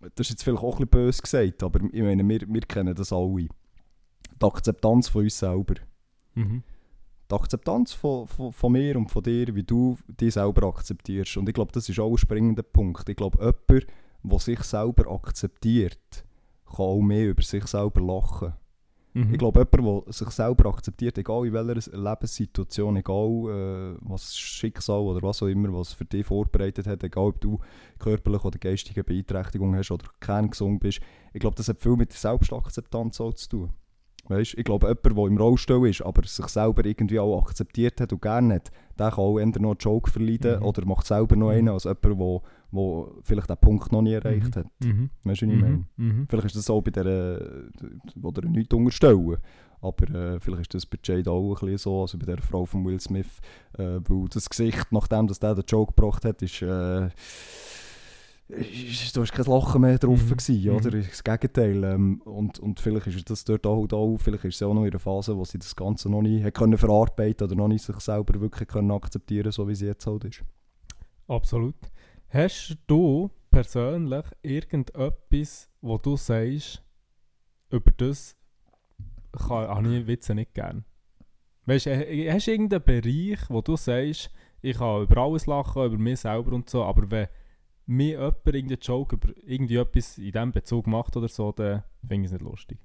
das 0.00 0.26
ist 0.26 0.30
jetzt 0.30 0.42
vielleicht 0.44 0.62
auch 0.62 0.78
ein 0.80 0.86
bisschen 0.86 1.06
böse 1.06 1.22
gesagt, 1.22 1.62
aber 1.62 1.80
ich 1.92 2.02
meine, 2.02 2.26
wir, 2.28 2.40
wir 2.46 2.60
kennen 2.62 2.94
das 2.94 3.12
alle. 3.12 3.48
Die 3.48 3.48
Akzeptanz 4.46 5.08
von 5.08 5.22
uns 5.24 5.38
selber. 5.38 5.74
Mhm. 6.34 6.62
Die 7.30 7.34
Akzeptanz 7.34 7.92
von, 7.92 8.26
von, 8.26 8.52
von 8.52 8.72
mir 8.72 8.96
und 8.96 9.10
von 9.10 9.22
dir, 9.22 9.54
wie 9.54 9.62
du 9.62 9.96
dich 10.08 10.34
selber 10.34 10.66
akzeptierst. 10.66 11.36
Und 11.36 11.48
ich 11.48 11.54
glaube, 11.54 11.72
das 11.72 11.88
ist 11.88 12.00
auch 12.00 12.10
ein 12.10 12.18
springender 12.18 12.62
Punkt. 12.62 13.08
Ich 13.08 13.16
glaube, 13.16 13.38
jemand, 13.40 13.86
der 14.24 14.38
sich 14.38 14.60
selber 14.62 15.10
akzeptiert, 15.12 16.24
kann 16.66 16.86
auch 16.86 17.00
mehr 17.00 17.30
über 17.30 17.42
sich 17.42 17.66
selber 17.66 18.00
lachen. 18.00 18.54
Mhm. 19.12 19.32
Ich 19.32 19.38
glaube, 19.38 19.66
jemand, 19.72 20.06
der 20.06 20.12
sich 20.12 20.30
selber 20.30 20.70
akzeptiert, 20.70 21.18
egal 21.18 21.46
in 21.46 21.52
welcher 21.52 21.96
Lebenssituation, 21.96 22.96
egal 22.96 23.96
äh, 23.96 23.96
was 24.02 24.36
Schicksal 24.36 25.00
oder 25.00 25.22
was 25.22 25.42
auch 25.42 25.48
immer, 25.48 25.72
was 25.72 25.92
für 25.92 26.04
dich 26.04 26.26
vorbereitet 26.26 26.86
hat, 26.86 27.02
egal 27.02 27.28
ob 27.28 27.40
du 27.40 27.58
körperliche 27.98 28.46
oder 28.46 28.58
geistige 28.58 29.02
Beeinträchtigung 29.02 29.74
hast 29.74 29.90
oder 29.90 30.06
kerngesund 30.20 30.80
bist, 30.80 31.00
ich 31.32 31.40
glaube, 31.40 31.56
das 31.56 31.68
hat 31.68 31.80
viel 31.80 31.96
mit 31.96 32.10
der 32.10 32.18
Selbstakzeptanz 32.18 33.20
auch 33.20 33.34
zu 33.34 33.48
tun. 33.48 33.70
Weißt? 34.30 34.54
Ich 34.56 34.64
glaube, 34.64 34.86
jemand, 34.86 35.04
der 35.18 35.26
im 35.26 35.36
Rollstuhl 35.38 35.88
ist, 35.88 36.02
aber 36.02 36.22
sich 36.24 36.46
selber 36.46 36.84
irgendwie 36.84 37.18
auch 37.18 37.42
akzeptiert 37.42 38.00
hat 38.00 38.12
und 38.12 38.22
gerne 38.22 38.54
hat, 38.54 38.70
der 38.96 39.10
kann 39.10 39.18
auch 39.24 39.38
eher 39.40 39.46
noch 39.46 39.56
einen 39.70 39.76
Joke 39.78 40.08
verleiden 40.10 40.60
Mhm. 40.60 40.64
oder 40.66 40.86
macht 40.86 41.06
selber 41.06 41.34
noch 41.34 41.48
Mhm. 41.48 41.52
einen 41.56 41.68
als 41.70 41.84
jemand, 41.84 42.04
der, 42.04 42.40
der 42.72 43.06
vielleicht 43.24 43.50
den 43.50 43.56
Punkt 43.56 43.90
noch 43.90 44.02
nie 44.02 44.12
erreicht 44.12 44.54
Mhm. 44.54 44.60
hat. 44.60 44.66
Mhm. 44.84 45.10
Weißt 45.24 45.42
du, 45.42 45.46
was 45.48 45.54
ich 45.54 45.60
meine? 45.60 45.76
Mhm. 45.76 45.86
Mhm. 45.96 46.26
Vielleicht 46.28 46.46
ist 46.46 46.56
das 46.56 46.70
auch 46.70 46.80
bei 46.80 46.92
der, 46.92 47.64
oder 48.22 48.48
nichts 48.48 48.72
unterstellen. 48.74 49.36
Aber 49.82 50.10
äh, 50.14 50.38
vielleicht 50.40 50.74
ist 50.74 50.84
das 50.84 50.86
bei 50.86 50.98
Jade 51.02 51.30
auch 51.30 51.48
ein 51.54 51.54
bisschen 51.54 51.78
so, 51.78 52.02
also 52.02 52.16
bei 52.18 52.26
der 52.26 52.38
Frau 52.38 52.66
von 52.66 52.84
Will 52.84 53.00
Smith, 53.00 53.40
äh, 53.78 53.98
weil 54.06 54.28
das 54.28 54.48
Gesicht, 54.48 54.86
nachdem 54.92 55.26
dass 55.26 55.40
der 55.40 55.54
den 55.56 55.64
Joke 55.66 55.94
gebracht 55.94 56.24
hat, 56.24 56.40
ist, 56.42 56.60
äh, 56.62 57.08
da 59.14 59.22
ist 59.22 59.32
kein 59.32 59.44
Lachen 59.46 59.80
mehr 59.80 59.98
drauf 59.98 60.22
Mhm. 60.24 60.36
gewesen, 60.36 60.70
oder? 60.70 60.96
Mhm. 60.96 61.06
Das 61.08 61.24
Gegenteil. 61.24 61.84
Ähm, 61.84 62.20
und, 62.22 62.58
und 62.58 62.80
vielleicht 62.80 63.06
ist 63.06 63.30
das 63.30 63.44
dort 63.44 63.66
auch, 63.66 63.86
auch, 63.92 64.16
vielleicht 64.18 64.44
ist 64.44 64.58
sie 64.58 64.64
auch 64.66 64.74
noch 64.74 64.84
in 64.84 64.90
einer 64.90 64.98
Phase, 64.98 65.36
wo 65.36 65.44
sie 65.44 65.58
das 65.58 65.74
Ganze 65.76 66.10
noch 66.10 66.22
nicht 66.22 66.52
können 66.54 66.76
verarbeiten 66.78 67.46
oder 67.46 67.56
noch 67.56 67.68
nicht 67.68 67.84
sich 67.84 67.96
selber 68.00 68.40
wirklich 68.40 68.68
können 68.68 68.90
akzeptieren 68.90 69.52
so 69.52 69.68
wie 69.68 69.74
sie 69.74 69.86
jetzt 69.86 70.06
halt 70.06 70.24
ist. 70.24 70.42
Absolut. 71.28 71.76
Hast 72.28 72.76
du 72.86 73.30
persönlich 73.50 74.24
irgendetwas, 74.42 75.68
wo 75.80 75.98
du 75.98 76.16
sagst, 76.16 76.82
über 77.70 77.90
das 77.96 78.36
kann, 79.32 79.68
habe 79.68 79.96
ich 79.96 80.06
Witze 80.06 80.34
nicht 80.34 80.54
gern? 80.54 80.84
Weißt 81.66 81.86
du, 81.86 81.90
äh, 81.90 82.32
hast 82.32 82.46
du 82.46 82.50
irgendeinen 82.52 82.82
Bereich, 82.84 83.38
wo 83.48 83.60
du 83.60 83.76
sagst, 83.76 84.30
ich 84.62 84.76
kann 84.76 85.02
über 85.02 85.22
alles 85.22 85.46
lachen, 85.46 85.84
über 85.84 85.98
mich 85.98 86.20
selber 86.20 86.52
und 86.52 86.68
so, 86.68 86.84
aber 86.84 87.10
wenn 87.10 87.28
mir 87.90 88.20
jemand 88.20 88.46
irgendeinen 88.46 88.80
Joke 88.80 89.16
über 89.16 89.28
irgendwie 89.44 89.76
etwas 89.76 90.16
in 90.16 90.32
diesem 90.32 90.52
Bezug 90.52 90.86
macht 90.86 91.16
oder 91.16 91.28
so, 91.28 91.52
dann 91.52 91.82
finde 92.06 92.26
ich 92.26 92.32
es 92.32 92.32
nicht 92.32 92.42
lustig. 92.42 92.78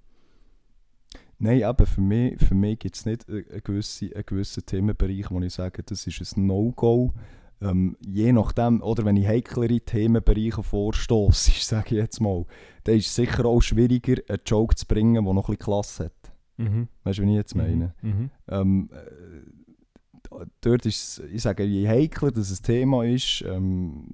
Nein, 1.37 1.61
eben, 1.61 1.85
für 1.85 2.01
mich, 2.01 2.39
für 2.39 2.55
mich 2.55 2.79
gibt 2.79 2.95
es 2.95 3.05
nicht 3.05 3.29
einen 3.29 3.61
gewissen, 3.63 4.13
einen 4.13 4.25
gewissen 4.25 4.65
Themenbereich, 4.65 5.29
wo 5.29 5.39
ich 5.41 5.53
sage, 5.53 5.83
das 5.83 6.07
ist 6.07 6.37
ein 6.37 6.47
No-Go. 6.47 7.13
Ähm, 7.61 7.95
je 8.05 8.31
nachdem, 8.31 8.81
oder 8.81 9.05
wenn 9.05 9.17
ich 9.17 9.27
heiklere 9.27 9.79
Themenbereiche 9.79 10.63
vorstoße, 10.63 11.51
sage 11.59 11.95
ich 11.95 12.01
jetzt 12.01 12.19
mal, 12.19 12.45
dann 12.83 12.95
ist 12.95 13.07
es 13.07 13.15
sicher 13.15 13.45
auch 13.45 13.61
schwieriger, 13.61 14.21
einen 14.27 14.41
Joke 14.45 14.75
zu 14.75 14.85
bringen, 14.85 15.23
der 15.23 15.33
noch 15.33 15.49
ein 15.49 15.55
bisschen 15.55 15.59
Klasse 15.59 16.05
hat. 16.05 16.33
Mhm. 16.57 16.87
Weißt 17.03 17.19
du, 17.19 17.23
was 17.23 17.29
ich 17.29 17.35
jetzt 17.35 17.55
meine? 17.55 17.93
Mhm. 18.01 18.29
Ähm, 18.47 18.89
äh, 18.91 20.45
dort 20.61 20.85
ist 20.85 21.19
es, 21.19 21.25
ich 21.31 21.41
sage, 21.41 21.63
je 21.63 21.87
heikler 21.87 22.31
das 22.31 22.49
ein 22.49 22.63
Thema 22.63 23.03
ist, 23.03 23.43
ähm, 23.47 24.07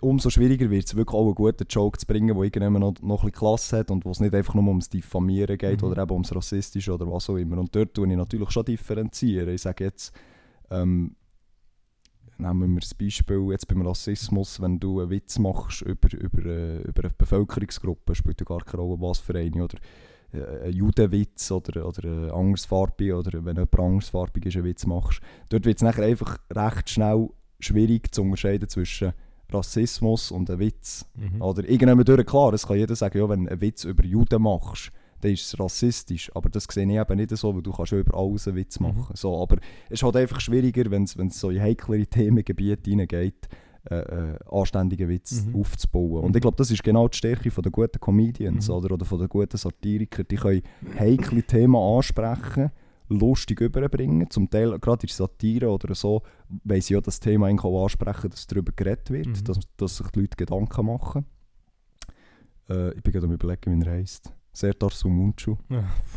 umso 0.00 0.30
schwieriger 0.30 0.70
wird 0.70 0.86
es 0.86 0.96
wirklich 0.96 1.14
auch 1.14 1.26
einen 1.26 1.34
guten 1.34 1.66
Joke 1.68 1.98
zu 1.98 2.06
bringen, 2.06 2.34
der 2.34 2.42
irgendjemand 2.44 2.80
noch, 2.80 3.02
noch 3.02 3.22
ein 3.22 3.30
bisschen 3.30 3.38
Klasse 3.38 3.78
hat 3.78 3.90
und 3.90 4.04
wo 4.04 4.10
es 4.10 4.20
nicht 4.20 4.34
einfach 4.34 4.54
nur 4.54 4.66
ums 4.66 4.88
Diffamieren 4.88 5.58
geht 5.58 5.82
Mhm. 5.82 5.88
oder 5.88 6.02
eben 6.02 6.12
ums 6.12 6.34
Rassistische 6.34 6.92
oder 6.94 7.10
was 7.10 7.28
auch 7.28 7.36
immer. 7.36 7.58
Und 7.58 7.74
dort 7.74 7.94
tue 7.94 8.08
ich 8.08 8.16
natürlich 8.16 8.50
schon 8.50 8.64
differenzieren. 8.64 9.50
Ich 9.50 9.62
sage 9.62 9.84
jetzt, 9.84 10.14
ähm, 10.70 11.16
nehmen 12.38 12.74
wir 12.74 12.80
das 12.80 12.94
Beispiel 12.94 13.48
jetzt 13.50 13.68
beim 13.68 13.82
Rassismus, 13.82 14.60
wenn 14.60 14.80
du 14.80 15.00
einen 15.00 15.10
Witz 15.10 15.38
machst 15.38 15.82
über, 15.82 16.12
über, 16.14 16.46
äh, 16.46 16.82
über 16.82 17.04
eine 17.04 17.14
Bevölkerungsgruppe, 17.16 18.14
spielt 18.14 18.40
ja 18.40 18.44
gar 18.44 18.64
keine 18.64 18.82
Rolle, 18.82 19.00
was 19.00 19.18
für 19.18 19.34
eine, 19.38 19.64
oder 19.64 19.78
äh, 20.32 20.66
ein 20.68 20.72
Judenwitz 20.72 21.50
oder, 21.50 21.86
oder 21.86 22.04
ein 22.04 22.30
andersfarbig 22.30 23.12
oder 23.12 23.44
wenn 23.44 23.56
jemand 23.56 23.78
andersfarbig 23.78 24.46
ist, 24.46 24.56
einen 24.56 24.64
Witz 24.64 24.86
machst. 24.86 25.20
Dort 25.50 25.66
wird 25.66 25.76
es 25.76 25.82
nachher 25.82 26.04
einfach 26.04 26.38
recht 26.50 26.90
schnell 26.90 27.28
schwierig 27.60 28.12
zu 28.14 28.22
unterscheiden 28.22 28.68
zwischen 28.68 29.12
Rassismus 29.54 30.30
und 30.30 30.50
einem 30.50 30.60
Witz. 30.60 31.06
Mhm. 31.16 31.40
Oder 31.42 31.64
irgendjemand 31.68 32.08
durch, 32.08 32.26
klar, 32.26 32.52
es 32.52 32.66
kann 32.66 32.76
jeder 32.76 32.94
sagen, 32.96 33.18
ja, 33.18 33.28
wenn 33.28 33.44
du 33.44 33.50
einen 33.50 33.60
Witz 33.60 33.84
über 33.84 34.04
Juden 34.04 34.42
machst, 34.42 34.90
dann 35.20 35.32
ist 35.32 35.46
es 35.46 35.58
rassistisch. 35.58 36.30
Aber 36.34 36.48
das 36.50 36.64
sehe 36.70 36.84
ich 36.84 36.90
eben 36.98 37.16
nicht 37.16 37.36
so, 37.36 37.54
weil 37.54 37.62
du 37.62 37.72
kannst 37.72 37.92
ja 37.92 37.98
über 37.98 38.16
alles 38.18 38.46
einen 38.48 38.56
Witz 38.56 38.78
Mhm. 38.80 38.86
machen. 38.88 39.14
So, 39.16 39.40
aber 39.42 39.56
es 39.88 39.92
ist 40.00 40.02
halt 40.02 40.16
einfach 40.16 40.40
schwieriger, 40.40 40.90
wenn 40.90 41.04
es 41.04 41.16
so 41.40 41.50
in 41.50 41.60
heiklere 41.62 42.06
Themengebiete 42.06 42.90
hineingeht, 42.90 43.48
äh, 43.90 43.96
äh, 43.96 44.38
anständigen 44.50 45.08
Witz 45.08 45.44
Mhm. 45.46 45.60
aufzubauen. 45.60 46.24
Und 46.24 46.30
Mhm. 46.30 46.36
ich 46.36 46.40
glaube, 46.42 46.56
das 46.56 46.70
ist 46.70 46.82
genau 46.82 47.06
die 47.08 47.16
Stärke 47.18 47.50
von 47.50 47.62
der 47.62 47.70
guten 47.72 48.00
Comedians 48.00 48.68
Mhm. 48.68 48.74
oder, 48.74 48.94
oder 48.94 49.04
von 49.04 49.18
den 49.18 49.28
guten 49.28 49.56
Satiriker. 49.58 50.24
Die 50.24 50.36
können 50.36 50.62
heikle 50.98 51.42
Themen 51.42 51.76
ansprechen, 51.76 52.70
lustig 53.08 53.60
überbringen. 53.60 54.30
Zum 54.30 54.48
Teil, 54.50 54.78
gerade 54.78 55.06
in 55.06 55.12
Satire 55.12 55.68
oder 55.70 55.94
so, 55.94 56.22
weil 56.64 56.80
sie 56.82 56.94
ja 56.94 57.00
das 57.00 57.20
Thema 57.20 57.46
eigentlich 57.46 57.64
auch 57.64 57.84
ansprechen, 57.84 58.30
dass 58.30 58.46
darüber 58.46 58.72
geredet 58.72 59.10
wird, 59.10 59.26
Mhm. 59.26 59.44
dass, 59.44 59.58
dass 59.76 59.96
sich 59.98 60.06
die 60.08 60.20
Leute 60.20 60.36
Gedanken 60.36 60.86
machen. 60.86 61.26
Äh, 62.68 62.94
ich 62.94 63.02
bin 63.02 63.12
gerade 63.12 63.26
am 63.26 63.32
überlegen, 63.32 63.80
wie 63.80 63.86
er 63.86 63.92
heisst. 63.92 64.32
Serdar 64.56 64.90
Sumuncu. 64.90 65.56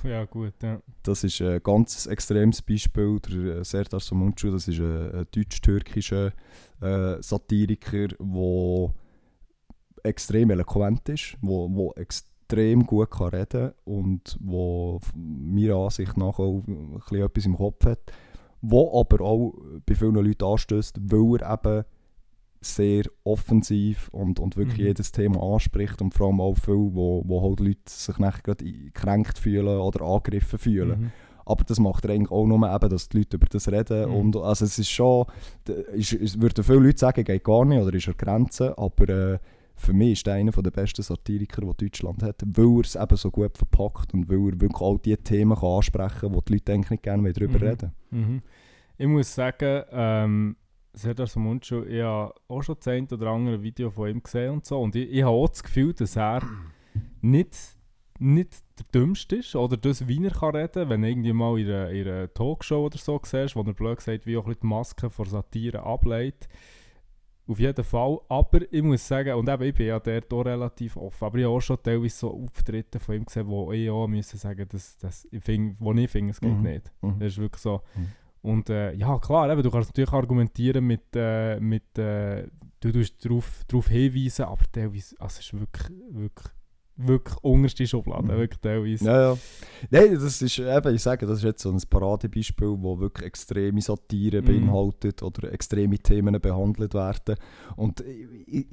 Ja, 0.04 0.26
gut, 0.26 0.54
ja. 0.62 0.80
Das 1.02 1.24
ist 1.24 1.42
ein 1.42 1.60
ganz 1.64 2.06
extremes 2.06 2.62
Beispiel. 2.62 3.20
Der 3.20 3.58
äh, 3.58 3.66
Serdar 3.66 4.00
Sumuncu, 4.00 4.52
das 4.52 4.68
ist 4.68 4.80
ein, 4.80 5.12
ein 5.12 5.26
deutsch-türkischer 5.32 6.32
äh, 6.80 7.22
Satiriker, 7.22 8.10
der 8.10 8.94
extrem 10.04 10.52
eloquent 10.52 11.10
ist, 11.10 11.36
wo, 11.42 11.68
wo 11.74 11.94
extrem 12.48 12.86
gut 12.86 13.12
kann 13.12 13.30
reden 13.30 13.72
und 13.84 14.38
wo 14.40 15.00
meiner 15.16 15.76
Ansicht 15.76 16.18
nach 16.18 16.40
auch 16.40 16.64
ein 16.68 17.00
bisschen 17.00 17.24
etwas 17.24 17.46
im 17.46 17.58
Kopf 17.58 17.86
hat, 17.86 18.00
wo 18.62 19.00
aber 19.00 19.24
auch 19.24 19.54
bei 19.86 19.96
vielen 19.96 20.16
Leuten 20.16 20.46
anstößt, 20.46 20.98
weil 21.02 21.42
er 21.42 21.54
eben 21.54 21.84
sehr 22.62 23.04
offensiv 23.24 24.10
und, 24.12 24.40
und 24.40 24.58
wirklich 24.58 24.80
Mhm. 24.80 24.86
jedes 24.86 25.12
Thema 25.12 25.44
anspricht 25.44 26.02
und 26.02 26.14
vor 26.14 26.28
allem 26.28 26.42
auch 26.42 26.58
viel, 26.58 26.90
wo, 26.94 27.24
wo 27.26 27.42
halt 27.42 27.60
Leute 27.60 27.80
sich 27.86 28.18
nachher 28.18 28.42
gerade 28.42 28.66
gekränkt 28.66 29.38
fühlen 29.38 29.80
oder 29.80 30.02
angegriffen 30.06 30.58
fühlen. 30.58 31.00
Mhm. 31.02 31.12
Aber 31.46 31.64
das 31.64 31.80
macht 31.80 32.04
er 32.04 32.12
eigentlich 32.12 32.32
auch 32.32 32.46
nur 32.46 32.58
eben, 32.74 32.90
dass 32.90 33.08
die 33.10 33.20
Leute 33.20 33.38
über 33.38 33.46
das 33.50 33.72
reden. 33.72 34.10
Mhm. 34.10 34.16
Und, 34.16 34.38
also 34.38 34.66
es 34.66 34.80
ist 34.80 34.90
schon, 34.90 35.28
ist, 35.94 36.42
würden 36.42 36.64
viele 36.64 36.80
Leute 36.80 36.98
sagen, 36.98 37.24
geht 37.24 37.44
gar 37.44 37.64
nicht 37.64 37.82
oder 37.82 37.94
ist 37.94 38.08
an 38.08 38.16
Grenzen. 38.18 38.74
Aber 38.76 39.08
äh, 39.08 39.40
für 39.78 39.94
mich 39.94 40.14
ist 40.14 40.28
er 40.28 40.34
einer 40.36 40.52
der 40.52 40.72
besten 40.72 41.04
Satiriker, 41.04 41.62
die 41.62 41.86
Deutschland 41.86 42.24
hat, 42.24 42.42
weil 42.46 42.78
er 42.78 42.82
es 42.82 42.96
eben 42.96 43.16
so 43.16 43.32
gut 43.32 43.58
verpackt 43.58 44.14
und 44.14 44.28
weil 44.30 44.54
er 44.54 44.60
wirklich 44.62 44.82
all 44.82 44.98
die 45.00 45.16
Themen 45.18 45.56
kann 45.56 45.70
ansprechen 45.70 46.20
kann, 46.20 46.34
wo 46.36 46.42
die 46.42 46.54
Leute 46.54 46.74
eigentlich 46.74 46.90
nicht 46.92 47.04
gerne 47.04 47.32
darüber 47.32 47.60
Mhm. 47.60 47.64
reden. 47.68 47.92
Mhm. 48.12 48.42
Ich 48.98 49.08
muss 49.08 49.34
sagen, 49.34 49.84
ähm, 49.92 50.56
Serdar 50.94 51.28
Somuncu, 51.28 51.84
ich 51.84 52.02
habe 52.02 52.34
auch 52.48 52.62
schon 52.64 52.76
das 52.80 52.88
eine 52.88 53.08
oder 53.12 53.28
andere 53.28 53.62
Video 53.62 53.92
von 53.92 54.10
ihm 54.10 54.24
gesehen 54.24 54.52
und 54.54 54.66
so. 54.66 54.82
Und 54.82 54.96
ich, 54.96 55.10
ich 55.12 55.22
habe 55.22 55.32
auch 55.36 55.48
das 55.50 55.62
Gefühl, 55.62 55.94
dass 55.94 56.16
er 56.16 56.42
nicht, 57.22 57.56
nicht 58.20 58.64
der 58.80 58.86
Dümmste 59.02 59.36
ist 59.38 59.56
oder 59.56 59.78
das, 59.78 60.08
wie 60.08 60.24
er 60.26 60.32
kann 60.32 60.56
reden 60.56 60.90
wenn 60.90 61.02
du 61.04 61.10
irgendwie 61.10 61.34
mal 61.34 61.60
in 61.60 61.68
einer, 61.68 61.90
in 61.92 62.08
einer 62.08 62.34
Talkshow 62.34 62.86
oder 62.88 62.98
so 62.98 63.20
siehst, 63.24 63.56
wo 63.56 63.62
er 63.62 63.74
blöd 63.74 63.98
gesagt 63.98 64.26
wie 64.26 64.38
auch 64.38 64.46
ein 64.46 64.48
bisschen 64.48 64.62
die 64.62 64.68
Maske 64.68 65.10
vor 65.12 65.28
Satire 65.28 65.84
ableitet. 65.84 66.48
Auf 67.48 67.60
jeden 67.60 67.84
Fall. 67.84 68.20
Aber 68.28 68.60
ich 68.72 68.84
muss 68.84 69.08
sagen, 69.08 69.34
und 69.36 69.48
eben, 69.48 69.64
ich 69.64 69.74
bin 69.74 69.88
ja 69.88 70.00
dort 70.00 70.34
auch 70.34 70.42
relativ 70.46 70.98
offen, 70.98 71.24
aber 71.26 71.38
ich 71.38 71.46
habe 71.46 71.56
auch 71.56 71.62
schon 71.62 71.78
teilweise 71.82 72.16
so 72.18 72.34
Auftritte 72.44 73.00
von 73.00 73.16
ihm 73.16 73.26
gesehen, 73.26 73.48
wo 73.48 73.72
ich 73.72 73.90
auch 73.90 74.06
müssen 74.08 74.38
sagen 74.38 74.68
dass, 74.70 74.98
dass 74.98 75.26
ich 75.32 75.42
find, 75.44 75.78
wo 75.80 75.94
ich 75.94 76.10
finde, 76.10 76.32
es 76.32 76.42
geht 76.42 76.52
Mhm. 76.54 76.62
nicht. 76.64 76.92
Mhm. 77.02 77.20
Das 77.20 77.28
ist 77.30 77.38
wirklich 77.38 77.62
so. 77.62 77.82
Mhm. 77.96 78.08
Und 78.42 78.70
äh, 78.70 78.94
ja, 78.94 79.18
klar, 79.20 79.50
eben, 79.52 79.64
du 79.64 79.72
kannst 79.72 79.90
natürlich 79.90 80.12
argumentieren 80.12 80.86
mit, 80.86 81.04
äh, 81.16 81.60
mit 81.60 81.98
äh, 81.98 82.48
du 82.82 82.92
tust 82.92 83.24
darauf, 83.26 83.64
darauf 83.68 83.88
hinweisen, 83.88 84.44
aber 84.46 84.66
teilweise, 84.72 85.16
also 85.20 85.40
es 85.40 85.46
ist 85.46 85.54
wirklich, 85.60 85.98
wirklich, 86.12 86.54
wirklich 86.98 87.38
unterste 87.44 87.86
Schublade, 87.88 88.24
Mhm. 88.24 88.38
wirklich 88.38 88.60
teilweise. 88.60 89.06
Ja, 89.06 89.22
ja. 89.34 89.38
Nein, 89.92 90.14
das 90.16 90.42
ist 90.42 90.60
eben, 90.60 90.96
ich 90.96 91.02
sage, 91.02 91.26
das 91.26 91.38
ist 91.40 91.44
jetzt 91.44 91.62
so 91.62 91.72
ein 91.72 91.80
Paradebeispiel, 91.90 92.76
wo 92.80 93.00
wirklich 93.00 93.28
extreme 93.28 93.82
Satire 93.82 94.42
Mhm. 94.42 94.46
beinhaltet 94.46 95.22
oder 95.24 95.52
extreme 95.54 95.98
Themen 96.00 96.40
behandelt 96.42 96.94
werden. 96.94 97.36
Und 97.76 98.04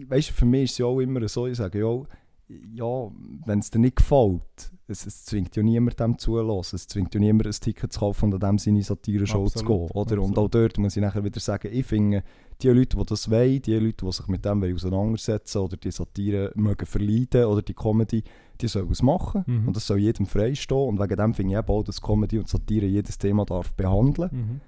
weißt, 0.09 0.31
für 0.31 0.47
mich 0.47 0.64
ist 0.64 0.70
es 0.72 0.79
ja 0.79 0.87
auch 0.87 1.01
immer 1.01 1.27
so, 1.29 1.47
ich 1.47 1.57
sage 1.57 1.81
ja, 1.81 2.03
ja 2.49 3.11
wenn 3.47 3.59
es 3.59 3.71
dir 3.71 3.79
nicht 3.79 3.97
gefällt, 3.97 4.73
es, 4.87 5.07
es 5.07 5.25
zwingt 5.25 5.57
ja 5.57 5.63
niemand 5.63 5.99
dem 5.99 6.19
zulassen, 6.19 6.77
es 6.77 6.87
zwingt 6.87 7.15
ja 7.15 7.21
niemand 7.21 7.47
ein 7.47 7.53
Ticket 7.53 7.93
zu 7.93 8.01
kaufen 8.01 8.33
und 8.33 8.45
an 8.45 8.57
dem 8.57 8.59
seine 8.59 8.83
Satire-Show 8.83 9.49
zu 9.49 9.65
gehen. 9.65 9.91
Oder? 9.93 10.21
Und 10.21 10.37
auch 10.37 10.49
dort 10.49 10.79
muss 10.79 10.97
ich 10.97 11.03
nachher 11.03 11.25
wieder 11.25 11.41
sagen, 11.41 11.71
ich 11.73 11.87
finde, 11.87 12.23
die 12.61 12.69
Leute, 12.69 12.97
die 12.97 13.05
das 13.05 13.31
wollen, 13.31 13.63
die 13.63 13.75
Leute, 13.75 14.05
die 14.05 14.13
sich 14.13 14.29
mit 14.29 14.45
dem 14.45 14.63
auseinandersetzen 14.63 15.59
oder 15.59 15.77
die 15.77 15.91
Satire 15.91 16.53
mögen 16.55 16.87
verleiden 16.87 17.47
oder 17.47 17.63
die 17.63 17.75
Comedy, 17.75 18.23
die 18.61 18.69
sollen 18.69 18.91
es 18.91 19.03
machen. 19.03 19.45
Mhm. 19.47 19.69
Und 19.69 19.77
das 19.77 19.87
soll 19.87 19.99
jedem 19.99 20.27
freistehen. 20.27 20.89
Und 20.89 21.01
wegen 21.01 21.17
dem 21.17 21.35
finde 21.35 21.53
ich 21.55 21.59
eben 21.59 21.69
auch, 21.69 21.83
dass 21.83 22.01
Comedy 22.01 22.39
und 22.39 22.49
Satire 22.49 22.87
jedes 22.87 23.19
Thema 23.19 23.45
darf 23.45 23.73
behandeln. 23.75 24.31
Mhm. 24.33 24.61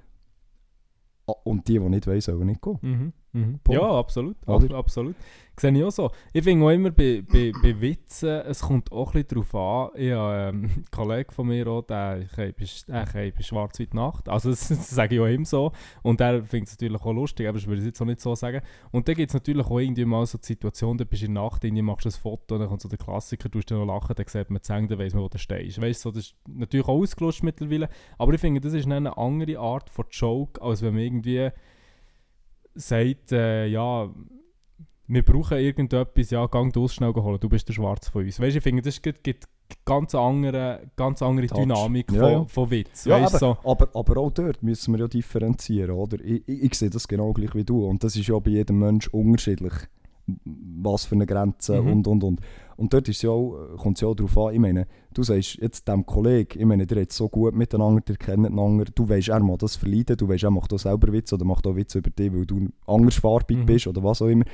Ah, 1.27 1.35
Und 1.45 1.67
die, 1.69 1.79
die 1.79 1.89
nicht 1.89 2.07
wollen, 2.07 2.21
sollen 2.21 2.47
nicht 2.47 2.63
gehen. 2.63 2.79
Mhm. 2.83 3.13
Mhm. 3.37 3.61
Ja, 3.69 3.83
absolut. 3.83 4.37
Oder? 4.47 4.71
Ab, 4.71 4.79
absolut. 4.79 5.15
Sehe 5.59 5.73
ich 5.73 5.85
auch 5.85 5.91
so. 5.91 6.11
Ich 6.35 6.45
finde 6.45 6.67
auch 6.67 6.71
immer 6.71 6.91
bei, 6.91 7.23
bei, 7.27 7.51
bei 7.63 7.81
Witzen, 7.81 8.29
es 8.29 8.61
kommt 8.61 8.93
auch 8.93 9.15
ein 9.15 9.25
bisschen 9.25 9.47
darauf 9.47 9.55
an. 9.55 10.01
Ich 10.01 10.13
habe 10.13 10.51
ähm, 10.51 10.65
einen 10.75 10.85
Kollegen 10.91 11.31
von 11.33 11.47
mir, 11.47 11.67
auch, 11.67 11.83
der 11.83 12.27
bei 12.37 13.43
Schwarz-Weiß 13.43 13.93
Nacht. 13.93 14.29
Also 14.29 14.51
das, 14.51 14.69
das 14.69 14.91
sage 14.91 15.15
ich 15.15 15.21
auch 15.21 15.27
ihm 15.27 15.45
so. 15.47 15.73
Und 16.03 16.21
der 16.21 16.45
findet 16.45 16.69
es 16.69 16.75
natürlich 16.75 17.01
auch 17.01 17.13
lustig, 17.13 17.49
aber 17.49 17.57
ich 17.59 17.67
würde 17.67 17.81
es 17.81 17.87
jetzt 17.87 18.01
auch 18.01 18.07
nicht 18.07 18.21
so 18.21 18.35
sagen. 18.35 18.61
Und 18.91 19.09
dann 19.09 19.15
gibt 19.15 19.31
es 19.31 19.35
natürlich 19.35 19.67
auch 19.67 19.79
irgendwie 19.79 20.05
mal 20.05 20.27
so 20.27 20.39
die 20.39 20.47
Situation, 20.47 20.99
da 20.99 21.05
bist 21.05 21.23
du 21.23 21.27
in 21.27 21.35
der 21.35 21.43
Nacht, 21.43 21.65
irgendwie 21.65 21.83
machst 21.83 22.05
du 22.05 22.11
ein 22.11 22.13
Foto 22.13 22.59
dann 22.59 22.69
kommt 22.69 22.83
so 22.83 22.89
der 22.89 22.99
Klassiker, 22.99 23.49
du 23.49 23.61
dann 23.61 23.79
noch 23.79 23.87
lachen, 23.87 24.15
dann 24.15 24.27
sieht 24.27 24.51
man 24.51 24.59
die 24.59 24.63
Zähne, 24.63 24.89
dann 24.89 24.99
weiss 24.99 25.15
man, 25.15 25.23
wo 25.23 25.29
du 25.29 25.39
stehst. 25.39 25.81
Weißt 25.81 26.05
du, 26.05 26.11
so, 26.11 26.15
das 26.15 26.27
ist 26.27 26.37
natürlich 26.47 26.87
auch 26.87 27.01
ausgelutscht 27.01 27.43
mittlerweile. 27.43 27.89
Aber 28.19 28.35
ich 28.35 28.41
finde, 28.41 28.61
das 28.61 28.75
ist 28.75 28.91
eine 28.91 29.17
andere 29.17 29.59
Art 29.59 29.89
von 29.89 30.05
Joke, 30.11 30.61
als 30.61 30.83
wenn 30.83 30.95
man 30.95 31.03
irgendwie 31.17 31.51
sagt, 32.75 33.33
äh, 33.33 33.67
ja, 33.67 34.09
wir 35.09 35.23
brauchen 35.23 35.59
irgendetwas, 35.59 36.31
ja, 36.31 36.47
gang 36.47 36.73
du 36.73 36.89
schnell 36.89 37.13
holen, 37.15 37.39
du 37.41 37.49
bist 37.49 37.69
der 37.69 37.75
Schwarz 37.75 38.09
von 38.09 38.25
uns. 38.25 38.41
Weißt 38.41 38.55
du, 38.55 38.59
ich 38.59 38.63
finde, 38.63 38.83
das 38.83 39.01
gibt, 39.01 39.23
gibt 39.23 39.47
ganz 39.85 40.15
andere, 40.15 40.91
ganz 40.97 41.23
andere 41.23 41.47
Touch. 41.47 41.61
Dynamik 41.61 42.11
Ja, 42.13 42.21
von, 42.21 42.31
ja. 42.33 42.45
von 42.47 42.71
Witz. 42.71 43.05
Ja, 43.05 43.21
weißt, 43.21 43.37
aber, 43.37 43.39
so. 43.63 43.71
aber, 43.71 43.89
aber 43.95 44.21
auch 44.21 44.31
dort 44.33 44.63
müssen 44.63 44.95
wir 44.95 45.01
ja 45.01 45.09
differenzieren, 45.09 45.93
oder? 45.93 46.19
Ich, 46.25 46.43
ich, 46.49 46.63
ich 46.65 46.75
sehe 46.75 46.91
das 46.91 47.07
genau 47.07 47.33
gleich 47.33 47.55
wie 47.55 47.65
du. 47.65 47.87
Und 47.87 48.03
das 48.03 48.17
ist 48.17 48.27
ja 48.27 48.39
bei 48.39 48.51
jedem 48.51 48.81
Mensch 48.81 49.09
unterschiedlich, 49.09 49.73
was 50.27 51.05
für 51.07 51.15
eine 51.15 51.27
Grenze 51.27 51.81
Mhm. 51.81 51.93
und, 51.93 52.07
und, 52.09 52.25
und. 52.25 52.41
Und 52.77 52.93
dort 52.93 53.09
ist 53.09 53.23
ja 53.23 53.31
auch, 53.31 53.77
kommt 53.79 53.97
es 53.97 54.03
ja 54.03 54.09
auch 54.09 54.15
darauf 54.15 54.37
an, 54.37 54.53
ich 54.55 54.61
meine, 54.61 54.87
du 55.15 55.23
sagst 55.23 55.57
jetzt 55.61 55.89
dem 55.89 56.05
Kollegen, 56.05 56.59
ich 56.61 56.67
meine, 56.67 56.87
der 56.87 57.03
hat 57.03 57.13
so 57.13 57.29
gut 57.29 57.55
miteinander, 57.55 58.03
der 58.03 58.17
kennt 58.17 58.47
einander, 58.47 58.85
du 58.95 59.09
weißt, 59.09 59.29
er 59.29 59.41
macht 59.41 59.63
das 59.63 59.77
verleiden, 59.77 60.17
du 60.17 60.29
weißt, 60.29 60.45
er 60.45 60.51
macht 60.51 60.73
auch 60.73 60.79
selber 60.79 61.13
Witze 61.13 61.37
oder 61.37 61.45
macht 61.45 61.67
auch 61.67 61.75
Witze 61.75 61.99
über 61.99 62.11
dich, 62.11 62.33
weil 62.33 62.45
du 62.45 62.69
andersfarbig 62.87 63.59
Mhm. 63.59 63.67
bist 63.67 63.87
oder 63.87 64.03
was 64.05 64.21
auch 64.21 64.27
immer. 64.29 64.45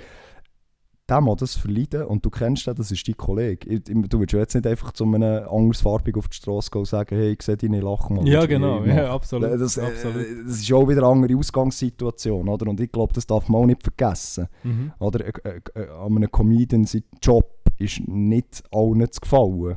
Der 1.12 1.20
muss 1.20 1.40
das 1.40 1.56
verleiden 1.56 2.04
und 2.04 2.24
du 2.24 2.30
kennst 2.30 2.66
den, 2.66 2.74
das 2.74 2.90
ist 2.90 3.06
dein 3.06 3.18
Kollege. 3.18 3.80
Du 3.80 4.18
willst 4.18 4.32
jetzt 4.32 4.54
nicht 4.54 4.66
einfach 4.66 4.92
zu 4.92 5.04
einem 5.04 5.46
andersfarbigen 5.46 6.18
auf 6.18 6.28
die 6.28 6.36
Straße 6.36 6.70
gehen 6.70 6.78
und 6.78 6.86
sagen, 6.86 7.14
hey, 7.14 7.32
ich 7.32 7.42
sehe 7.42 7.54
dich 7.54 7.68
nicht 7.68 7.82
lachen. 7.82 8.16
Mann, 8.16 8.26
Ja, 8.26 8.46
genau, 8.46 8.82
ja, 8.82 9.12
absolut. 9.12 9.60
Das, 9.60 9.76
äh, 9.76 9.82
absolut. 9.82 10.26
das 10.46 10.60
ist 10.60 10.72
auch 10.72 10.88
wieder 10.88 11.02
eine 11.02 11.12
andere 11.12 11.36
Ausgangssituation, 11.36 12.48
oder? 12.48 12.66
Und 12.66 12.80
ich 12.80 12.90
glaube, 12.90 13.12
das 13.12 13.26
darf 13.26 13.46
man 13.50 13.60
auch 13.60 13.66
nicht 13.66 13.82
vergessen. 13.82 14.48
Mhm. 14.62 14.92
Oder? 15.00 15.26
Äh, 15.26 15.32
äh, 15.44 15.82
äh, 15.82 15.90
an 15.90 16.16
einem 16.16 16.30
Comedian 16.30 16.84
sein 16.84 17.04
Job 17.20 17.60
ist 17.76 18.08
nicht 18.08 18.62
allen 18.72 19.12
zu 19.12 19.20
gefallen. 19.20 19.76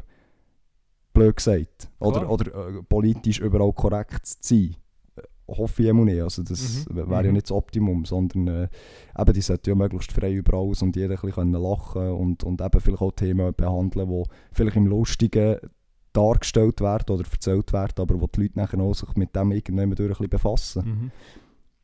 Blöd 1.12 1.36
gesagt. 1.36 1.90
Oder, 2.00 2.20
Klar. 2.20 2.32
oder 2.32 2.46
äh, 2.48 2.84
politisch 2.88 3.42
überall 3.42 3.74
korrekt 3.74 4.26
zu 4.26 4.38
sein. 4.42 4.76
Hoffe 5.48 5.84
ich 5.84 5.90
immer 5.90 6.06
nicht. 6.06 6.22
Also 6.22 6.42
das 6.44 6.86
Mhm. 6.90 6.96
wäre 6.96 7.24
ja 7.24 7.28
Mhm. 7.30 7.34
nicht 7.34 7.46
das 7.46 7.52
Optimum, 7.52 8.06
sondern 8.06 8.48
äh, 8.48 8.68
eben, 9.18 9.34
die 9.34 9.42
sollten 9.42 9.70
ja 9.70 9.76
möglichst 9.76 10.12
frei 10.12 10.34
über 10.34 10.58
alles 10.58 10.82
und 10.82 10.96
jeder 10.96 11.16
ein 11.16 11.22
bisschen 11.22 11.52
lachen 11.52 12.12
und, 12.12 12.44
und 12.44 12.62
eben 12.62 12.80
vielleicht 12.82 13.02
auch 13.02 13.12
Themen 13.12 13.54
behandeln, 13.56 14.10
die 14.10 14.24
vielleicht 14.52 14.78
im 14.78 14.88
Lustigen 14.88 15.58
dargestellt 16.14 16.80
werden 16.82 17.14
oder 17.14 17.26
erzählt 17.30 17.74
werden, 17.74 17.94
aber 17.98 18.20
wo 18.22 18.28
die 18.28 18.42
Leute 18.44 18.58
nachher 18.58 18.80
auch 18.80 18.94
sich 18.94 19.16
mit 19.16 19.36
dem 19.36 19.52
irgendwann 19.52 19.92
durch 19.92 20.00
ein 20.02 20.10
bisschen 20.10 20.30
befassen. 20.30 20.84
Mhm. 20.86 21.12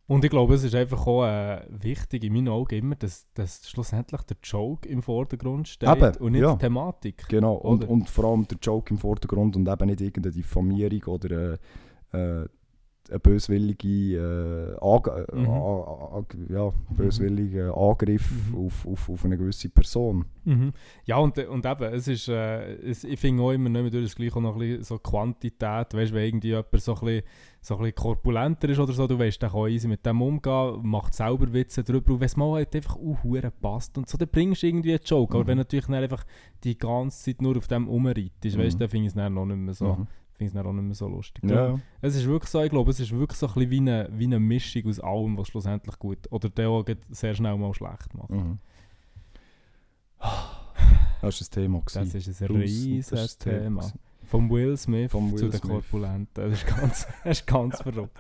Und 0.08 0.26
ich 0.26 0.32
glaube, 0.32 0.56
es 0.56 0.64
ist 0.64 0.76
einfach 0.76 1.08
auch 1.08 1.26
äh, 1.26 1.62
wichtig 1.70 2.24
in 2.26 2.34
meinen 2.34 2.50
Augen 2.50 2.76
immer, 2.76 2.96
dass, 2.96 3.28
dass 3.34 3.70
schlussendlich 3.70 4.22
der 4.24 4.38
Joke 4.44 4.88
im 4.90 5.02
Vordergrund 5.02 5.70
steht 5.70 5.88
Eben, 5.88 6.16
und 6.18 6.32
nicht 6.34 6.42
ja. 6.42 6.54
die 6.54 6.60
Thematik. 6.60 7.26
Genau, 7.30 7.56
und, 7.56 7.86
und 7.88 8.10
vor 8.10 8.26
allem 8.26 8.46
der 8.46 8.58
Joke 8.62 8.94
im 8.94 8.98
Vordergrund 8.98 9.56
und 9.56 9.70
eben 9.70 9.86
nicht 9.86 10.02
irgendeine 10.02 10.34
Diffamierung 10.34 11.04
oder 11.14 11.58
äh, 12.14 12.42
äh, 12.42 12.48
eine 13.12 13.20
böswillige, 13.20 14.18
äh, 14.18 14.74
äh, 14.74 15.36
Mhm. 15.36 15.50
a- 15.50 16.18
a- 16.20 16.26
ja, 16.50 16.72
böswillige 16.90 17.74
Angriff 17.76 18.32
Mhm. 18.52 18.66
auf, 18.66 18.88
auf, 18.88 19.10
auf 19.10 19.26
eine 19.26 19.38
gewisse 19.38 19.70
Person. 19.70 20.26
Mhm. 20.46 20.72
Ja, 21.06 21.18
und, 21.18 21.38
und 21.38 21.66
eben, 21.66 21.84
es 21.94 22.08
ist, 22.08 22.28
äh, 22.30 22.74
es, 22.90 23.04
ich 23.04 23.20
finde 23.20 23.44
auch 23.44 23.52
immer 23.52 23.70
nicht 23.70 23.82
mehr 23.82 23.92
durch 23.92 24.06
das 24.06 24.16
Gleiche 24.16 24.42
noch 24.42 24.54
ein 24.54 24.60
bisschen 24.60 24.84
so 24.84 24.98
Quantität, 24.98 25.94
weißt 25.94 26.12
du, 26.12 26.16
wenn 26.16 26.26
irgendwie 26.26 26.48
jemand 26.50 26.68
so 26.82 26.94
ein, 26.96 27.00
bisschen, 27.06 27.24
so 27.62 27.76
ein 27.76 27.80
bisschen 27.82 27.96
korpulenter 27.96 28.70
ist 28.70 28.80
oder 28.80 28.94
so, 28.94 29.06
du 29.08 29.20
weißt, 29.20 29.42
der 29.42 29.50
kann 29.50 29.68
easy 29.70 29.88
mit 29.88 30.06
dem 30.06 30.22
umgehen, 30.22 30.80
macht 30.84 31.14
selber 31.14 31.52
Witze 31.54 31.84
drüber 31.84 32.14
und 32.14 32.20
wenn 32.22 32.26
es 32.26 32.38
mal 32.38 32.54
halt 32.54 32.76
einfach 32.76 32.96
uh, 32.98 33.16
passt 33.62 33.98
und 33.98 34.08
so, 34.10 34.18
dann 34.18 34.30
bringst 34.30 34.64
du 34.64 34.68
irgendwie 34.68 34.92
einen 34.94 35.02
Joke, 35.06 35.34
aber 35.36 35.44
Mhm. 35.44 35.48
wenn 35.48 35.58
natürlich 35.60 35.86
dann 35.86 35.96
einfach 35.96 36.24
die 36.64 36.78
ganze 36.78 37.24
Zeit 37.26 37.42
nur 37.42 37.58
auf 37.58 37.68
dem 37.68 37.88
rumreitest, 37.88 38.58
weißt 38.58 38.58
Mhm. 38.58 38.70
du, 38.72 38.78
dann 38.80 38.90
finde 38.90 39.06
ich 39.06 39.12
es 39.12 39.14
dann 39.16 39.34
noch 39.34 39.46
nicht 39.46 39.58
mehr 39.58 39.74
so, 39.74 39.94
Mhm. 39.96 40.08
Finde 40.42 40.46
ich 40.46 40.48
es 40.48 40.54
dann 40.54 40.66
auch 40.66 40.74
nicht 40.74 40.84
mehr 40.86 40.96
so 40.96 41.08
lustig. 41.08 41.44
Ja, 41.50 41.80
Es 42.02 42.16
ist 42.16 42.26
wirklich 42.26 42.50
so, 42.50 42.62
ich 42.64 42.70
glaube, 42.72 42.90
es 42.92 43.00
ist 43.00 43.12
wirklich 43.12 43.38
so 43.38 43.48
ein 43.48 43.54
bisschen 43.54 43.70
wie 43.72 43.78
eine, 43.80 44.10
wie 44.12 44.24
eine 44.26 44.40
Mischung 44.40 44.88
aus 44.88 45.00
allem, 45.00 45.38
was 45.38 45.48
schlussendlich 45.50 45.98
gut 46.00 46.18
oder 46.32 46.50
der 46.50 46.70
auch 46.70 46.86
sehr 47.10 47.34
schnell 47.36 47.58
mal 47.58 47.74
schlecht 47.74 48.14
macht. 48.16 48.30
Mhm. 48.32 48.58
Das 51.24 51.36
war 51.36 51.40
das 51.40 51.50
Thema. 51.52 51.82
Das 51.86 51.94
gewesen. 51.94 52.32
ist 52.32 52.42
ein 52.42 52.48
riesiges 52.56 53.08
das 53.10 53.22
ist 53.26 53.46
das 53.46 53.54
Thema. 53.54 53.82
gewesen. 53.82 54.00
Vom 54.24 54.50
Will 54.50 54.76
Smith 54.76 55.12
Vom 55.12 55.30
zu 55.38 55.44
Will 55.44 55.50
den 55.52 55.60
Smith. 55.60 55.72
Korpulenten. 55.72 56.50
Das 56.50 56.54
ist 56.54 56.66
ganz, 56.68 57.08
das 57.24 57.38
ist 57.40 57.46
ganz 57.48 57.82
verrückt. 57.82 58.18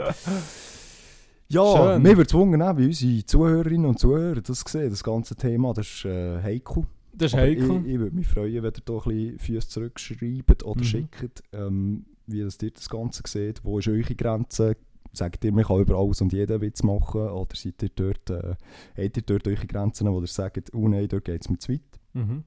Ja, 1.47 1.75
Schön. 1.93 2.01
mir 2.03 2.15
würde 2.17 2.33
wundern, 2.33 2.77
wie 2.77 2.85
unsere 2.85 3.25
Zuhörerinnen 3.25 3.87
und 3.87 3.97
Zuhörer 3.99 4.41
das 4.41 4.59
sehen, 4.67 4.91
das 4.91 5.03
ganze 5.03 5.35
Thema, 5.35 5.73
das 5.73 5.87
ist 5.87 6.05
äh, 6.05 6.43
heikel. 6.43 6.85
Das 7.13 7.33
ist 7.33 7.39
heikel. 7.39 7.81
Ich, 7.85 7.93
ich 7.93 7.99
würde 7.99 8.15
mich 8.15 8.27
freuen, 8.27 8.61
wenn 8.61 8.71
ihr 8.71 8.81
da 8.85 8.93
ein 8.93 9.01
bisschen 9.03 9.39
Füße 9.39 9.67
zurückschreibt 9.67 10.63
oder 10.63 10.79
Mhm. 10.79 10.83
schickt, 10.85 11.43
ähm, 11.53 12.05
wie 12.31 12.41
das 12.41 12.57
ihr 12.61 12.71
das 12.71 12.89
Ganze 12.89 13.23
seht. 13.25 13.63
Wo 13.63 13.79
ist 13.79 13.87
eure 13.87 14.15
Grenze? 14.15 14.75
Sagt 15.13 15.43
ihr, 15.43 15.51
man 15.51 15.65
kann 15.65 15.81
über 15.81 15.97
alles 15.97 16.21
und 16.21 16.31
jeden 16.31 16.61
Witz 16.61 16.83
machen? 16.83 17.21
Oder 17.29 17.55
seid 17.55 17.83
ihr 17.83 17.89
dort, 17.93 18.29
äh, 18.29 18.55
habt 18.97 19.17
ihr 19.17 19.23
dort 19.23 19.47
eure 19.47 19.67
Grenzen, 19.67 20.07
wo 20.11 20.21
ihr 20.21 20.27
sagt, 20.27 20.73
oh 20.73 20.87
nein, 20.87 21.07
dort 21.09 21.25
geht 21.25 21.41
es 21.41 21.49
mir 21.49 21.57
zu 21.57 21.73
weit? 21.73 21.81
Mhm. 22.13 22.43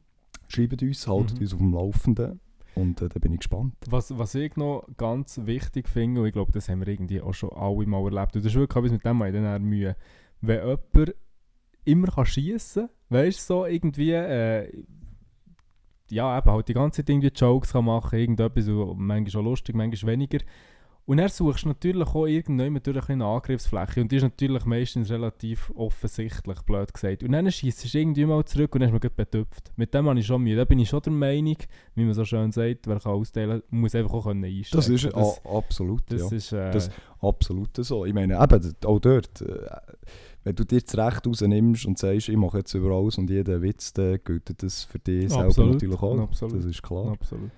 Schreibt 0.48 0.82
uns, 0.82 1.06
haltet 1.06 1.36
Mhm. 1.36 1.42
uns 1.42 1.52
auf 1.52 1.58
dem 1.58 1.72
Laufenden. 1.72 2.40
Und 2.74 3.02
äh, 3.02 3.08
da 3.08 3.18
bin 3.20 3.32
ich 3.32 3.38
gespannt. 3.40 3.74
Was, 3.88 4.16
was 4.18 4.34
ich 4.34 4.56
noch 4.56 4.84
ganz 4.96 5.40
wichtig 5.44 5.88
finde, 5.88 6.22
und 6.22 6.26
ich 6.26 6.32
glaube, 6.32 6.52
das 6.52 6.68
haben 6.68 6.80
wir 6.80 6.88
irgendwie 6.88 7.20
auch 7.20 7.32
schon 7.34 7.50
alle 7.52 7.86
mal 7.86 8.02
erlebt, 8.04 8.34
und 8.34 8.44
das 8.44 8.52
ist 8.52 8.58
wirklich 8.58 8.76
etwas, 8.76 8.92
mit 8.92 9.04
dem 9.04 9.22
ich 9.22 9.32
dann 9.32 9.62
Mühe. 9.64 9.94
Wenn 10.40 10.58
jemand 10.66 11.14
immer 11.84 12.08
kann 12.08 12.26
schiessen 12.26 12.88
kann, 12.88 13.18
weißt 13.18 13.38
du, 13.38 13.42
so 13.54 13.66
irgendwie, 13.66 14.12
äh, 14.12 14.84
ja, 16.10 16.36
eben 16.38 16.50
halt 16.50 16.68
die 16.68 16.74
ganze 16.74 17.02
Zeit 17.02 17.10
irgendwie 17.10 17.28
Jokes 17.34 17.72
kann 17.72 17.84
machen, 17.86 18.18
irgendetwas, 18.18 18.68
und 18.68 18.98
manchmal 18.98 19.42
auch 19.42 19.46
lustig, 19.50 19.74
manchmal 19.74 20.12
weniger. 20.12 20.38
Und 21.06 21.18
er 21.18 21.28
suchst 21.28 21.66
natürlich 21.66 22.08
auch 22.08 22.24
irgendwann 22.24 22.80
durch 22.82 23.10
eine 23.10 23.26
Angriffsfläche 23.26 24.00
und 24.00 24.10
die 24.10 24.16
ist 24.16 24.22
natürlich 24.22 24.64
meistens 24.64 25.10
relativ 25.10 25.70
offensichtlich, 25.76 26.58
blöd 26.62 26.94
gesagt. 26.94 27.22
Und 27.22 27.32
dann 27.32 27.50
schießt 27.52 27.92
du 27.92 27.98
irgendwie 27.98 28.24
mal 28.24 28.42
zurück 28.46 28.74
und 28.74 28.80
dann 28.80 28.88
ist 28.88 28.92
man 28.92 29.00
gut 29.02 29.14
betüpft. 29.14 29.70
Mit 29.76 29.92
dem 29.92 30.08
habe 30.08 30.18
ich 30.18 30.24
schon 30.26 30.42
Mühe. 30.42 30.56
Da 30.56 30.64
bin 30.64 30.78
ich 30.78 30.88
schon 30.88 31.02
der 31.02 31.12
Meinung, 31.12 31.58
wie 31.94 32.04
man 32.04 32.14
so 32.14 32.24
schön 32.24 32.52
sagt, 32.52 32.86
wer 32.86 32.98
kann 33.00 33.12
ausstellen, 33.12 33.62
muss 33.68 33.94
einfach 33.94 34.14
auch 34.14 34.24
können 34.24 34.44
einstecken. 34.46 34.76
Das 34.78 34.88
ist 34.88 35.04
das, 35.04 35.14
a- 35.44 35.58
absolut, 35.58 36.04
das 36.10 36.30
ja. 36.30 36.36
ist, 36.38 36.52
äh, 36.52 36.70
Das- 36.70 36.90
Absolut 37.20 37.76
so. 37.76 38.06
Ich 38.06 38.14
meine, 38.14 38.42
eben, 38.42 38.74
auch 38.86 38.98
dort, 38.98 39.40
äh, 39.42 39.66
wenn 40.44 40.54
du 40.54 40.64
dir 40.64 40.80
das 40.80 40.96
Recht 40.96 41.26
rausnimmst 41.26 41.86
und 41.86 41.98
sagst, 41.98 42.28
ich 42.28 42.36
mache 42.36 42.58
jetzt 42.58 42.74
über 42.74 42.90
alles 42.94 43.18
und 43.18 43.30
jeden 43.30 43.62
Witz, 43.62 43.92
dann 43.94 44.18
gilt 44.24 44.62
das 44.62 44.84
für 44.84 44.98
dich 44.98 45.28
selber 45.30 45.46
Absolut, 45.46 45.72
natürlich 45.74 46.02
auch. 46.02 46.18
absolut. 46.20 46.58
Das 46.58 46.64
ist 46.66 46.82
klar. 46.82 47.12
absolut. 47.12 47.50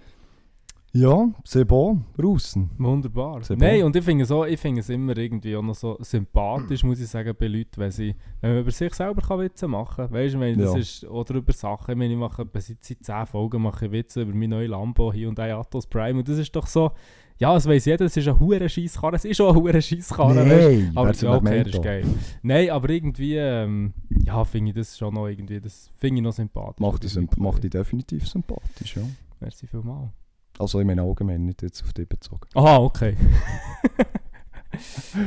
Ja, 0.93 1.29
c'est 1.45 1.67
bon, 1.67 2.05
draussen. 2.17 2.71
Wunderbar. 2.79 3.43
Sehr 3.45 3.59
Nein, 3.59 3.81
bon. 3.81 3.87
und 3.89 3.97
ich 3.97 4.05
finde 4.05 4.47
ich 4.49 4.59
finde 4.59 4.81
es 4.81 4.89
immer 4.89 5.15
irgendwie 5.15 5.55
auch 5.55 5.61
noch 5.63 5.75
so 5.75 5.99
sympathisch, 6.01 6.83
muss 6.85 6.99
ich 7.01 7.09
sagen, 7.09 7.35
bei 7.39 7.49
Leuten, 7.49 7.73
wenn, 7.77 7.91
sie, 7.91 8.15
wenn 8.41 8.53
man 8.53 8.61
über 8.63 8.71
sich 8.71 8.95
selber 8.95 9.21
kann 9.21 9.41
Witze 9.41 9.69
machen 9.69 10.07
kann. 10.07 10.11
Weißt 10.13 10.35
du, 10.35 10.39
meine, 10.39 10.57
das 10.57 10.73
Ja. 10.73 10.79
ist, 10.79 11.05
oder 11.05 11.35
über 11.35 11.53
Sachen. 11.53 11.91
Ich 11.93 11.99
meine, 11.99 12.15
ich 12.15 12.19
mache 12.19 12.49
seit, 12.55 12.83
seit 12.83 13.05
10 13.05 13.27
Folgen 13.27 13.61
mache 13.61 13.87
ich 13.87 13.93
Witze 13.93 14.23
über 14.23 14.33
mein 14.33 14.49
neues 14.49 14.71
Lambo 14.71 15.13
hier 15.13 15.29
und 15.29 15.39
ein 15.39 15.51
Atos 15.53 15.87
Prime. 15.87 16.19
Und 16.21 16.29
das 16.31 16.39
ist 16.39 16.57
doch 16.57 16.67
so, 16.67 16.93
ja, 17.39 17.55
es 17.57 17.67
weiss 17.69 17.85
jeder, 17.85 18.07
es 18.07 18.17
ist 18.17 18.27
ein 18.29 18.39
hure 18.41 18.69
Scheisskarre. 18.69 19.17
Es 19.17 19.25
ist 19.25 19.41
auch 19.41 19.51
ein 19.51 19.57
hure 19.57 19.83
Scheisskarre. 19.83 20.35
Nein, 20.35 20.93
Aber 20.95 21.13
ja, 21.13 21.35
okay, 21.37 21.65
das 21.65 21.75
ist 21.75 21.83
geil. 21.83 22.05
Nein, 22.43 22.71
aber 22.71 22.91
irgendwie, 22.91 23.37
ähm, 23.37 23.93
ja, 24.25 24.43
finde 24.45 24.71
ich 24.71 24.77
das 24.77 24.97
schon 24.97 25.15
noch 25.15 25.27
irgendwie, 25.29 25.61
das 25.61 25.91
finde 25.97 26.17
ich 26.17 26.23
noch 26.23 26.33
sympathisch. 26.33 26.81
Macht 26.81 27.03
die 27.03 27.07
dich, 27.09 27.17
symp- 27.17 27.39
macht 27.41 27.63
definitiv 27.73 28.27
sympathisch, 28.29 28.97
ja. 28.97 29.03
Merci 29.41 29.67
vielmals. 29.67 30.11
Also 30.59 30.81
in 30.81 30.87
meinen 30.87 31.01
allgemein, 31.01 31.45
nicht 31.45 31.63
jetzt 31.63 31.83
auf 31.83 31.93
dich 31.93 32.09
bezogen. 32.09 32.49
Aha, 32.55 32.79
okay. 32.79 33.15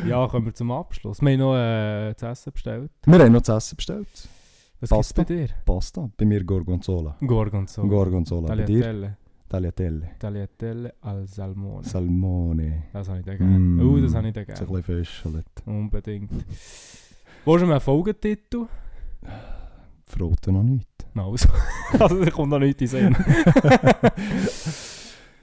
ja, 0.07 0.27
kommen 0.27 0.45
wir 0.45 0.53
zum 0.53 0.71
Abschluss. 0.71 1.21
Wir 1.21 1.31
haben 1.33 1.39
noch 1.39 1.55
äh, 1.55 2.15
zu 2.15 2.25
essen 2.25 2.53
bestellt. 2.53 2.91
Wir 3.05 3.19
haben 3.19 3.31
noch 3.31 3.41
zu 3.41 3.53
essen 3.53 3.75
bestellt. 3.75 4.07
Was 4.79 4.89
Pasta. 4.89 5.23
gibt's 5.23 5.29
bei 5.29 5.35
dir? 5.47 5.53
Pasta. 5.65 6.09
Bei 6.17 6.25
mir 6.25 6.43
Gorgonzola. 6.43 7.15
Gorgonzola. 7.25 7.87
Gorgonzola. 7.87 8.47
Bei 8.47 8.63
dir? 8.63 9.15
Tagliatelle. 9.49 10.11
Tagliatelle. 10.19 10.93
Al 11.01 11.27
salmone. 11.27 11.83
Salmone. 11.83 12.83
Das 12.93 13.09
habe 13.09 13.19
ich 13.19 13.25
da 13.25 13.35
gerne. 13.35 13.57
Mm. 13.59 13.79
Uh, 13.79 13.99
das 14.01 14.13
habe 14.13 14.27
ich 14.27 14.33
da 14.33 14.41
So 14.41 14.51
ein 14.51 14.55
gerne. 14.67 14.81
bisschen 14.81 15.05
Fischlet. 15.05 15.45
Unbedingt. 15.65 16.31
Wo 17.45 17.55
ist 17.55 17.63
ein 17.63 17.79
Folgetitel? 17.81 18.67
Verroten 20.05 20.53
noch 20.53 20.63
nicht. 20.63 20.87
No, 21.13 21.31
also, 21.31 21.49
also 21.99 22.23
da 22.23 22.31
kommt 22.31 22.51
noch 22.51 22.59
nichts 22.59 22.81
in 22.81 22.87
Sinn. 22.87 23.15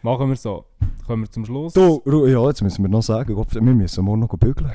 Machen 0.02 0.28
wir 0.28 0.36
so. 0.36 0.64
Kommen 1.06 1.24
wir 1.24 1.30
zum 1.30 1.44
Schluss. 1.44 1.72
Du, 1.72 2.00
ja, 2.26 2.46
jetzt 2.46 2.62
müssen 2.62 2.82
wir 2.84 2.88
noch 2.88 3.02
sagen, 3.02 3.36
wir 3.36 3.74
müssen 3.74 4.04
morgen 4.04 4.20
noch 4.20 4.28
bügeln. 4.36 4.70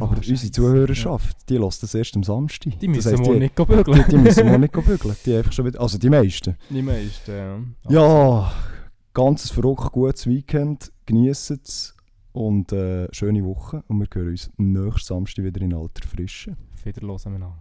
Oh, 0.00 0.04
Aber 0.04 0.16
Scheisse. 0.16 0.30
unsere 0.32 0.52
Zuhörerschaft, 0.52 1.48
die 1.48 1.56
lässt 1.56 1.82
das 1.82 1.94
erst 1.94 2.16
am 2.16 2.22
Samstag. 2.22 2.72
Ja. 2.72 2.78
Die 2.80 2.86
Das 2.86 2.96
müssen 2.96 3.12
heisst, 3.12 3.24
wir 3.26 3.32
die, 3.34 3.38
nicht 3.40 3.54
bügeln. 3.54 4.04
die, 4.06 4.10
die 4.10 4.16
müssen 4.18 4.46
morgen 4.46 4.60
nicht 4.60 4.72
bügeln. 4.72 5.16
Die 5.24 5.34
einfach 5.36 5.52
schon 5.52 5.64
wieder, 5.66 5.80
also 5.80 5.98
die 5.98 6.10
meisten. 6.10 6.56
Die 6.70 6.82
meisten, 6.82 7.30
ja. 7.30 7.58
Ja, 7.88 8.52
ganzes 9.14 9.50
verrückt 9.50 9.92
gutes 9.92 10.26
Weekend. 10.26 10.92
Geniessen 11.06 11.60
es. 11.64 11.94
Und 12.32 12.70
äh, 12.72 13.08
schöne 13.12 13.42
Woche. 13.44 13.82
Und 13.88 14.00
wir 14.00 14.06
hören 14.12 14.30
uns 14.30 14.50
nächsten 14.58 15.00
Samstag 15.06 15.44
wieder 15.44 15.60
in 15.62 15.72
alter 15.74 16.06
Frische. 16.06 16.56
Wieder 16.84 17.00
los 17.06 17.24
miteinander. 17.24 17.56